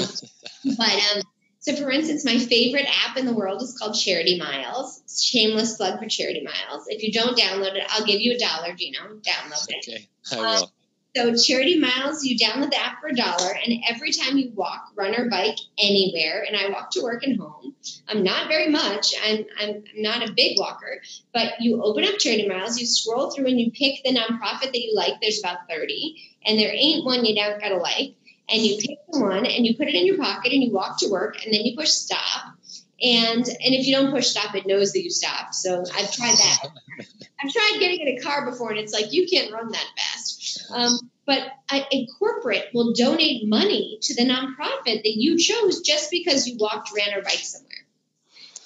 but 0.77 1.15
um, 1.15 1.23
so, 1.59 1.75
for 1.75 1.91
instance, 1.91 2.23
my 2.23 2.38
favorite 2.38 2.88
app 3.05 3.17
in 3.17 3.25
the 3.25 3.34
world 3.34 3.61
is 3.61 3.77
called 3.77 3.93
Charity 3.93 4.39
Miles. 4.39 5.03
Shameless 5.21 5.75
plug 5.75 5.99
for 5.99 6.07
Charity 6.07 6.43
Miles. 6.43 6.86
If 6.88 7.03
you 7.03 7.11
don't 7.11 7.38
download 7.38 7.75
it, 7.75 7.84
I'll 7.89 8.05
give 8.05 8.21
you 8.21 8.36
a 8.36 8.39
dollar, 8.39 8.73
Gino. 8.73 8.99
Download 8.99 9.65
it. 9.67 9.89
Okay, 9.89 10.07
I 10.31 10.38
will. 10.38 10.71
So 11.16 11.36
Charity 11.36 11.80
Miles, 11.80 12.24
you 12.24 12.38
download 12.38 12.70
the 12.70 12.80
app 12.80 13.01
for 13.01 13.07
a 13.07 13.16
dollar, 13.16 13.51
and 13.51 13.84
every 13.89 14.12
time 14.12 14.38
you 14.38 14.51
walk, 14.53 14.91
run, 14.95 15.16
or 15.20 15.28
bike 15.28 15.57
anywhere, 15.80 16.45
and 16.47 16.55
I 16.55 16.70
walk 16.70 16.91
to 16.91 17.01
work 17.01 17.24
and 17.24 17.39
home. 17.39 17.74
I'm 18.07 18.22
not 18.22 18.47
very 18.47 18.70
much. 18.70 19.16
I'm, 19.26 19.45
I'm, 19.60 19.70
I'm 19.70 20.01
not 20.01 20.30
a 20.30 20.34
big 20.34 20.60
walker, 20.60 21.01
but 21.34 21.62
you 21.62 21.82
open 21.82 22.03
up 22.03 22.20
Charity 22.20 22.47
Miles, 22.47 22.80
you 22.80 22.86
scroll 22.86 23.32
through, 23.32 23.47
and 23.47 23.60
you 23.60 23.72
pick 23.72 24.03
the 24.03 24.16
nonprofit 24.16 24.72
that 24.72 24.80
you 24.80 24.93
like. 24.95 25.14
There's 25.20 25.39
about 25.39 25.68
30, 25.68 26.16
and 26.45 26.60
there 26.60 26.72
ain't 26.72 27.05
one 27.05 27.26
you 27.26 27.36
don't 27.36 27.60
gotta 27.60 27.78
like. 27.78 28.14
And 28.47 28.62
you 28.62 28.78
pick 28.78 28.99
the 29.12 29.20
one, 29.20 29.47
and 29.47 29.66
you 29.66 29.76
put 29.78 29.88
it 29.88 29.95
in 29.95 30.05
your 30.05 30.18
pocket, 30.18 30.53
and 30.53 30.62
you 30.62 30.72
walk 30.72 30.99
to 30.99 31.10
work, 31.10 31.43
and 31.43 31.51
then 31.51 31.62
you 31.62 31.76
push 31.76 31.89
stop. 31.89 32.53
And 33.01 33.47
and 33.47 33.74
if 33.74 33.88
you 33.88 33.95
don't 33.95 34.12
push 34.12 34.28
stop, 34.28 34.53
it 34.55 34.68
knows 34.68 34.91
that 34.93 35.01
you 35.01 35.10
stopped. 35.10 35.55
So 35.55 35.80
I've 35.80 36.12
tried 36.12 36.36
that. 36.36 36.68
I've 37.41 37.51
tried 37.51 37.78
getting 37.80 38.05
in 38.05 38.18
a 38.18 38.22
car 38.22 38.49
before, 38.49 38.72
and 38.72 38.80
it's 38.80 38.93
like 38.93 39.14
you 39.14 39.28
can't 39.28 39.51
run 39.51 39.72
that 39.72 39.86
fast. 39.97 40.38
Um, 40.72 41.11
but 41.26 41.43
a, 41.72 42.07
corporate 42.17 42.70
will 42.74 42.93
donate 42.93 43.47
money 43.47 43.99
to 44.01 44.15
the 44.15 44.24
nonprofit 44.24 45.03
that 45.03 45.13
you 45.15 45.38
chose 45.38 45.82
just 45.82 46.09
because 46.09 46.47
you 46.47 46.57
walked, 46.57 46.89
ran, 46.95 47.13
or 47.13 47.22
biked 47.22 47.45
somewhere. 47.45 47.70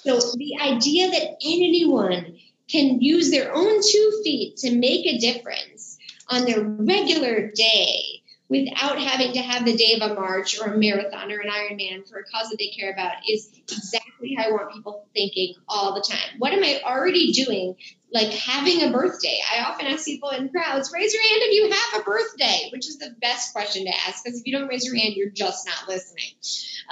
So 0.02 0.36
the 0.36 0.58
idea 0.60 1.10
that 1.10 1.36
anyone 1.44 2.38
can 2.68 3.00
use 3.00 3.30
their 3.30 3.54
own 3.54 3.80
two 3.82 4.20
feet 4.24 4.58
to 4.58 4.74
make 4.74 5.06
a 5.06 5.18
difference 5.18 5.98
on 6.28 6.44
their 6.44 6.62
regular 6.62 7.50
day 7.50 8.13
without 8.54 9.00
having 9.00 9.32
to 9.32 9.40
have 9.40 9.64
the 9.64 9.74
day 9.74 9.98
of 10.00 10.10
a 10.10 10.14
march 10.14 10.60
or 10.60 10.72
a 10.72 10.78
marathon 10.78 11.32
or 11.32 11.40
an 11.40 11.50
Ironman 11.50 12.08
for 12.08 12.20
a 12.20 12.24
cause 12.24 12.50
that 12.50 12.56
they 12.58 12.68
care 12.68 12.92
about 12.92 13.14
is 13.28 13.50
exactly 13.62 14.34
how 14.36 14.44
I 14.44 14.52
want 14.52 14.72
people 14.72 15.08
thinking 15.12 15.54
all 15.68 15.94
the 15.94 16.02
time. 16.02 16.38
What 16.38 16.52
am 16.52 16.62
I 16.62 16.80
already 16.84 17.32
doing? 17.32 17.74
Like 18.12 18.30
having 18.30 18.82
a 18.82 18.92
birthday. 18.92 19.40
I 19.52 19.64
often 19.64 19.86
ask 19.86 20.04
people 20.04 20.30
in 20.30 20.50
crowds, 20.50 20.92
raise 20.94 21.12
your 21.12 21.22
hand 21.22 21.40
if 21.42 21.52
you 21.52 21.72
have 21.72 22.00
a 22.00 22.04
birthday, 22.04 22.68
which 22.72 22.86
is 22.86 22.98
the 22.98 23.12
best 23.20 23.52
question 23.52 23.86
to 23.86 23.90
ask 24.06 24.22
because 24.22 24.38
if 24.38 24.46
you 24.46 24.56
don't 24.56 24.68
raise 24.68 24.84
your 24.84 24.94
hand, 24.94 25.14
you're 25.16 25.30
just 25.30 25.66
not 25.66 25.88
listening. 25.88 26.30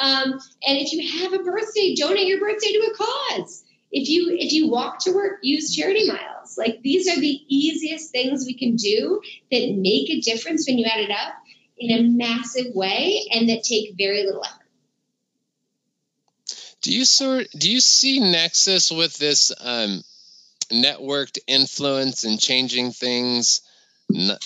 Um, 0.00 0.32
and 0.66 0.78
if 0.78 0.92
you 0.92 1.22
have 1.22 1.32
a 1.32 1.44
birthday, 1.44 1.94
donate 1.94 2.26
your 2.26 2.40
birthday 2.40 2.72
to 2.72 2.90
a 2.92 2.96
cause. 2.96 3.62
If 3.92 4.08
you 4.08 4.34
if 4.36 4.52
you 4.52 4.68
walk 4.68 5.00
to 5.00 5.12
work, 5.12 5.40
use 5.42 5.76
charity 5.76 6.08
miles. 6.08 6.56
Like 6.56 6.80
these 6.82 7.08
are 7.08 7.20
the 7.20 7.40
easiest 7.46 8.10
things 8.10 8.44
we 8.46 8.54
can 8.54 8.74
do 8.74 9.20
that 9.50 9.74
make 9.76 10.10
a 10.10 10.20
difference 10.20 10.66
when 10.66 10.78
you 10.78 10.86
add 10.86 11.00
it 11.00 11.10
up 11.10 11.34
in 11.82 11.98
a 11.98 12.08
massive 12.08 12.74
way 12.74 13.26
and 13.32 13.48
that 13.48 13.64
take 13.64 13.94
very 13.98 14.24
little 14.24 14.44
effort. 14.44 14.58
Do 16.80 16.92
you 16.92 17.04
sort 17.04 17.48
do 17.56 17.70
you 17.70 17.80
see 17.80 18.18
Nexus 18.18 18.90
with 18.90 19.16
this 19.18 19.52
um, 19.60 20.02
networked 20.70 21.38
influence 21.46 22.24
and 22.24 22.40
changing 22.40 22.92
things 22.92 23.62
uh, 24.14 24.36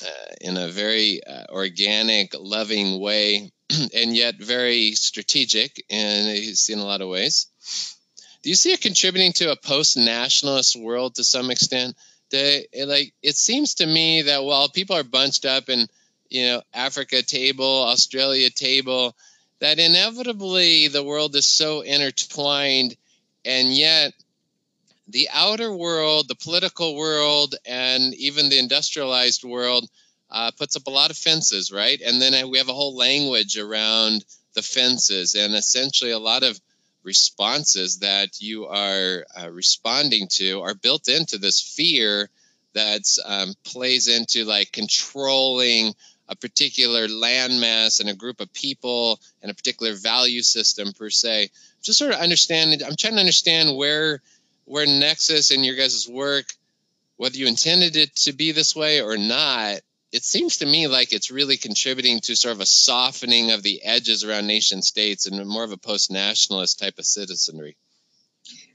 in 0.41 0.57
a 0.57 0.69
very 0.69 1.21
uh, 1.25 1.45
organic, 1.49 2.35
loving 2.39 3.01
way, 3.01 3.53
and 3.95 4.15
yet 4.15 4.37
very 4.37 4.93
strategic, 4.93 5.85
and 5.91 6.29
in 6.29 6.79
a 6.79 6.85
lot 6.85 7.01
of 7.01 7.09
ways? 7.09 7.47
Do 8.43 8.51
you 8.51 8.57
see 8.57 8.73
it 8.73 8.81
contributing 8.81 9.33
to 9.35 9.51
a 9.51 9.57
post-nationalist 9.57 10.77
world 10.77 11.17
to 11.17 11.25
some 11.25 11.51
extent? 11.51 11.97
They, 12.31 12.67
like 12.85 13.13
it 13.23 13.37
seems 13.37 13.77
to 13.77 13.87
me 13.87 14.23
that 14.23 14.45
while 14.45 14.69
people 14.69 14.97
are 14.97 15.05
bunched 15.05 15.45
up 15.45 15.69
and 15.69 15.89
you 16.31 16.47
know, 16.47 16.63
Africa 16.73 17.23
table, 17.23 17.85
Australia 17.85 18.51
table, 18.51 19.15
that 19.61 19.79
inevitably 19.79 20.89
the 20.89 21.03
world 21.03 21.35
is 21.35 21.49
so 21.49 21.81
intertwined, 21.81 22.97
and 23.45 23.75
yet 23.75 24.13
the 25.09 25.29
outer 25.33 25.75
world, 25.75 26.29
the 26.29 26.35
political 26.35 26.97
world, 26.97 27.55
and 27.65 28.15
even 28.15 28.49
the 28.49 28.59
industrialized 28.59 29.45
world 29.45 29.89
uh, 30.31 30.51
puts 30.59 30.77
up 30.77 30.87
a 30.87 30.91
lot 30.91 31.11
of 31.11 31.17
fences, 31.17 31.71
right? 31.71 32.01
And 32.01 32.21
then 32.21 32.51
we 32.51 32.59
have 32.59 32.69
a 32.69 32.75
whole 32.75 32.97
language 32.97 33.57
around 33.57 34.25
the 34.55 34.63
fences, 34.63 35.35
and 35.35 35.55
essentially 35.55 36.11
a 36.11 36.19
lot 36.19 36.43
of 36.43 36.61
responses 37.05 38.01
that 38.01 38.41
you 38.41 38.67
are 38.67 39.25
uh, 39.41 39.49
responding 39.51 40.27
to 40.29 40.61
are 40.63 40.75
built 40.75 41.09
into 41.09 41.39
this 41.39 41.61
fear 41.61 42.29
that 42.75 43.07
um, 43.25 43.55
plays 43.65 44.09
into 44.09 44.45
like 44.45 44.73
controlling 44.73 45.95
a 46.29 46.37
particular 46.37 47.09
landmass 47.09 48.01
and 48.01 48.09
a 48.09 48.15
group 48.15 48.41
of 48.41 48.53
people 48.53 49.21
and 49.43 49.51
a 49.51 49.55
particular 49.55 49.95
value 49.95 50.43
system 50.43 50.93
per 50.93 51.11
se. 51.11 51.51
Just 51.83 51.99
sort 51.99 52.13
of 52.13 52.21
understand. 52.21 52.83
I'm 52.83 52.97
trying 52.97 53.15
to 53.15 53.21
understand 53.21 53.77
where 53.77 54.21
where 54.65 54.87
Nexus 54.87 55.53
and 55.53 55.65
your 55.65 55.77
guys' 55.77 56.09
work, 56.09 56.47
whether 57.17 57.37
you 57.37 57.47
intended 57.47 57.97
it 57.97 58.15
to 58.17 58.33
be 58.33 58.53
this 58.53 58.75
way 58.75 59.01
or 59.01 59.17
not, 59.17 59.81
it 60.13 60.25
seems 60.25 60.59
to 60.59 60.67
me 60.67 60.89
like 60.89 61.13
it's 61.13 61.31
really 61.31 61.57
contributing 61.57 62.21
to 62.21 62.37
sort 62.37 62.55
of 62.55 62.61
a 62.61 62.67
softening 62.67 63.53
of 63.53 63.63
the 63.63 63.83
edges 63.85 64.25
around 64.25 64.47
nation 64.47 64.83
states 64.83 65.27
and 65.27 65.47
more 65.47 65.65
of 65.65 65.73
a 65.73 65.77
post-nationalist 65.77 66.79
type 66.79 66.99
of 66.99 67.07
citizenry. 67.07 67.77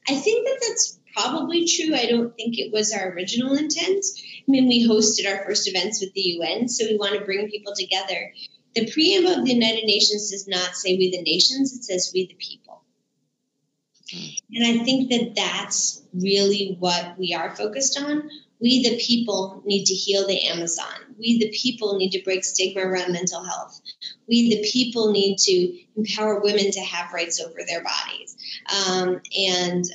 I 0.07 0.15
think 0.15 0.47
that 0.47 0.57
that's 0.67 0.99
probably 1.13 1.67
true. 1.67 1.95
I 1.95 2.05
don't 2.05 2.35
think 2.35 2.57
it 2.57 2.71
was 2.71 2.93
our 2.93 3.09
original 3.11 3.53
intent. 3.53 4.05
I 4.17 4.43
mean, 4.47 4.67
we 4.67 4.87
hosted 4.87 5.29
our 5.29 5.43
first 5.45 5.67
events 5.67 6.01
with 6.01 6.13
the 6.13 6.21
UN, 6.21 6.67
so 6.67 6.85
we 6.85 6.97
want 6.97 7.17
to 7.17 7.25
bring 7.25 7.49
people 7.49 7.73
together. 7.75 8.33
The 8.75 8.89
preamble 8.91 9.31
of 9.31 9.45
the 9.45 9.53
United 9.53 9.85
Nations 9.85 10.31
does 10.31 10.47
not 10.47 10.75
say 10.75 10.97
we 10.97 11.11
the 11.11 11.21
nations, 11.21 11.73
it 11.73 11.83
says 11.83 12.11
we 12.13 12.27
the 12.27 12.35
people. 12.35 12.83
And 14.53 14.65
I 14.65 14.83
think 14.83 15.09
that 15.09 15.35
that's 15.35 16.01
really 16.13 16.75
what 16.79 17.17
we 17.17 17.33
are 17.33 17.55
focused 17.55 17.99
on. 18.01 18.29
We, 18.59 18.83
the 18.87 18.97
people, 18.97 19.63
need 19.65 19.85
to 19.85 19.93
heal 19.93 20.27
the 20.27 20.47
Amazon. 20.47 21.15
We, 21.17 21.39
the 21.39 21.49
people, 21.49 21.97
need 21.97 22.11
to 22.11 22.21
break 22.23 22.43
stigma 22.43 22.81
around 22.81 23.11
mental 23.11 23.43
health. 23.43 23.81
We, 24.27 24.55
the 24.55 24.69
people, 24.69 25.11
need 25.11 25.37
to 25.39 25.79
empower 25.97 26.41
women 26.41 26.71
to 26.71 26.79
have 26.81 27.13
rights 27.13 27.41
over 27.41 27.59
their 27.65 27.83
bodies. 27.83 28.37
Um, 28.69 29.21
and 29.35 29.85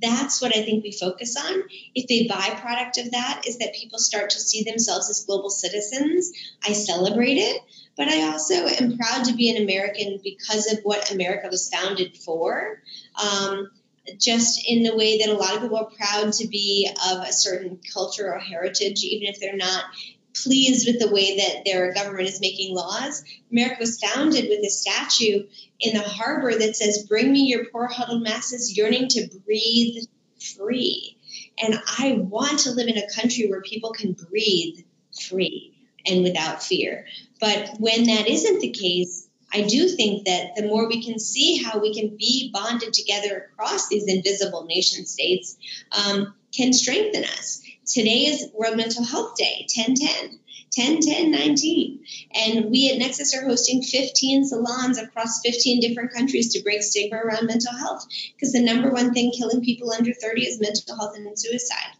that's 0.00 0.40
what 0.40 0.56
I 0.56 0.62
think 0.62 0.84
we 0.84 0.92
focus 0.92 1.36
on. 1.36 1.62
If 1.94 2.10
a 2.10 2.32
byproduct 2.32 3.04
of 3.04 3.12
that 3.12 3.44
is 3.46 3.58
that 3.58 3.74
people 3.74 3.98
start 3.98 4.30
to 4.30 4.40
see 4.40 4.64
themselves 4.64 5.10
as 5.10 5.24
global 5.24 5.50
citizens, 5.50 6.32
I 6.66 6.72
celebrate 6.72 7.38
it. 7.38 7.60
But 7.96 8.08
I 8.08 8.30
also 8.30 8.54
am 8.54 8.96
proud 8.96 9.26
to 9.26 9.34
be 9.34 9.50
an 9.50 9.62
American 9.62 10.20
because 10.22 10.72
of 10.72 10.80
what 10.84 11.10
America 11.10 11.48
was 11.50 11.68
founded 11.68 12.16
for. 12.16 12.82
Um, 13.20 13.70
just 14.18 14.64
in 14.66 14.82
the 14.82 14.96
way 14.96 15.18
that 15.18 15.28
a 15.28 15.34
lot 15.34 15.54
of 15.54 15.62
people 15.62 15.76
are 15.76 15.90
proud 15.90 16.32
to 16.32 16.48
be 16.48 16.88
of 17.10 17.22
a 17.22 17.32
certain 17.32 17.78
culture 17.92 18.32
or 18.32 18.38
heritage, 18.38 19.02
even 19.04 19.28
if 19.28 19.38
they're 19.38 19.56
not 19.56 19.84
pleased 20.34 20.86
with 20.86 21.00
the 21.00 21.12
way 21.12 21.36
that 21.38 21.64
their 21.64 21.92
government 21.92 22.28
is 22.28 22.40
making 22.40 22.74
laws. 22.74 23.24
America 23.50 23.76
was 23.80 24.00
founded 24.00 24.48
with 24.48 24.64
a 24.64 24.70
statue 24.70 25.44
in 25.80 25.94
the 25.94 26.02
harbor 26.02 26.56
that 26.56 26.76
says, 26.76 27.06
Bring 27.08 27.32
me 27.32 27.40
your 27.40 27.66
poor 27.66 27.86
huddled 27.86 28.22
masses 28.22 28.76
yearning 28.76 29.08
to 29.08 29.28
breathe 29.44 30.04
free. 30.56 31.16
And 31.62 31.80
I 31.98 32.12
want 32.12 32.60
to 32.60 32.72
live 32.72 32.88
in 32.88 32.98
a 32.98 33.14
country 33.14 33.48
where 33.48 33.62
people 33.62 33.92
can 33.92 34.12
breathe 34.12 34.78
free 35.28 35.74
and 36.06 36.22
without 36.22 36.62
fear. 36.62 37.06
But 37.40 37.70
when 37.78 38.06
that 38.06 38.28
isn't 38.28 38.60
the 38.60 38.70
case, 38.70 39.28
I 39.52 39.62
do 39.62 39.88
think 39.88 40.26
that 40.26 40.54
the 40.56 40.66
more 40.66 40.88
we 40.88 41.04
can 41.04 41.18
see 41.18 41.62
how 41.62 41.80
we 41.80 41.92
can 41.94 42.16
be 42.16 42.50
bonded 42.52 42.92
together 42.92 43.50
across 43.52 43.88
these 43.88 44.06
invisible 44.06 44.64
nation 44.64 45.06
states 45.06 45.56
um, 45.92 46.34
can 46.52 46.72
strengthen 46.72 47.24
us. 47.24 47.60
Today 47.90 48.26
is 48.26 48.46
World 48.54 48.76
Mental 48.76 49.02
Health 49.02 49.34
Day, 49.34 49.66
1010. 49.74 50.38
10, 50.70 51.00
10, 51.00 51.32
19. 51.32 52.04
And 52.32 52.70
we 52.70 52.88
at 52.88 52.98
Nexus 52.98 53.34
are 53.34 53.44
hosting 53.44 53.82
15 53.82 54.44
salons 54.44 54.96
across 54.96 55.40
15 55.44 55.80
different 55.80 56.12
countries 56.12 56.52
to 56.52 56.62
break 56.62 56.84
stigma 56.84 57.16
around 57.16 57.48
mental 57.48 57.76
health 57.76 58.06
because 58.36 58.52
the 58.52 58.62
number 58.62 58.92
one 58.92 59.12
thing 59.12 59.32
killing 59.36 59.64
people 59.64 59.90
under 59.90 60.12
30 60.14 60.42
is 60.42 60.60
mental 60.60 60.96
health 60.96 61.16
and 61.16 61.36
suicide. 61.36 61.96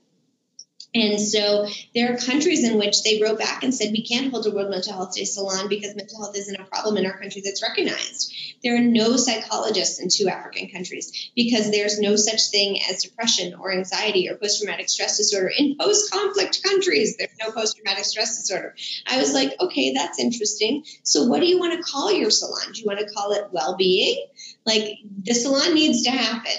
And 0.92 1.20
so 1.20 1.68
there 1.94 2.12
are 2.12 2.16
countries 2.16 2.64
in 2.64 2.76
which 2.76 3.04
they 3.04 3.22
wrote 3.22 3.38
back 3.38 3.62
and 3.62 3.72
said, 3.72 3.92
we 3.92 4.04
can't 4.04 4.32
hold 4.32 4.46
a 4.46 4.50
World 4.50 4.70
Mental 4.70 4.92
Health 4.92 5.14
Day 5.14 5.24
salon 5.24 5.68
because 5.68 5.94
mental 5.94 6.20
health 6.20 6.36
isn't 6.36 6.60
a 6.60 6.64
problem 6.64 6.96
in 6.96 7.06
our 7.06 7.16
country 7.16 7.42
that's 7.44 7.62
recognized. 7.62 8.34
There 8.64 8.76
are 8.76 8.80
no 8.80 9.16
psychologists 9.16 10.00
in 10.00 10.08
two 10.10 10.28
African 10.28 10.68
countries 10.68 11.30
because 11.36 11.70
there's 11.70 12.00
no 12.00 12.16
such 12.16 12.50
thing 12.50 12.80
as 12.90 13.04
depression 13.04 13.54
or 13.54 13.72
anxiety 13.72 14.28
or 14.28 14.36
post 14.36 14.60
traumatic 14.60 14.88
stress 14.88 15.16
disorder. 15.16 15.52
In 15.56 15.76
post 15.78 16.10
conflict 16.10 16.60
countries, 16.64 17.16
there's 17.16 17.36
no 17.40 17.52
post 17.52 17.76
traumatic 17.76 18.04
stress 18.04 18.36
disorder. 18.38 18.74
I 19.06 19.18
was 19.18 19.32
like, 19.32 19.54
okay, 19.60 19.92
that's 19.94 20.18
interesting. 20.18 20.84
So, 21.04 21.24
what 21.24 21.40
do 21.40 21.46
you 21.46 21.58
want 21.60 21.72
to 21.74 21.90
call 21.90 22.12
your 22.12 22.30
salon? 22.30 22.72
Do 22.72 22.80
you 22.80 22.86
want 22.86 22.98
to 22.98 23.14
call 23.14 23.32
it 23.32 23.48
well 23.52 23.76
being? 23.76 24.26
Like, 24.66 24.98
the 25.22 25.34
salon 25.34 25.74
needs 25.74 26.02
to 26.02 26.10
happen. 26.10 26.52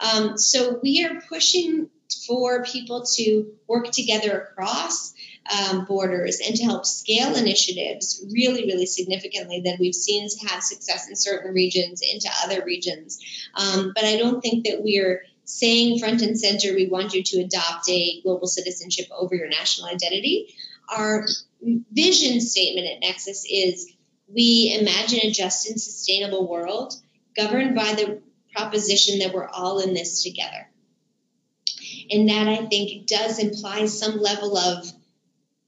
Um, 0.00 0.36
so, 0.36 0.80
we 0.82 1.04
are 1.04 1.20
pushing 1.28 1.88
for 2.26 2.64
people 2.64 3.04
to 3.16 3.52
work 3.66 3.90
together 3.90 4.40
across 4.40 5.14
um, 5.50 5.84
borders 5.84 6.40
and 6.44 6.56
to 6.56 6.64
help 6.64 6.84
scale 6.84 7.36
initiatives 7.36 8.24
really, 8.32 8.64
really 8.64 8.86
significantly 8.86 9.62
that 9.64 9.78
we've 9.78 9.94
seen 9.94 10.28
have 10.48 10.62
success 10.62 11.08
in 11.08 11.16
certain 11.16 11.54
regions 11.54 12.02
into 12.02 12.28
other 12.44 12.64
regions. 12.64 13.20
Um, 13.54 13.92
but 13.94 14.04
I 14.04 14.16
don't 14.16 14.40
think 14.40 14.66
that 14.66 14.82
we're 14.82 15.22
saying 15.44 16.00
front 16.00 16.22
and 16.22 16.38
center 16.38 16.74
we 16.74 16.88
want 16.88 17.14
you 17.14 17.22
to 17.22 17.40
adopt 17.40 17.88
a 17.88 18.20
global 18.22 18.48
citizenship 18.48 19.06
over 19.16 19.34
your 19.34 19.48
national 19.48 19.88
identity. 19.88 20.54
our 20.88 21.26
vision 21.92 22.40
statement 22.40 22.86
at 22.86 23.00
Nexus 23.00 23.44
is 23.48 23.92
we 24.32 24.76
imagine 24.78 25.20
a 25.22 25.30
just 25.30 25.68
and 25.68 25.80
sustainable 25.80 26.48
world 26.48 26.94
governed 27.36 27.74
by 27.74 27.94
the 27.94 28.20
proposition 28.54 29.20
that 29.20 29.32
we're 29.32 29.48
all 29.48 29.78
in 29.78 29.94
this 29.94 30.22
together. 30.22 30.68
And 32.10 32.28
that 32.28 32.48
I 32.48 32.66
think 32.66 33.06
does 33.06 33.38
imply 33.38 33.86
some 33.86 34.18
level 34.20 34.56
of 34.56 34.86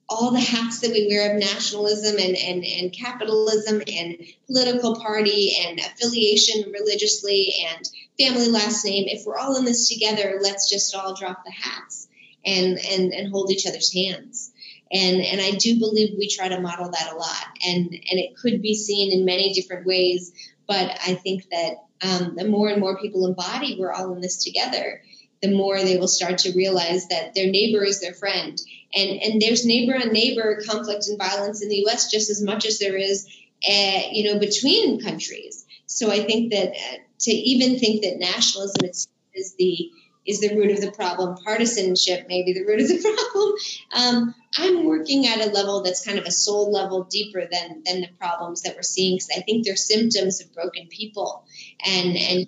all 0.09 0.31
the 0.31 0.41
hats 0.41 0.81
that 0.81 0.91
we 0.91 1.07
wear 1.07 1.33
of 1.33 1.39
nationalism 1.39 2.17
and, 2.19 2.35
and, 2.35 2.65
and 2.65 2.93
capitalism 2.93 3.83
and 3.87 4.17
political 4.47 4.97
party 4.97 5.55
and 5.67 5.79
affiliation 5.81 6.73
religiously 6.73 7.55
and 7.69 7.89
family 8.19 8.49
last 8.49 8.85
name. 8.85 9.05
If 9.07 9.27
we're 9.27 9.37
all 9.37 9.57
in 9.57 9.67
this 9.67 9.89
together, 9.89 10.39
let's 10.43 10.71
just 10.71 10.95
all 10.95 11.15
drop 11.15 11.45
the 11.45 11.53
hats 11.53 12.09
and, 12.45 12.79
and, 12.79 13.13
and 13.13 13.31
hold 13.31 13.51
each 13.51 13.67
other's 13.67 13.93
hands. 13.93 14.51
And, 14.91 15.21
and 15.21 15.43
I 15.43 15.51
do 15.51 15.79
believe 15.79 16.17
we 16.17 16.29
try 16.29 16.49
to 16.49 16.61
model 16.61 16.91
that 16.91 17.13
a 17.13 17.17
lot. 17.17 17.45
And, 17.67 17.89
and 17.89 18.19
it 18.19 18.37
could 18.37 18.63
be 18.63 18.75
seen 18.75 19.13
in 19.13 19.27
many 19.27 19.53
different 19.53 19.87
ways. 19.87 20.33
But 20.67 20.99
I 21.07 21.15
think 21.15 21.51
that 21.51 21.75
um, 22.01 22.35
the 22.37 22.47
more 22.47 22.69
and 22.69 22.81
more 22.81 22.99
people 22.99 23.27
embody 23.27 23.77
we're 23.79 23.93
all 23.93 24.15
in 24.15 24.23
this 24.23 24.43
together, 24.43 25.03
the 25.43 25.55
more 25.55 25.79
they 25.79 25.97
will 25.97 26.09
start 26.09 26.39
to 26.39 26.53
realize 26.53 27.09
that 27.09 27.35
their 27.35 27.51
neighbor 27.51 27.85
is 27.85 28.01
their 28.01 28.15
friend. 28.15 28.61
And, 28.95 29.23
and 29.23 29.43
there's 29.43 29.65
neighbor 29.65 29.95
on 29.95 30.13
neighbor 30.13 30.61
conflict 30.67 31.07
and 31.09 31.19
violence 31.19 31.63
in 31.63 31.69
the 31.69 31.87
US 31.87 32.11
just 32.11 32.31
as 32.31 32.43
much 32.43 32.67
as 32.67 32.79
there 32.79 32.97
is, 32.97 33.27
uh, 33.69 34.01
you 34.11 34.25
know, 34.25 34.39
between 34.39 35.01
countries. 35.01 35.65
So 35.87 36.11
I 36.11 36.25
think 36.25 36.53
that 36.53 36.71
uh, 36.71 36.97
to 37.21 37.31
even 37.31 37.79
think 37.79 38.03
that 38.03 38.19
nationalism 38.19 38.85
is, 38.85 39.09
is 39.35 39.55
the 39.59 39.91
is 40.29 40.41
the 40.41 40.55
root 40.55 40.71
of 40.71 40.83
the 40.83 40.93
problem. 40.93 41.37
Partisanship 41.43 42.29
may 42.29 42.43
be 42.43 42.53
the 42.53 42.65
root 42.65 42.83
of 42.83 42.89
the 42.89 42.99
problem. 43.33 43.55
Um, 43.93 44.35
I'm 44.57 44.85
working 44.85 45.27
at 45.27 45.41
a 45.41 45.51
level 45.51 45.83
that's 45.83 46.05
kind 46.05 46.19
of 46.19 46.27
a 46.27 46.31
soul 46.31 46.71
level 46.71 47.05
deeper 47.05 47.49
than 47.51 47.83
than 47.85 48.03
the 48.03 48.09
problems 48.19 48.63
that 48.63 48.77
we're 48.77 48.83
seeing 48.83 49.17
because 49.17 49.31
I 49.35 49.41
think 49.41 49.65
they're 49.65 49.77
symptoms 49.77 50.43
of 50.43 50.53
broken 50.53 50.89
people 50.89 51.45
and 51.85 52.17
and 52.17 52.47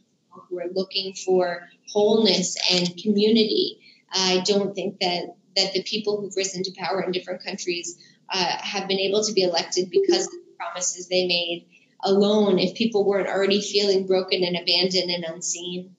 who 0.49 0.59
are 0.59 0.69
looking 0.73 1.15
for 1.15 1.69
wholeness 1.93 2.57
and 2.71 2.97
community. 2.97 3.81
I 4.13 4.43
don't 4.45 4.75
think 4.75 5.01
that 5.01 5.37
that 5.57 5.73
the 5.73 5.83
people 5.83 6.21
who've 6.21 6.37
risen 6.37 6.63
to 6.63 6.73
power 6.77 7.03
in 7.03 7.13
different 7.13 7.45
countries 7.45 7.99
uh, 8.29 8.57
have 8.61 8.87
been 8.89 9.01
able 9.01 9.25
to 9.25 9.33
be 9.33 9.43
elected 9.43 9.91
because 9.91 10.27
of 10.27 10.33
the 10.33 10.55
promises 10.57 11.09
they 11.09 11.27
made 11.27 11.67
alone. 12.03 12.59
If 12.59 12.75
people 12.75 13.05
weren't 13.05 13.29
already 13.29 13.61
feeling 13.61 14.07
broken 14.07 14.45
and 14.45 14.57
abandoned 14.57 15.11
and 15.11 15.25
unseen. 15.25 15.97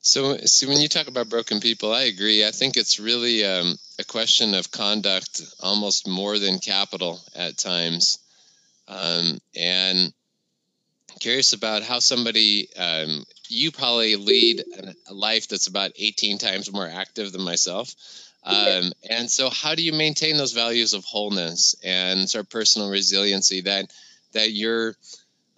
So, 0.00 0.36
so 0.38 0.68
when 0.68 0.80
you 0.80 0.88
talk 0.88 1.08
about 1.08 1.28
broken 1.28 1.60
people, 1.60 1.92
I 1.92 2.04
agree. 2.04 2.46
I 2.46 2.52
think 2.52 2.76
it's 2.76 3.00
really 3.00 3.44
um, 3.44 3.76
a 3.98 4.04
question 4.04 4.54
of 4.54 4.70
conduct, 4.70 5.42
almost 5.60 6.06
more 6.06 6.38
than 6.38 6.60
capital 6.60 7.20
at 7.34 7.58
times. 7.58 8.18
Um, 8.86 9.38
and 9.56 10.12
curious 11.20 11.52
about 11.52 11.82
how 11.82 11.98
somebody 11.98 12.68
um, 12.76 13.24
you 13.48 13.70
probably 13.70 14.16
lead 14.16 14.62
a 15.08 15.14
life 15.14 15.48
that's 15.48 15.66
about 15.66 15.92
18 15.96 16.38
times 16.38 16.72
more 16.72 16.86
active 16.86 17.32
than 17.32 17.42
myself. 17.42 17.94
Um, 18.46 18.92
and 19.10 19.28
so 19.28 19.50
how 19.50 19.74
do 19.74 19.82
you 19.82 19.92
maintain 19.92 20.36
those 20.36 20.52
values 20.52 20.94
of 20.94 21.04
wholeness 21.04 21.74
and 21.82 22.30
sort 22.30 22.44
of 22.44 22.50
personal 22.50 22.90
resiliency 22.90 23.62
that 23.62 23.92
that 24.34 24.52
you're 24.52 24.94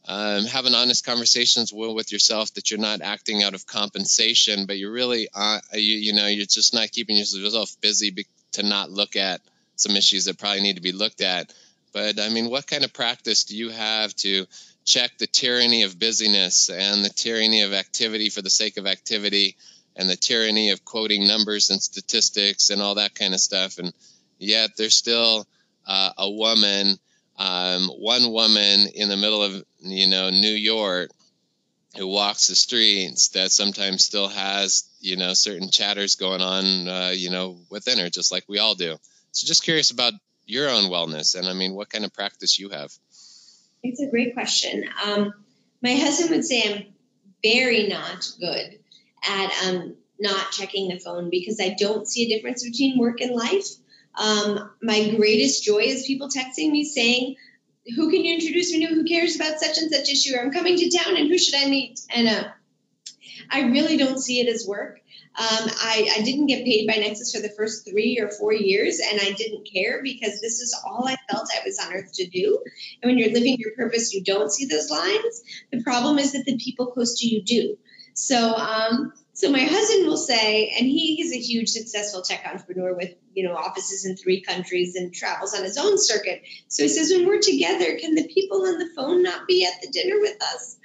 um, 0.06 0.46
having 0.46 0.74
honest 0.74 1.04
conversations 1.04 1.70
with 1.70 2.12
yourself 2.12 2.54
that 2.54 2.70
you're 2.70 2.80
not 2.80 3.02
acting 3.02 3.42
out 3.42 3.52
of 3.52 3.66
compensation 3.66 4.64
but 4.64 4.78
you're 4.78 4.90
really 4.90 5.28
uh, 5.34 5.58
you, 5.74 5.96
you 5.96 6.12
know 6.14 6.28
you're 6.28 6.46
just 6.46 6.72
not 6.72 6.90
keeping 6.90 7.18
yourself 7.18 7.76
busy 7.82 8.26
to 8.52 8.62
not 8.62 8.90
look 8.90 9.16
at 9.16 9.42
some 9.76 9.94
issues 9.94 10.24
that 10.24 10.38
probably 10.38 10.62
need 10.62 10.76
to 10.76 10.82
be 10.82 10.92
looked 10.92 11.20
at. 11.20 11.52
But 11.92 12.18
i 12.18 12.30
mean 12.30 12.48
what 12.48 12.66
kind 12.66 12.84
of 12.84 12.94
practice 12.94 13.44
do 13.44 13.54
you 13.54 13.68
have 13.68 14.14
to 14.16 14.46
check 14.88 15.18
the 15.18 15.26
tyranny 15.26 15.82
of 15.82 15.98
busyness 15.98 16.70
and 16.70 17.04
the 17.04 17.10
tyranny 17.10 17.60
of 17.60 17.74
activity 17.74 18.30
for 18.30 18.40
the 18.40 18.48
sake 18.48 18.78
of 18.78 18.86
activity 18.86 19.54
and 19.94 20.08
the 20.08 20.16
tyranny 20.16 20.70
of 20.70 20.82
quoting 20.82 21.26
numbers 21.26 21.68
and 21.68 21.82
statistics 21.82 22.70
and 22.70 22.80
all 22.80 22.94
that 22.94 23.14
kind 23.14 23.34
of 23.34 23.40
stuff. 23.40 23.78
And 23.78 23.92
yet 24.38 24.70
there's 24.78 24.96
still 24.96 25.46
uh, 25.86 26.12
a 26.16 26.30
woman, 26.30 26.98
um, 27.36 27.88
one 27.98 28.32
woman 28.32 28.88
in 28.94 29.10
the 29.10 29.16
middle 29.18 29.42
of 29.42 29.62
you 29.80 30.08
know 30.08 30.30
New 30.30 30.54
York 30.54 31.10
who 31.96 32.06
walks 32.06 32.48
the 32.48 32.54
streets 32.54 33.28
that 33.30 33.50
sometimes 33.50 34.04
still 34.04 34.28
has 34.28 34.88
you 35.00 35.16
know 35.16 35.34
certain 35.34 35.70
chatters 35.70 36.14
going 36.16 36.40
on 36.40 36.88
uh, 36.88 37.12
you 37.14 37.28
know 37.28 37.58
within 37.68 37.98
her, 37.98 38.08
just 38.08 38.32
like 38.32 38.44
we 38.48 38.58
all 38.58 38.74
do. 38.74 38.96
So 39.32 39.46
just 39.46 39.64
curious 39.64 39.90
about 39.90 40.14
your 40.46 40.70
own 40.70 40.84
wellness 40.84 41.38
and 41.38 41.46
I 41.46 41.52
mean 41.52 41.74
what 41.74 41.90
kind 41.90 42.06
of 42.06 42.14
practice 42.14 42.58
you 42.58 42.70
have. 42.70 42.90
It's 43.82 44.00
a 44.00 44.10
great 44.10 44.34
question. 44.34 44.84
Um, 45.04 45.32
my 45.82 45.94
husband 45.94 46.30
would 46.30 46.44
say 46.44 46.62
I'm 46.62 46.94
very 47.42 47.88
not 47.88 48.28
good 48.40 48.78
at 49.22 49.52
um, 49.66 49.96
not 50.18 50.50
checking 50.50 50.88
the 50.88 50.98
phone 50.98 51.30
because 51.30 51.60
I 51.60 51.76
don't 51.78 52.06
see 52.06 52.24
a 52.24 52.36
difference 52.36 52.64
between 52.64 52.98
work 52.98 53.20
and 53.20 53.34
life. 53.34 53.66
Um, 54.14 54.70
my 54.82 55.14
greatest 55.16 55.64
joy 55.64 55.78
is 55.78 56.06
people 56.06 56.28
texting 56.28 56.70
me 56.70 56.84
saying, 56.84 57.36
"Who 57.94 58.10
can 58.10 58.24
you 58.24 58.34
introduce 58.34 58.72
me 58.72 58.86
to? 58.86 58.94
Who 58.94 59.04
cares 59.04 59.36
about 59.36 59.60
such 59.60 59.78
and 59.78 59.92
such 59.92 60.10
issue? 60.10 60.36
I'm 60.36 60.50
coming 60.50 60.76
to 60.76 60.90
town, 60.90 61.16
and 61.16 61.28
who 61.28 61.38
should 61.38 61.54
I 61.54 61.68
meet?" 61.68 62.00
And 62.10 62.26
uh, 62.26 62.48
I 63.50 63.62
really 63.62 63.96
don't 63.96 64.18
see 64.18 64.40
it 64.40 64.52
as 64.52 64.66
work. 64.66 65.00
Um, 65.36 65.70
I, 65.80 66.10
I, 66.16 66.22
didn't 66.22 66.46
get 66.46 66.64
paid 66.64 66.88
by 66.88 66.94
Nexus 66.94 67.32
for 67.32 67.40
the 67.40 67.50
first 67.56 67.88
three 67.88 68.18
or 68.20 68.28
four 68.28 68.52
years, 68.52 68.98
and 68.98 69.20
I 69.20 69.32
didn't 69.32 69.68
care 69.72 70.00
because 70.02 70.40
this 70.40 70.60
is 70.60 70.76
all 70.84 71.06
I 71.06 71.16
felt 71.30 71.48
I 71.54 71.64
was 71.64 71.78
on 71.78 71.92
earth 71.92 72.12
to 72.14 72.26
do. 72.26 72.58
And 73.00 73.10
when 73.10 73.18
you're 73.18 73.32
living 73.32 73.56
your 73.58 73.72
purpose, 73.76 74.12
you 74.12 74.24
don't 74.24 74.50
see 74.50 74.66
those 74.66 74.90
lines. 74.90 75.42
The 75.70 75.82
problem 75.82 76.18
is 76.18 76.32
that 76.32 76.44
the 76.44 76.56
people 76.56 76.86
close 76.86 77.20
to 77.20 77.26
you 77.26 77.42
do. 77.42 77.78
So, 78.14 78.52
um, 78.54 79.12
so 79.38 79.52
my 79.52 79.60
husband 79.60 80.04
will 80.04 80.16
say, 80.16 80.74
and 80.76 80.84
he 80.84 81.22
is 81.22 81.32
a 81.32 81.38
huge 81.38 81.68
successful 81.68 82.22
tech 82.22 82.44
entrepreneur 82.44 82.92
with 82.92 83.14
you 83.34 83.46
know 83.46 83.54
offices 83.54 84.04
in 84.04 84.16
three 84.16 84.40
countries 84.40 84.96
and 84.96 85.14
travels 85.14 85.54
on 85.54 85.62
his 85.62 85.78
own 85.78 85.96
circuit. 85.96 86.42
So 86.66 86.82
he 86.82 86.88
says, 86.88 87.12
when 87.12 87.24
we're 87.24 87.38
together, 87.38 87.96
can 88.00 88.16
the 88.16 88.26
people 88.26 88.66
on 88.66 88.78
the 88.78 88.90
phone 88.96 89.22
not 89.22 89.46
be 89.46 89.64
at 89.64 89.80
the 89.80 89.92
dinner 89.92 90.18
with 90.18 90.42
us? 90.42 90.76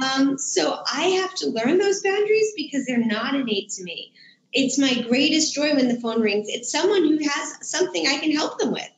Um, 0.00 0.38
so 0.38 0.80
I 0.86 1.06
have 1.22 1.34
to 1.38 1.48
learn 1.48 1.78
those 1.78 2.00
boundaries 2.00 2.52
because 2.56 2.86
they're 2.86 3.04
not 3.04 3.34
innate 3.34 3.70
to 3.70 3.82
me. 3.82 4.12
It's 4.52 4.78
my 4.78 5.02
greatest 5.08 5.52
joy 5.52 5.74
when 5.74 5.88
the 5.88 6.00
phone 6.00 6.20
rings. 6.20 6.46
It's 6.48 6.70
someone 6.70 7.02
who 7.02 7.18
has 7.28 7.68
something 7.68 8.06
I 8.06 8.18
can 8.18 8.30
help 8.30 8.60
them 8.60 8.70
with. 8.70 8.90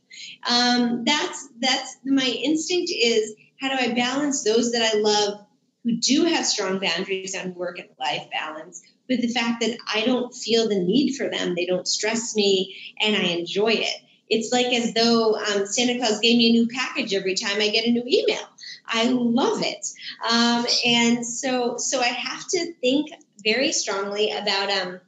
Um, 0.47 1.05
that's 1.07 1.49
that's 1.59 1.97
my 2.05 2.27
instinct 2.27 2.93
is 2.95 3.35
how 3.59 3.71
do 3.71 3.77
I 3.77 3.95
balance 3.95 4.45
those 4.45 4.73
that 4.73 4.95
I 4.95 4.99
love 4.99 5.47
who 5.85 5.97
do 5.97 6.25
have 6.25 6.47
strong 6.47 6.79
boundaries 6.79 7.35
on 7.35 7.55
work 7.55 7.79
and 7.79 7.89
life 7.99 8.29
balance 8.31 8.83
with 9.09 9.23
the 9.23 9.29
fact 9.29 9.63
that 9.63 9.79
I 9.93 10.05
don't 10.05 10.35
feel 10.35 10.69
the 10.69 10.79
need 10.79 11.15
for 11.15 11.29
them. 11.29 11.55
They 11.55 11.67
don't 11.67 11.89
stress 11.89 12.37
me 12.37 12.77
and 13.01 13.17
I 13.17 13.31
enjoy 13.31 13.73
it. 13.73 14.03
It's 14.29 14.53
like 14.53 14.67
as 14.67 14.95
though 14.95 15.35
um, 15.35 15.67
Santa 15.67 15.99
Claus 15.99 16.21
gave 16.21 16.37
me 16.37 16.51
a 16.51 16.53
new 16.53 16.69
package 16.69 17.13
every 17.13 17.35
time 17.35 17.61
I 17.61 17.69
get 17.69 17.87
a 17.87 17.91
new 17.91 18.05
email. 18.07 18.43
I 18.87 19.09
love 19.09 19.63
it. 19.63 19.87
Um, 20.31 20.67
and 20.85 21.27
so, 21.27 21.77
so 21.79 22.01
I 22.01 22.07
have 22.07 22.47
to 22.49 22.73
think 22.75 23.11
very 23.43 23.73
strongly 23.73 24.31
about. 24.31 24.71
Um, 24.71 25.01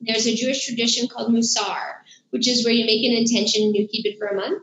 there's 0.00 0.26
a 0.26 0.34
Jewish 0.34 0.66
tradition 0.66 1.08
called 1.08 1.32
Musar, 1.32 1.94
which 2.30 2.48
is 2.48 2.64
where 2.64 2.74
you 2.74 2.84
make 2.84 3.04
an 3.04 3.16
intention 3.16 3.62
and 3.62 3.74
you 3.74 3.88
keep 3.88 4.04
it 4.04 4.18
for 4.18 4.26
a 4.26 4.34
month. 4.34 4.62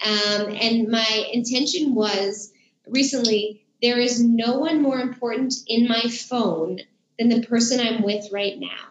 Um, 0.00 0.54
and 0.54 0.88
my 0.88 1.28
intention 1.32 1.94
was 1.94 2.52
recently 2.86 3.66
there 3.82 3.98
is 3.98 4.22
no 4.22 4.58
one 4.58 4.82
more 4.82 4.98
important 5.00 5.54
in 5.66 5.88
my 5.88 6.02
phone 6.02 6.80
than 7.18 7.28
the 7.28 7.46
person 7.46 7.80
I'm 7.80 8.02
with 8.02 8.32
right 8.32 8.58
now. 8.58 8.88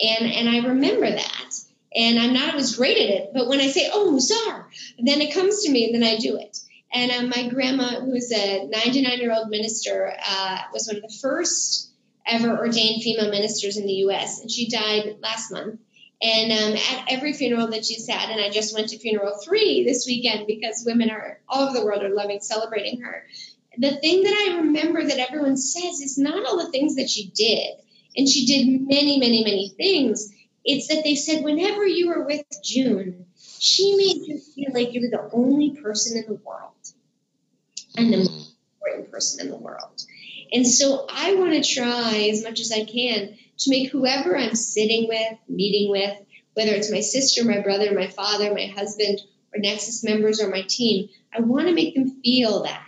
And 0.00 0.30
and 0.30 0.48
I 0.48 0.68
remember 0.68 1.10
that. 1.10 1.54
And 1.94 2.18
I'm 2.18 2.34
not 2.34 2.50
always 2.50 2.76
great 2.76 2.98
at 2.98 3.08
it, 3.08 3.30
but 3.32 3.48
when 3.48 3.60
I 3.60 3.68
say, 3.68 3.88
oh, 3.90 4.12
Musar, 4.12 4.66
then 4.98 5.22
it 5.22 5.34
comes 5.34 5.64
to 5.64 5.70
me 5.70 5.86
and 5.86 5.94
then 5.94 6.08
I 6.08 6.18
do 6.18 6.36
it. 6.36 6.58
And 6.92 7.10
uh, 7.10 7.22
my 7.34 7.48
grandma, 7.48 8.00
who 8.00 8.12
was 8.12 8.30
a 8.30 8.66
99 8.66 9.18
year 9.18 9.32
old 9.32 9.48
minister, 9.48 10.14
uh, 10.24 10.58
was 10.72 10.86
one 10.86 10.96
of 10.96 11.02
the 11.02 11.18
first 11.20 11.90
ever 12.26 12.56
ordained 12.58 13.02
female 13.02 13.30
ministers 13.30 13.76
in 13.76 13.86
the 13.86 13.92
U.S. 13.94 14.40
And 14.40 14.50
she 14.50 14.68
died 14.68 15.16
last 15.20 15.50
month. 15.50 15.80
And 16.20 16.50
um, 16.50 16.74
at 16.74 17.12
every 17.12 17.32
funeral 17.32 17.68
that 17.68 17.84
she's 17.84 18.08
had, 18.08 18.30
and 18.30 18.40
I 18.40 18.50
just 18.50 18.74
went 18.74 18.88
to 18.88 18.98
funeral 18.98 19.38
three 19.42 19.84
this 19.84 20.04
weekend 20.06 20.46
because 20.48 20.82
women 20.84 21.10
are 21.10 21.38
all 21.48 21.68
over 21.68 21.78
the 21.78 21.84
world 21.84 22.02
are 22.02 22.14
loving 22.14 22.40
celebrating 22.40 23.02
her. 23.02 23.24
The 23.78 23.96
thing 23.96 24.24
that 24.24 24.34
I 24.34 24.56
remember 24.56 25.04
that 25.04 25.18
everyone 25.18 25.56
says 25.56 26.00
is 26.00 26.18
not 26.18 26.44
all 26.44 26.58
the 26.58 26.72
things 26.72 26.96
that 26.96 27.08
she 27.08 27.30
did, 27.32 27.76
and 28.16 28.28
she 28.28 28.44
did 28.44 28.88
many, 28.88 29.20
many, 29.20 29.44
many 29.44 29.72
things. 29.76 30.32
It's 30.64 30.88
that 30.88 31.04
they 31.04 31.14
said 31.14 31.44
whenever 31.44 31.86
you 31.86 32.08
were 32.08 32.26
with 32.26 32.42
June, 32.62 33.26
she 33.36 33.94
made 33.94 34.26
you 34.26 34.38
feel 34.38 34.72
like 34.74 34.92
you 34.92 35.02
were 35.02 35.16
the 35.16 35.30
only 35.32 35.76
person 35.80 36.18
in 36.18 36.24
the 36.26 36.40
world 36.44 36.72
and 37.96 38.12
the 38.12 38.16
most 38.18 38.56
important 38.80 39.12
person 39.12 39.46
in 39.46 39.52
the 39.52 39.56
world. 39.56 40.02
And 40.52 40.66
so 40.66 41.06
I 41.08 41.36
want 41.36 41.52
to 41.52 41.62
try 41.62 42.30
as 42.32 42.42
much 42.42 42.58
as 42.58 42.72
I 42.72 42.84
can 42.84 43.36
to 43.58 43.70
make 43.70 43.90
whoever 43.90 44.36
I'm 44.36 44.56
sitting 44.56 45.06
with, 45.08 45.38
meeting 45.48 45.90
with, 45.92 46.16
whether 46.54 46.72
it's 46.72 46.90
my 46.90 47.00
sister, 47.00 47.44
my 47.44 47.60
brother, 47.60 47.94
my 47.94 48.08
father, 48.08 48.52
my 48.52 48.66
husband, 48.66 49.20
or 49.54 49.60
Nexus 49.60 50.02
members 50.02 50.40
or 50.40 50.48
my 50.48 50.62
team, 50.62 51.10
I 51.32 51.42
want 51.42 51.68
to 51.68 51.74
make 51.74 51.94
them 51.94 52.20
feel 52.22 52.64
that 52.64 52.87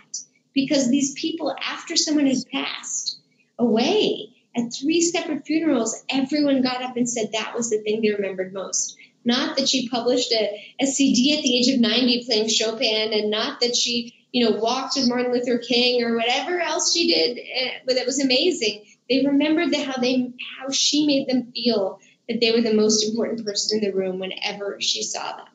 because 0.53 0.89
these 0.89 1.13
people, 1.13 1.55
after 1.61 1.95
someone 1.95 2.27
has 2.27 2.45
passed 2.45 3.19
away 3.57 4.29
at 4.55 4.73
three 4.73 5.01
separate 5.01 5.45
funerals, 5.45 6.03
everyone 6.09 6.61
got 6.61 6.81
up 6.81 6.97
and 6.97 7.09
said 7.09 7.31
that 7.31 7.53
was 7.55 7.69
the 7.69 7.79
thing 7.79 8.01
they 8.01 8.11
remembered 8.11 8.53
most. 8.53 8.97
Not 9.23 9.57
that 9.57 9.69
she 9.69 9.87
published 9.87 10.31
a, 10.31 10.75
a 10.79 10.85
CD 10.85 11.37
at 11.37 11.43
the 11.43 11.57
age 11.57 11.73
of 11.73 11.79
90 11.79 12.25
playing 12.25 12.49
Chopin, 12.49 13.13
and 13.13 13.29
not 13.29 13.61
that 13.61 13.75
she, 13.75 14.15
you 14.31 14.43
know, 14.43 14.57
walked 14.57 14.95
with 14.95 15.07
Martin 15.07 15.31
Luther 15.31 15.59
King 15.59 16.03
or 16.03 16.15
whatever 16.15 16.59
else 16.59 16.93
she 16.93 17.13
did, 17.13 17.37
uh, 17.37 17.71
but 17.85 17.97
it 17.97 18.05
was 18.05 18.19
amazing. 18.19 18.83
They 19.09 19.25
remembered 19.25 19.71
the, 19.71 19.83
how 19.83 20.01
they 20.01 20.33
how 20.59 20.71
she 20.71 21.05
made 21.05 21.27
them 21.27 21.51
feel 21.51 21.99
that 22.27 22.39
they 22.39 22.51
were 22.51 22.61
the 22.61 22.73
most 22.73 23.03
important 23.03 23.45
person 23.45 23.77
in 23.77 23.89
the 23.89 23.95
room 23.95 24.19
whenever 24.19 24.77
she 24.79 25.03
saw 25.03 25.37
them. 25.37 25.47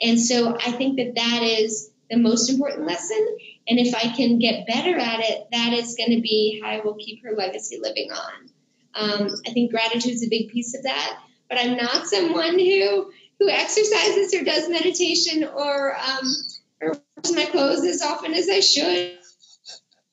And 0.00 0.20
so 0.20 0.56
I 0.56 0.72
think 0.72 0.96
that 0.96 1.14
that 1.14 1.42
is 1.42 1.90
the 2.10 2.16
most 2.16 2.50
important 2.50 2.86
lesson. 2.86 3.38
And 3.68 3.78
if 3.78 3.94
I 3.94 4.14
can 4.14 4.38
get 4.38 4.66
better 4.66 4.96
at 4.96 5.20
it, 5.20 5.48
that 5.50 5.72
is 5.72 5.96
going 5.96 6.10
to 6.10 6.20
be 6.20 6.60
how 6.62 6.70
I 6.70 6.80
will 6.80 6.94
keep 6.94 7.24
her 7.24 7.32
legacy 7.32 7.78
living 7.80 8.10
on. 8.12 8.50
Um, 8.94 9.34
I 9.46 9.50
think 9.50 9.72
gratitude 9.72 10.12
is 10.12 10.24
a 10.24 10.28
big 10.28 10.50
piece 10.50 10.74
of 10.76 10.84
that. 10.84 11.18
But 11.48 11.58
I'm 11.58 11.76
not 11.76 12.06
someone 12.06 12.58
who 12.58 13.12
who 13.38 13.48
exercises 13.50 14.34
or 14.34 14.44
does 14.44 14.68
meditation 14.68 15.44
or 15.44 15.96
um, 15.96 16.34
or 16.80 16.88
wears 17.16 17.34
my 17.34 17.44
clothes 17.46 17.84
as 17.84 18.02
often 18.02 18.32
as 18.34 18.48
I 18.48 18.60
should 18.60 19.18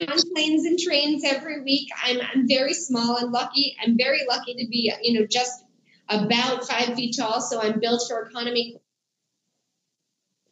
on 0.08 0.18
planes 0.34 0.66
and 0.66 0.78
trains 0.78 1.24
every 1.24 1.62
week. 1.62 1.90
I'm 2.04 2.20
I'm 2.22 2.48
very 2.48 2.74
small 2.74 3.18
and 3.18 3.32
lucky. 3.32 3.76
I'm 3.82 3.98
very 3.98 4.26
lucky 4.28 4.54
to 4.56 4.68
be 4.70 4.94
you 5.02 5.20
know 5.20 5.26
just 5.26 5.64
about 6.10 6.68
five 6.68 6.96
feet 6.96 7.16
tall, 7.18 7.42
so 7.42 7.62
I'm 7.62 7.80
built 7.80 8.04
for 8.08 8.28
economy 8.28 8.80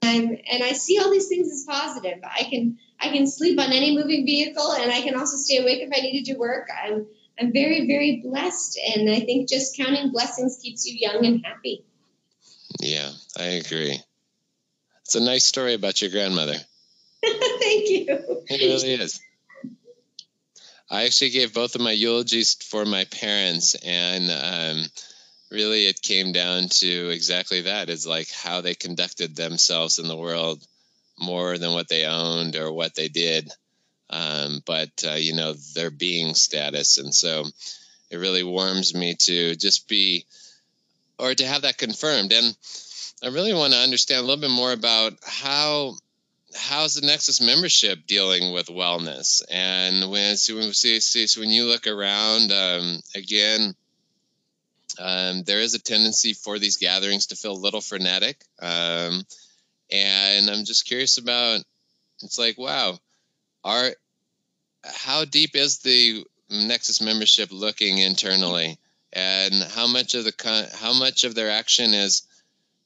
and 0.01 0.41
and 0.51 0.63
I 0.63 0.73
see 0.73 0.99
all 0.99 1.11
these 1.11 1.27
things 1.27 1.51
as 1.51 1.65
positive. 1.67 2.19
I 2.23 2.43
can 2.43 2.77
I 3.01 3.09
can 3.09 3.25
sleep 3.27 3.59
on 3.59 3.71
any 3.71 3.95
moving 3.95 4.25
vehicle, 4.25 4.73
and 4.73 4.91
I 4.91 5.01
can 5.01 5.15
also 5.15 5.35
stay 5.37 5.57
awake 5.57 5.81
if 5.81 5.89
I 5.93 6.01
need 6.01 6.23
to 6.23 6.33
do 6.33 6.39
work. 6.39 6.67
I'm 6.71 7.07
I'm 7.39 7.51
very 7.51 7.87
very 7.87 8.21
blessed, 8.23 8.79
and 8.95 9.09
I 9.09 9.21
think 9.21 9.49
just 9.49 9.75
counting 9.75 10.11
blessings 10.11 10.59
keeps 10.61 10.85
you 10.85 10.95
young 10.99 11.25
and 11.25 11.43
happy. 11.43 11.83
Yeah, 12.79 13.09
I 13.37 13.43
agree. 13.43 13.99
It's 15.05 15.15
a 15.15 15.19
nice 15.19 15.45
story 15.45 15.73
about 15.73 16.01
your 16.01 16.11
grandmother. 16.11 16.55
Thank 17.23 17.89
you. 17.89 18.05
It 18.47 18.61
really 18.61 18.93
is. 18.93 19.19
I 20.89 21.05
actually 21.05 21.31
gave 21.31 21.53
both 21.53 21.75
of 21.75 21.81
my 21.81 21.91
eulogies 21.91 22.55
for 22.55 22.85
my 22.85 23.05
parents, 23.05 23.75
and 23.75 24.29
um, 24.29 24.85
really 25.49 25.87
it 25.87 26.01
came 26.01 26.33
down 26.33 26.67
to 26.69 27.09
exactly 27.09 27.61
that 27.61 27.89
is 27.89 28.05
like 28.05 28.29
how 28.29 28.61
they 28.61 28.75
conducted 28.75 29.35
themselves 29.35 29.99
in 29.99 30.07
the 30.07 30.17
world 30.17 30.63
more 31.21 31.57
than 31.57 31.73
what 31.73 31.87
they 31.87 32.05
owned 32.05 32.55
or 32.55 32.71
what 32.71 32.95
they 32.95 33.07
did. 33.07 33.51
Um, 34.09 34.61
but 34.65 34.89
uh, 35.07 35.13
you 35.13 35.33
know 35.33 35.53
their 35.73 35.89
being 35.89 36.35
status. 36.35 36.97
And 36.97 37.13
so 37.13 37.45
it 38.09 38.17
really 38.17 38.43
warms 38.43 38.93
me 38.93 39.15
to 39.15 39.55
just 39.55 39.87
be 39.87 40.25
or 41.17 41.33
to 41.33 41.47
have 41.47 41.61
that 41.61 41.77
confirmed. 41.77 42.33
And 42.33 42.55
i 43.23 43.27
really 43.27 43.53
want 43.53 43.73
to 43.73 43.79
understand 43.79 44.19
a 44.19 44.23
little 44.23 44.41
bit 44.41 44.49
more 44.49 44.73
about 44.73 45.13
how 45.23 45.93
how's 46.53 46.95
the 46.95 47.07
nexus 47.07 47.39
membership 47.39 48.05
dealing 48.07 48.51
with 48.51 48.67
wellness? 48.67 49.41
And 49.49 50.11
when 50.11 50.35
so 50.35 50.55
when, 50.55 50.73
so 50.73 51.39
when 51.39 51.49
you 51.49 51.65
look 51.65 51.87
around 51.87 52.51
um, 52.51 52.99
again 53.15 53.75
um, 54.99 55.43
there 55.43 55.59
is 55.59 55.73
a 55.73 55.79
tendency 55.79 56.33
for 56.33 56.59
these 56.59 56.77
gatherings 56.77 57.27
to 57.27 57.35
feel 57.35 57.53
a 57.53 57.53
little 57.53 57.81
frenetic. 57.81 58.43
Um, 58.61 59.23
and 59.91 60.49
I'm 60.49 60.65
just 60.65 60.85
curious 60.85 61.17
about 61.17 61.61
it's 62.23 62.37
like, 62.39 62.57
wow, 62.57 62.97
are 63.63 63.91
how 64.83 65.25
deep 65.25 65.55
is 65.55 65.79
the 65.79 66.23
Nexus 66.49 67.01
membership 67.01 67.49
looking 67.51 67.97
internally? 67.97 68.77
And 69.13 69.53
how 69.53 69.87
much 69.87 70.15
of 70.15 70.23
the 70.23 70.69
how 70.75 70.93
much 70.93 71.23
of 71.23 71.35
their 71.35 71.51
action 71.51 71.93
is 71.93 72.23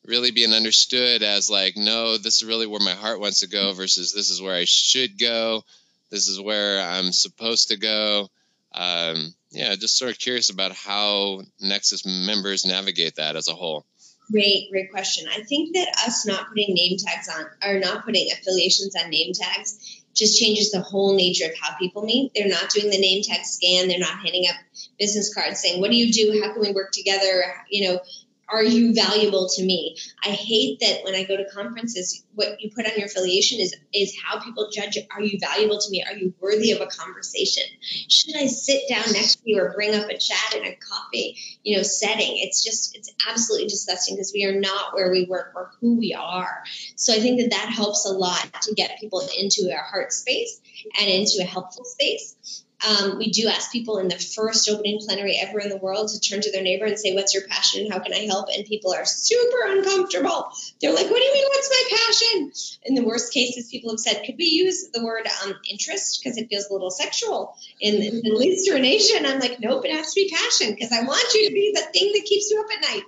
really 0.06 0.32
being 0.32 0.54
understood 0.54 1.24
as 1.24 1.50
like, 1.50 1.78
no, 1.78 2.18
this 2.18 2.42
is 2.42 2.46
really 2.46 2.68
where 2.68 2.80
my 2.80 2.94
heart 2.94 3.20
wants 3.20 3.42
to 3.42 3.48
go 3.48 3.74
versus 3.74 4.14
this 4.14 4.30
is 4.30 4.42
where 4.42 4.56
I 4.56 4.66
should 4.66 5.20
go. 5.20 5.64
This 6.10 6.28
is 6.28 6.40
where 6.40 6.82
I'm 6.82 7.12
supposed 7.12 7.70
to 7.70 7.78
go. 7.78 8.30
Um, 8.74 9.34
yeah, 9.52 9.76
just 9.76 9.98
sort 9.98 10.12
of 10.12 10.20
curious 10.20 10.50
about 10.50 10.74
how 10.74 11.42
Nexus 11.62 12.06
members 12.06 12.66
navigate 12.66 13.16
that 13.16 13.36
as 13.36 13.48
a 13.48 13.54
whole. 13.54 13.86
Great, 14.32 14.70
great 14.72 14.92
question. 14.92 15.28
I 15.30 15.44
think 15.44 15.76
that 15.76 15.88
us 16.06 16.26
not 16.26 16.50
putting 16.50 16.74
name 16.74 16.98
tags 16.98 17.30
on 17.30 17.46
or 17.64 17.80
not 17.80 18.06
putting 18.06 18.32
affiliations 18.32 18.96
on 18.96 19.10
name 19.10 19.34
tags 19.34 20.02
just 20.16 20.40
changes 20.40 20.72
the 20.72 20.82
whole 20.82 21.16
nature 21.16 21.46
of 21.46 21.52
how 21.62 21.78
people 21.78 22.04
meet. 22.04 22.32
They're 22.34 22.48
not 22.48 22.70
doing 22.70 22.90
the 22.90 22.98
name 22.98 23.22
tag 23.22 23.46
scan. 23.46 23.88
They're 23.88 24.00
not 24.00 24.20
handing 24.20 24.46
up 24.48 24.56
business 24.98 25.34
cards 25.34 25.60
saying, 25.60 25.82
"What 25.82 25.92
do 25.92 25.98
you 25.98 26.12
do? 26.12 26.42
How 26.42 26.54
can 26.54 26.62
we 26.62 26.72
work 26.72 26.92
together?" 26.92 27.44
You 27.70 27.90
know, 27.90 28.00
are 28.48 28.64
you 28.64 28.94
valuable 28.94 29.50
to 29.50 29.64
me? 29.64 29.98
I 30.24 30.30
hate 30.30 30.80
that 30.82 31.04
when 31.04 31.16
I 31.16 31.24
go 31.24 31.36
to 31.36 31.50
conferences, 31.50 32.24
what 32.36 32.62
you 32.62 32.70
put 32.76 32.86
on 32.86 32.94
your 32.98 33.08
affiliation 33.08 33.60
is 33.60 33.76
is 33.94 34.16
how 34.22 34.40
people 34.40 34.70
judge 34.72 34.98
Are 35.12 35.22
you 35.22 35.40
valuable 35.40 35.80
to 35.80 35.90
me? 35.90 36.04
Are 36.04 36.16
you 36.16 36.34
worthy 36.40 36.72
of 36.72 36.82
a 36.82 36.88
conversation? 36.88 37.64
Should 37.82 38.36
I 38.36 38.48
sit 38.48 38.84
down 38.90 39.12
next 39.14 39.38
to 39.38 39.42
you 39.46 39.60
or 39.60 39.74
bring 39.74 39.96
up 39.96 40.10
a 40.10 40.18
chat 40.18 40.56
in 40.56 40.66
a 40.66 40.76
coffee, 40.76 41.38
you 41.64 41.78
know, 41.78 41.84
setting? 41.84 42.38
It's 42.38 42.64
just 42.64 42.96
it's 42.96 43.12
absolutely 43.28 43.68
disgusting 43.68 44.16
because 44.16 44.32
we 44.34 44.46
are 44.46 44.60
not 44.60 44.94
where 44.94 45.12
we 45.12 45.26
work 45.26 45.54
or 45.56 45.72
who 45.82 45.98
we 45.98 46.14
are. 46.14 46.64
So 46.96 47.14
I 47.14 47.20
think 47.20 47.42
that 47.42 47.52
that 47.52 47.70
helps 47.70 48.06
a 48.06 48.10
lot 48.10 48.48
to 48.64 48.76
get 48.76 49.00
people 49.00 49.28
into 49.38 49.72
a 49.74 49.78
heart 49.78 50.14
space 50.14 50.62
and 51.00 51.10
into 51.10 51.40
a 51.42 51.46
helpful 51.46 51.86
space. 51.86 52.65
Um, 52.86 53.18
we 53.18 53.32
do 53.32 53.48
ask 53.48 53.72
people 53.72 54.00
in 54.00 54.10
the 54.10 54.18
first 54.18 54.70
opening 54.70 55.00
plenary 55.00 55.38
ever 55.42 55.60
in 55.60 55.70
the 55.70 55.78
world 55.78 56.10
to 56.10 56.20
turn 56.20 56.42
to 56.42 56.52
their 56.52 56.62
neighbor 56.62 56.86
and 56.86 57.00
say, 57.00 57.14
What's 57.14 57.34
your 57.34 57.48
passion 57.48 57.84
and 57.84 57.94
how 57.94 58.00
can 58.00 58.14
I 58.14 58.26
help? 58.26 58.48
And 58.54 58.66
people 58.66 58.94
are 58.94 59.06
super 59.06 59.58
uncomfortable. 59.66 60.50
They're 60.82 60.94
like, 60.94 61.10
What 61.10 61.18
do 61.18 61.24
you 61.24 61.34
mean, 61.34 61.46
what's 61.50 61.70
my 61.70 61.98
passion? 61.98 62.52
In 62.84 62.96
the 62.96 63.06
worst 63.06 63.34
cases, 63.34 63.70
people 63.70 63.92
have 63.92 64.00
said, 64.00 64.24
Could 64.26 64.36
we 64.38 64.46
use 64.46 64.90
the 64.94 65.04
word 65.04 65.26
um, 65.44 65.56
interest 65.70 66.22
because 66.22 66.38
it 66.38 66.50
feels 66.50 66.68
a 66.70 66.74
little 66.74 66.92
sexual 66.92 67.56
the 67.82 68.22
Middle 68.22 68.42
East 68.42 68.70
or 68.70 68.76
in 68.76 68.86
Asia? 68.86 69.18
I'm 69.28 69.40
like, 69.40 69.60
Nope, 69.60 69.86
it 69.86 69.92
has 69.92 70.14
to 70.14 70.22
be 70.22 70.30
passion 70.30 70.74
because 70.74 70.92
I 70.92 71.06
want 71.06 71.34
you 71.34 71.48
to 71.48 71.54
be 71.54 71.72
the 71.74 71.82
thing 71.82 72.12
that 72.14 72.26
keeps 72.26 72.52
you 72.52 72.60
up 72.60 72.68
at 72.72 72.82
night. 72.82 73.04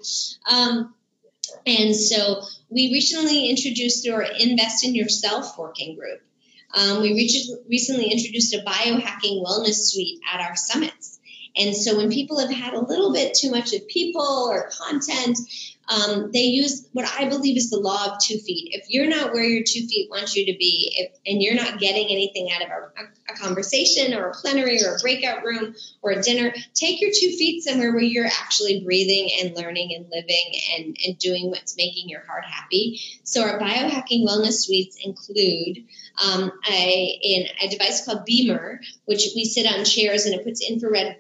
Um, 0.50 0.94
and 1.66 1.96
so 1.96 2.42
we 2.70 2.92
recently 2.92 3.50
introduced 3.50 4.08
our 4.08 4.22
Invest 4.22 4.84
in 4.86 4.96
Yourself 4.96 5.58
working 5.58 5.96
group 5.96 6.22
um, 6.74 7.02
we 7.02 7.14
recently 7.70 8.12
introduced 8.12 8.54
a 8.54 8.60
biohacking 8.60 9.44
wellness 9.44 9.92
suite 9.92 10.20
at 10.32 10.42
our 10.42 10.56
summits. 10.56 11.20
And 11.56 11.76
so 11.76 11.98
when 11.98 12.12
people 12.12 12.40
have 12.40 12.52
had 12.52 12.74
a 12.74 12.86
little 12.86 13.12
bit 13.14 13.34
too 13.34 13.50
much 13.50 13.74
of 13.74 13.88
people 13.88 14.48
or 14.52 14.70
content, 14.70 15.40
um, 15.90 16.32
they 16.34 16.44
use 16.44 16.88
what 16.92 17.10
I 17.18 17.30
believe 17.30 17.56
is 17.56 17.70
the 17.70 17.80
law 17.80 18.12
of 18.12 18.20
two 18.20 18.38
feet. 18.40 18.72
If 18.74 18.90
you're 18.90 19.08
not 19.08 19.34
where 19.34 19.44
your 19.44 19.64
two 19.64 19.88
feet 19.88 20.10
want 20.10 20.36
you 20.36 20.46
to 20.52 20.58
be, 20.58 20.94
if, 20.98 21.12
and 21.26 21.42
you're 21.42 21.56
not 21.56 21.80
getting 21.80 22.08
anything 22.08 22.50
out 22.52 22.62
of 22.62 22.70
a, 22.70 23.34
a, 23.34 23.38
conversation 23.38 24.14
or 24.14 24.30
a 24.30 24.34
plenary 24.34 24.84
or 24.84 24.96
a 24.96 25.00
breakout 25.00 25.46
room 25.46 25.76
or 26.02 26.12
a 26.12 26.22
dinner, 26.22 26.54
take 26.74 27.00
your 27.00 27.12
two 27.12 27.32
feet 27.38 27.64
somewhere 27.64 27.94
where 27.94 28.02
you're 28.02 28.26
actually 28.26 28.84
breathing 28.84 29.30
and 29.42 29.56
learning 29.56 29.94
and 29.96 30.06
living 30.12 30.60
and, 30.76 30.98
and 31.06 31.18
doing 31.20 31.50
what's 31.50 31.78
making 31.78 32.10
your 32.10 32.26
heart 32.26 32.44
happy. 32.44 33.00
So 33.24 33.44
our 33.44 33.60
biohacking 33.60 34.28
wellness 34.28 34.66
suites 34.66 34.98
include 35.02 35.86
um, 36.22 36.52
a, 36.70 37.20
in 37.24 37.48
a 37.62 37.70
device 37.70 38.04
called 38.04 38.26
BEMER, 38.26 38.82
which 39.06 39.30
we 39.36 39.46
sit 39.46 39.66
on 39.66 39.86
chairs 39.86 40.26
and 40.26 40.36
it 40.36 40.44
puts 40.44 40.68
infrared 40.68 41.16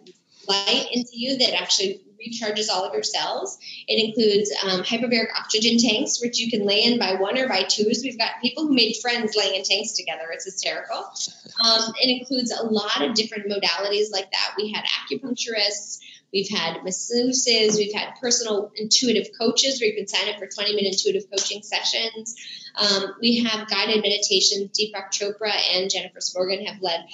light 0.47 0.87
into 0.91 1.11
you 1.13 1.37
that 1.37 1.61
actually 1.61 2.01
recharges 2.19 2.69
all 2.69 2.85
of 2.85 2.93
your 2.93 3.03
cells. 3.03 3.57
It 3.87 4.03
includes 4.03 4.51
um, 4.63 4.83
hyperbaric 4.83 5.27
oxygen 5.37 5.77
tanks, 5.77 6.21
which 6.21 6.39
you 6.39 6.49
can 6.49 6.65
lay 6.65 6.83
in 6.83 6.99
by 6.99 7.15
one 7.15 7.37
or 7.37 7.47
by 7.47 7.63
twos. 7.63 8.01
We've 8.03 8.17
got 8.17 8.41
people 8.41 8.67
who 8.67 8.73
made 8.73 8.95
friends 9.01 9.35
laying 9.35 9.55
in 9.55 9.63
tanks 9.63 9.93
together. 9.93 10.25
It's 10.31 10.45
hysterical. 10.45 11.05
Um, 11.57 11.91
it 11.99 12.19
includes 12.19 12.51
a 12.51 12.63
lot 12.63 13.01
of 13.01 13.15
different 13.15 13.49
modalities 13.49 14.11
like 14.11 14.29
that. 14.31 14.53
We 14.57 14.71
had 14.71 14.85
acupuncturists. 14.85 15.97
We've 16.31 16.49
had 16.49 16.81
masseuses, 16.81 17.77
we've 17.77 17.93
had 17.93 18.15
personal 18.21 18.71
intuitive 18.75 19.27
coaches 19.39 19.79
where 19.79 19.89
you 19.89 19.95
can 19.95 20.07
sign 20.07 20.29
up 20.29 20.39
for 20.39 20.47
20 20.47 20.75
minute 20.75 20.93
intuitive 20.93 21.29
coaching 21.31 21.63
sessions. 21.63 22.35
Um, 22.75 23.15
we 23.21 23.43
have 23.43 23.69
guided 23.69 24.01
meditations. 24.01 24.77
Deepak 24.77 25.11
Chopra 25.11 25.51
and 25.73 25.89
Jennifer 25.89 26.19
Smogan 26.19 26.67
have 26.67 26.81
led 26.81 27.05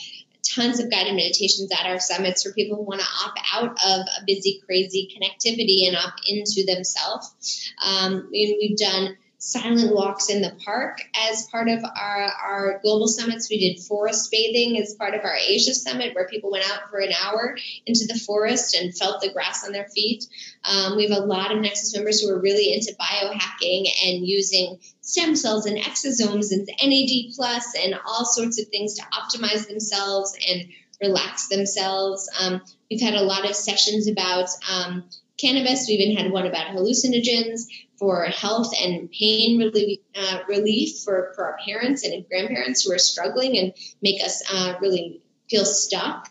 tons 0.44 0.80
of 0.80 0.92
guided 0.92 1.16
meditations 1.16 1.72
at 1.72 1.86
our 1.86 2.00
summits 2.00 2.44
for 2.44 2.54
people 2.54 2.78
who 2.78 2.84
want 2.84 3.02
to 3.02 3.08
opt 3.26 3.40
out 3.54 3.72
of 3.72 4.02
a 4.02 4.26
busy, 4.26 4.62
crazy 4.66 5.10
connectivity 5.16 5.88
and 5.88 5.96
opt 5.96 6.22
into 6.28 6.66
themselves. 6.66 7.74
Um, 7.84 8.14
and 8.14 8.30
we've 8.32 8.78
done 8.78 9.18
silent 9.44 9.94
walks 9.94 10.30
in 10.30 10.42
the 10.42 10.56
park 10.64 11.02
as 11.30 11.46
part 11.48 11.68
of 11.68 11.84
our, 11.84 12.32
our 12.46 12.80
global 12.82 13.10
summits. 13.10 13.50
We 13.50 13.60
did 13.60 13.84
forest 13.84 14.32
bathing 14.32 14.80
as 14.80 14.96
part 14.96 15.16
of 15.16 15.26
our 15.26 15.36
Asia 15.36 15.74
summit, 15.74 16.16
where 16.16 16.30
people 16.30 16.50
went 16.50 16.64
out 16.72 16.90
for 16.90 17.00
an 17.00 17.12
hour 17.12 17.58
into 17.86 18.06
the 18.08 18.18
forest 18.18 18.74
and 18.74 18.98
felt 18.98 19.22
the 19.22 19.34
grass 19.34 19.66
on 19.66 19.74
their 19.74 19.90
feet. 19.90 20.26
Um, 20.64 20.96
we 20.96 21.10
have 21.10 21.18
a 21.18 21.26
lot 21.26 21.52
of 21.52 21.60
Nexus 21.60 21.94
members 21.94 22.22
who 22.22 22.30
are 22.30 22.40
really 22.40 22.74
into 22.74 22.96
biohacking 22.98 23.86
and 24.06 24.26
using 24.26 24.80
stem 25.02 25.36
cells 25.36 25.66
and 25.66 25.78
exosomes 25.78 26.52
and 26.52 26.66
NAD 26.82 27.36
plus 27.36 27.76
and 27.78 27.96
all 28.08 28.24
sorts 28.24 28.62
of 28.62 28.70
things 28.70 28.96
to 28.96 29.04
optimize 29.04 29.68
themselves 29.68 30.38
and 30.50 30.70
relax 31.02 31.50
themselves. 31.50 32.30
Um, 32.40 32.62
we've 32.90 33.02
had 33.02 33.16
a 33.16 33.24
lot 33.24 33.50
of 33.50 33.58
sessions 33.58 34.08
about 34.08 34.48
um, 34.72 35.04
cannabis. 35.44 35.88
We 35.88 35.96
even 35.96 36.16
had 36.16 36.32
one 36.32 36.48
about 36.48 36.68
hallucinogens 36.68 37.68
for 37.98 38.24
health 38.26 38.74
and 38.82 39.12
pain 39.12 39.60
relief, 39.60 40.00
uh, 40.16 40.40
relief 40.48 41.00
for, 41.04 41.34
for 41.36 41.46
our 41.46 41.58
parents 41.66 42.04
and 42.04 42.28
grandparents 42.28 42.84
who 42.84 42.94
are 42.94 43.00
struggling 43.00 43.58
and 43.58 43.74
make 44.02 44.24
us 44.24 44.44
uh, 44.52 44.76
really 44.82 45.22
feel 45.50 45.66
stuck. 45.66 46.30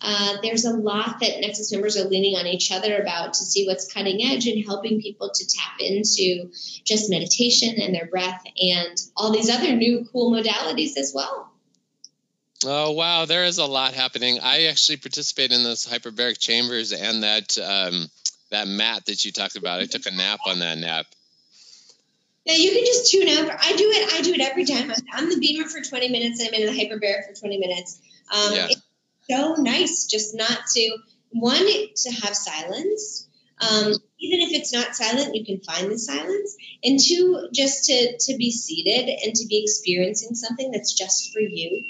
Uh, 0.00 0.36
there's 0.42 0.66
a 0.66 0.70
lot 0.70 1.20
that 1.20 1.40
Nexus 1.40 1.72
members 1.72 1.96
are 1.96 2.08
leaning 2.08 2.36
on 2.36 2.46
each 2.46 2.70
other 2.70 2.96
about 2.96 3.34
to 3.34 3.44
see 3.44 3.66
what's 3.66 3.90
cutting 3.90 4.22
edge 4.22 4.46
and 4.46 4.64
helping 4.64 5.00
people 5.00 5.30
to 5.32 5.46
tap 5.46 5.80
into 5.80 6.50
just 6.84 7.08
meditation 7.08 7.80
and 7.80 7.94
their 7.94 8.06
breath 8.06 8.44
and 8.60 8.96
all 9.16 9.32
these 9.32 9.48
other 9.48 9.74
new 9.74 10.06
cool 10.12 10.30
modalities 10.30 10.98
as 10.98 11.12
well. 11.14 11.50
Oh 12.66 12.92
wow, 12.92 13.24
there 13.24 13.44
is 13.44 13.58
a 13.58 13.66
lot 13.66 13.94
happening. 13.94 14.40
I 14.40 14.64
actually 14.64 14.96
participate 14.98 15.52
in 15.52 15.64
those 15.64 15.86
hyperbaric 15.86 16.38
chambers 16.38 16.92
and 16.92 17.22
that 17.22 17.58
um, 17.58 18.08
that 18.54 18.68
mat 18.68 19.06
that 19.06 19.24
you 19.24 19.32
talked 19.32 19.56
about. 19.56 19.80
I 19.80 19.86
took 19.86 20.06
a 20.06 20.10
nap 20.10 20.40
on 20.46 20.60
that 20.60 20.78
nap. 20.78 21.06
Yeah, 22.44 22.56
you 22.56 22.70
can 22.72 22.84
just 22.84 23.10
tune 23.10 23.28
out. 23.28 23.50
I 23.58 23.74
do 23.76 23.90
it. 23.90 24.12
I 24.12 24.22
do 24.22 24.32
it 24.34 24.40
every 24.40 24.64
time. 24.64 24.92
I'm, 25.12 25.30
the 25.30 25.36
BEMER 25.36 25.68
for 25.68 25.80
20 25.80 26.08
minutes. 26.10 26.44
I'm 26.44 26.52
in 26.52 26.66
the 26.66 26.72
hyperbaric 26.72 27.26
for 27.26 27.40
20 27.40 27.58
minutes. 27.58 28.00
Um, 28.30 28.54
yeah. 28.54 28.68
It's 28.70 28.82
so 29.30 29.54
nice 29.54 30.06
just 30.06 30.34
not 30.34 30.58
to 30.74 30.96
one 31.30 31.66
to 31.96 32.10
have 32.22 32.36
silence. 32.36 33.28
Um, 33.60 33.94
even 34.20 34.40
if 34.40 34.52
it's 34.52 34.72
not 34.72 34.94
silent, 34.94 35.34
you 35.34 35.44
can 35.44 35.60
find 35.60 35.90
the 35.90 35.98
silence. 35.98 36.56
And 36.82 36.98
two, 36.98 37.48
just 37.52 37.86
to 37.86 38.18
to 38.18 38.36
be 38.36 38.50
seated 38.50 39.08
and 39.24 39.34
to 39.34 39.46
be 39.46 39.62
experiencing 39.62 40.34
something 40.34 40.70
that's 40.70 40.92
just 40.92 41.32
for 41.32 41.40
you, 41.40 41.84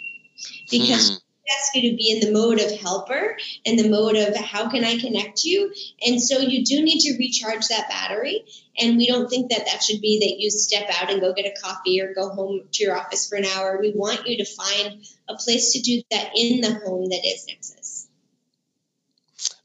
because. 0.70 1.10
Hmm 1.10 1.23
ask 1.50 1.74
you 1.74 1.90
to 1.90 1.96
be 1.96 2.10
in 2.10 2.20
the 2.20 2.32
mode 2.32 2.60
of 2.60 2.70
helper 2.80 3.36
and 3.66 3.78
the 3.78 3.88
mode 3.88 4.16
of 4.16 4.36
how 4.36 4.70
can 4.70 4.84
I 4.84 4.98
connect 4.98 5.44
you. 5.44 5.72
And 6.06 6.22
so 6.22 6.38
you 6.38 6.64
do 6.64 6.82
need 6.82 7.00
to 7.00 7.16
recharge 7.18 7.68
that 7.68 7.88
battery. 7.88 8.44
And 8.78 8.96
we 8.96 9.06
don't 9.06 9.28
think 9.28 9.50
that 9.50 9.66
that 9.66 9.82
should 9.82 10.00
be 10.00 10.20
that 10.20 10.40
you 10.40 10.50
step 10.50 10.88
out 11.00 11.10
and 11.10 11.20
go 11.20 11.32
get 11.32 11.46
a 11.46 11.60
coffee 11.60 12.00
or 12.00 12.14
go 12.14 12.30
home 12.30 12.62
to 12.72 12.84
your 12.84 12.96
office 12.96 13.28
for 13.28 13.36
an 13.36 13.44
hour. 13.44 13.78
We 13.80 13.92
want 13.94 14.26
you 14.26 14.38
to 14.38 14.44
find 14.44 15.04
a 15.28 15.34
place 15.36 15.72
to 15.72 15.80
do 15.80 16.02
that 16.10 16.30
in 16.34 16.60
the 16.60 16.74
home 16.74 17.08
that 17.10 17.20
is 17.24 17.46
Nexus. 17.46 18.08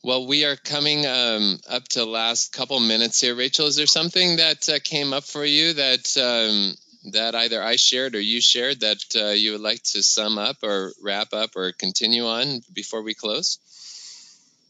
Well, 0.02 0.28
we 0.28 0.46
are 0.46 0.56
coming 0.56 1.06
um, 1.06 1.60
up 1.70 1.88
to 1.90 2.06
last 2.06 2.54
couple 2.54 2.80
minutes 2.80 3.20
here. 3.20 3.36
Rachel, 3.36 3.68
is 3.68 3.76
there 3.76 3.86
something 3.86 4.38
that 4.38 4.70
uh, 4.70 4.80
came 4.82 5.12
up 5.12 5.26
for 5.26 5.44
you 5.44 5.74
that 5.74 6.18
um, 6.18 6.74
that 7.12 7.36
either 7.36 7.62
I 7.62 7.76
shared 7.76 8.16
or 8.16 8.20
you 8.20 8.42
shared 8.42 8.82
that 8.82 9.04
uh, 9.16 9.30
you 9.30 9.54
would 9.54 9.62
like 9.62 9.84
to 9.84 10.04
sum 10.04 10.38
up 10.38 10.58
or 10.64 10.94
wrap 11.02 11.34
up 11.34 11.56
or 11.56 11.72
continue 11.72 12.26
on 12.26 12.62
before 12.74 13.02
we 13.02 13.14
close? 13.14 13.60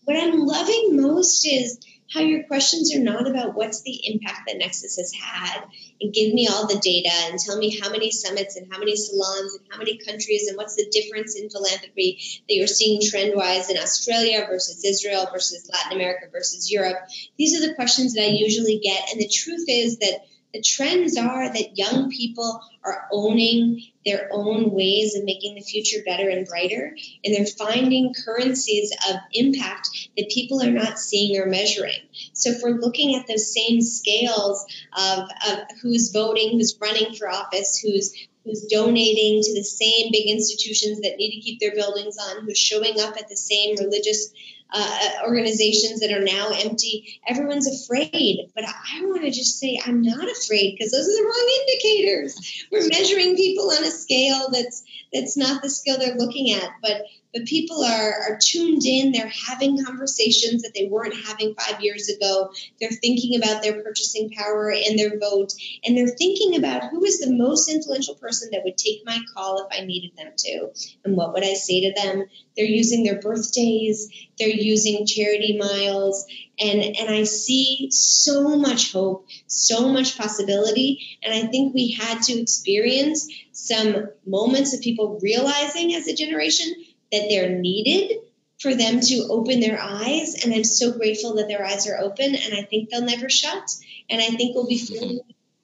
What 0.05 0.17
I'm 0.17 0.39
loving 0.39 0.97
most 1.01 1.45
is 1.45 1.79
how 2.13 2.21
your 2.21 2.43
questions 2.43 2.95
are 2.95 2.99
not 2.99 3.29
about 3.29 3.53
what's 3.53 3.81
the 3.81 4.01
impact 4.07 4.41
that 4.47 4.57
Nexus 4.57 4.97
has 4.97 5.13
had 5.13 5.63
and 6.01 6.13
give 6.13 6.33
me 6.33 6.47
all 6.47 6.65
the 6.65 6.79
data 6.79 7.11
and 7.29 7.37
tell 7.37 7.57
me 7.57 7.77
how 7.79 7.91
many 7.91 8.09
summits 8.09 8.55
and 8.55 8.71
how 8.71 8.79
many 8.79 8.95
salons 8.95 9.55
and 9.55 9.65
how 9.69 9.77
many 9.77 9.97
countries 9.97 10.47
and 10.47 10.57
what's 10.57 10.75
the 10.75 10.89
difference 10.91 11.35
in 11.35 11.49
philanthropy 11.49 12.19
that 12.47 12.55
you're 12.55 12.67
seeing 12.67 13.01
trend 13.01 13.35
wise 13.35 13.69
in 13.69 13.77
Australia 13.77 14.45
versus 14.49 14.83
Israel 14.83 15.27
versus 15.31 15.69
Latin 15.71 15.97
America 15.97 16.25
versus 16.31 16.71
Europe. 16.71 16.97
These 17.37 17.55
are 17.55 17.67
the 17.67 17.75
questions 17.75 18.15
that 18.15 18.23
I 18.23 18.29
usually 18.29 18.79
get. 18.79 19.11
And 19.11 19.21
the 19.21 19.29
truth 19.29 19.65
is 19.67 19.99
that 19.99 20.25
the 20.53 20.61
trends 20.61 21.17
are 21.17 21.51
that 21.51 21.77
young 21.77 22.09
people 22.09 22.61
are 22.83 23.07
owning 23.11 23.83
their 24.05 24.29
own 24.31 24.71
ways 24.71 25.15
of 25.15 25.23
making 25.23 25.55
the 25.55 25.61
future 25.61 25.99
better 26.05 26.29
and 26.29 26.47
brighter, 26.47 26.95
and 27.23 27.35
they're 27.35 27.45
finding 27.45 28.13
currencies 28.25 28.91
of 29.09 29.17
impact 29.33 29.89
that 30.17 30.29
people 30.29 30.61
are 30.63 30.71
not 30.71 30.97
seeing 30.97 31.39
or 31.39 31.45
measuring. 31.45 31.99
So, 32.33 32.51
if 32.51 32.63
we're 32.63 32.79
looking 32.79 33.15
at 33.15 33.27
those 33.27 33.53
same 33.53 33.81
scales 33.81 34.65
of, 34.97 35.29
of 35.49 35.59
who's 35.81 36.11
voting, 36.11 36.53
who's 36.53 36.77
running 36.81 37.13
for 37.13 37.29
office, 37.29 37.79
who's 37.79 38.13
who's 38.45 38.65
donating 38.65 39.43
to 39.43 39.53
the 39.53 39.63
same 39.63 40.11
big 40.11 40.27
institutions 40.27 41.01
that 41.01 41.17
need 41.17 41.35
to 41.35 41.41
keep 41.41 41.59
their 41.59 41.75
buildings 41.75 42.17
on, 42.17 42.45
who's 42.45 42.57
showing 42.57 42.99
up 42.99 43.17
at 43.17 43.27
the 43.29 43.35
same 43.35 43.75
religious 43.77 44.31
uh, 44.71 45.09
organizations 45.25 46.01
that 46.01 46.11
are 46.11 46.23
now 46.23 46.51
empty. 46.53 47.19
Everyone's 47.27 47.67
afraid, 47.67 48.51
but 48.53 48.65
I 48.65 49.01
want 49.05 49.21
to 49.23 49.31
just 49.31 49.59
say 49.59 49.79
I'm 49.83 50.01
not 50.01 50.29
afraid 50.29 50.75
because 50.77 50.91
those 50.91 51.07
are 51.07 51.17
the 51.17 51.23
wrong 51.23 51.49
indicators. 51.61 52.65
We're 52.71 52.87
measuring 52.87 53.35
people 53.35 53.71
on 53.71 53.83
a 53.83 53.91
scale 53.91 54.49
that's 54.51 54.83
that's 55.11 55.35
not 55.35 55.61
the 55.61 55.69
scale 55.69 55.97
they're 55.97 56.15
looking 56.15 56.53
at, 56.53 56.69
but 56.81 57.01
but 57.33 57.45
people 57.45 57.83
are, 57.83 58.13
are 58.21 58.39
tuned 58.41 58.83
in. 58.85 59.11
They're 59.11 59.31
having 59.47 59.83
conversations 59.83 60.63
that 60.63 60.73
they 60.73 60.87
weren't 60.89 61.15
having 61.25 61.53
five 61.55 61.81
years 61.81 62.09
ago. 62.09 62.51
They're 62.79 62.89
thinking 62.89 63.37
about 63.37 63.61
their 63.61 63.83
purchasing 63.83 64.31
power 64.31 64.71
and 64.71 64.97
their 64.97 65.19
vote, 65.19 65.53
and 65.83 65.97
they're 65.97 66.07
thinking 66.07 66.55
about 66.55 66.89
who 66.89 67.03
is 67.05 67.19
the 67.19 67.31
most 67.31 67.69
influential 67.69 68.15
person 68.15 68.49
that 68.51 68.63
would 68.63 68.77
take 68.77 69.05
my 69.05 69.19
call 69.33 69.59
if 69.59 69.77
I 69.77 69.85
needed 69.85 70.11
them 70.17 70.31
to, 70.37 70.69
and 71.05 71.15
what 71.15 71.33
would 71.33 71.43
I 71.43 71.53
say 71.53 71.81
to 71.81 71.93
them. 72.01 72.25
They're 72.55 72.65
using 72.65 73.03
their 73.03 73.21
birthdays. 73.21 74.09
They're 74.37 74.49
using 74.49 75.05
charity 75.05 75.57
miles, 75.57 76.25
and 76.59 76.81
and 76.81 77.09
I 77.09 77.23
see 77.23 77.89
so 77.91 78.57
much 78.57 78.91
hope, 78.91 79.27
so 79.47 79.89
much 79.89 80.17
possibility, 80.17 81.19
and 81.23 81.33
I 81.33 81.47
think 81.47 81.73
we 81.73 81.91
had 81.91 82.21
to 82.23 82.39
experience 82.39 83.27
some 83.51 84.09
moments 84.25 84.73
of 84.73 84.81
people 84.81 85.19
realizing 85.21 85.93
as 85.93 86.07
a 86.07 86.15
generation 86.15 86.73
that 87.11 87.27
they're 87.29 87.57
needed 87.57 88.19
for 88.59 88.75
them 88.75 88.99
to 88.99 89.27
open 89.29 89.59
their 89.59 89.79
eyes. 89.81 90.43
And 90.43 90.53
I'm 90.53 90.63
so 90.63 90.91
grateful 90.91 91.35
that 91.35 91.47
their 91.47 91.65
eyes 91.65 91.87
are 91.87 91.97
open, 91.97 92.35
and 92.35 92.53
I 92.53 92.63
think 92.63 92.89
they'll 92.89 93.01
never 93.01 93.29
shut. 93.29 93.69
And 94.09 94.21
I 94.21 94.27
think 94.27 94.55
we'll 94.55 94.67
be 94.67 94.77
feeling 94.77 95.21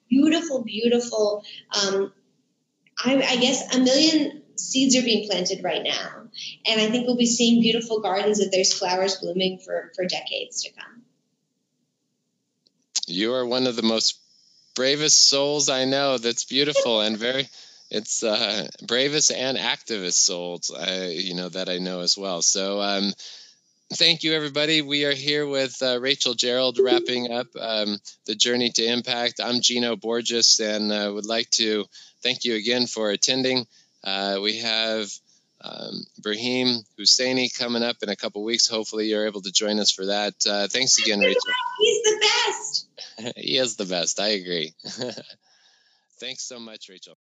beautiful, 0.08 0.62
beautiful. 0.62 1.44
Um, 1.70 2.12
I, 2.98 3.22
I 3.22 3.36
guess 3.36 3.74
a 3.74 3.78
million 3.78 4.42
seeds 4.56 4.96
are 4.96 5.02
being 5.02 5.28
planted 5.28 5.62
right 5.62 5.82
now, 5.82 6.28
and 6.66 6.80
I 6.80 6.90
think 6.90 7.06
we'll 7.06 7.16
be 7.16 7.26
seeing 7.26 7.60
beautiful 7.60 8.00
gardens 8.00 8.38
that 8.38 8.50
there's 8.50 8.72
flowers 8.72 9.16
blooming 9.16 9.58
for 9.58 9.92
for 9.94 10.06
decades 10.06 10.62
to 10.62 10.72
come. 10.72 11.02
You 13.06 13.34
are 13.34 13.46
one 13.46 13.66
of 13.66 13.76
the 13.76 13.82
most 13.82 14.18
bravest 14.74 15.28
souls 15.28 15.68
I 15.68 15.84
know. 15.84 16.18
That's 16.18 16.44
beautiful 16.44 17.00
and 17.00 17.16
very 17.16 17.48
it's 17.90 18.22
uh, 18.22 18.68
bravest 18.86 19.32
and 19.32 19.56
activist 19.56 20.14
souls, 20.14 20.70
uh, 20.70 21.08
you 21.10 21.34
know, 21.34 21.48
that 21.48 21.68
I 21.68 21.78
know 21.78 22.00
as 22.00 22.18
well. 22.18 22.42
So, 22.42 22.80
um, 22.80 23.12
thank 23.94 24.24
you, 24.24 24.34
everybody. 24.34 24.82
We 24.82 25.04
are 25.04 25.14
here 25.14 25.46
with 25.46 25.80
uh, 25.82 26.00
Rachel 26.00 26.34
Gerrol 26.34 26.74
wrapping 26.82 27.30
up 27.32 27.46
um, 27.58 27.98
the 28.26 28.34
journey 28.34 28.70
to 28.70 28.84
impact. 28.84 29.40
I'm 29.42 29.60
Gino 29.60 29.96
Borges, 29.96 30.60
and 30.60 30.92
uh, 30.92 31.10
would 31.14 31.26
like 31.26 31.50
to 31.50 31.84
thank 32.22 32.44
you 32.44 32.54
again 32.54 32.86
for 32.86 33.10
attending. 33.10 33.66
Uh, 34.02 34.38
we 34.42 34.58
have 34.58 35.08
um, 35.60 36.04
Brahim 36.20 36.82
Husseini 36.98 37.56
coming 37.56 37.82
up 37.82 37.96
in 38.02 38.08
a 38.08 38.16
couple 38.16 38.42
weeks. 38.44 38.68
Hopefully, 38.68 39.06
you're 39.06 39.26
able 39.26 39.42
to 39.42 39.52
join 39.52 39.78
us 39.78 39.90
for 39.90 40.06
that. 40.06 40.34
Uh, 40.48 40.68
thanks 40.68 40.98
again, 40.98 41.20
Rachel. 41.20 41.40
He's 41.78 42.02
the 42.02 42.30
best. 42.46 42.86
he 43.36 43.58
is 43.58 43.76
the 43.76 43.84
best. 43.84 44.20
I 44.20 44.28
agree. 44.28 44.74
thanks 46.20 46.42
so 46.42 46.58
much, 46.58 46.88
Rachel. 46.88 47.16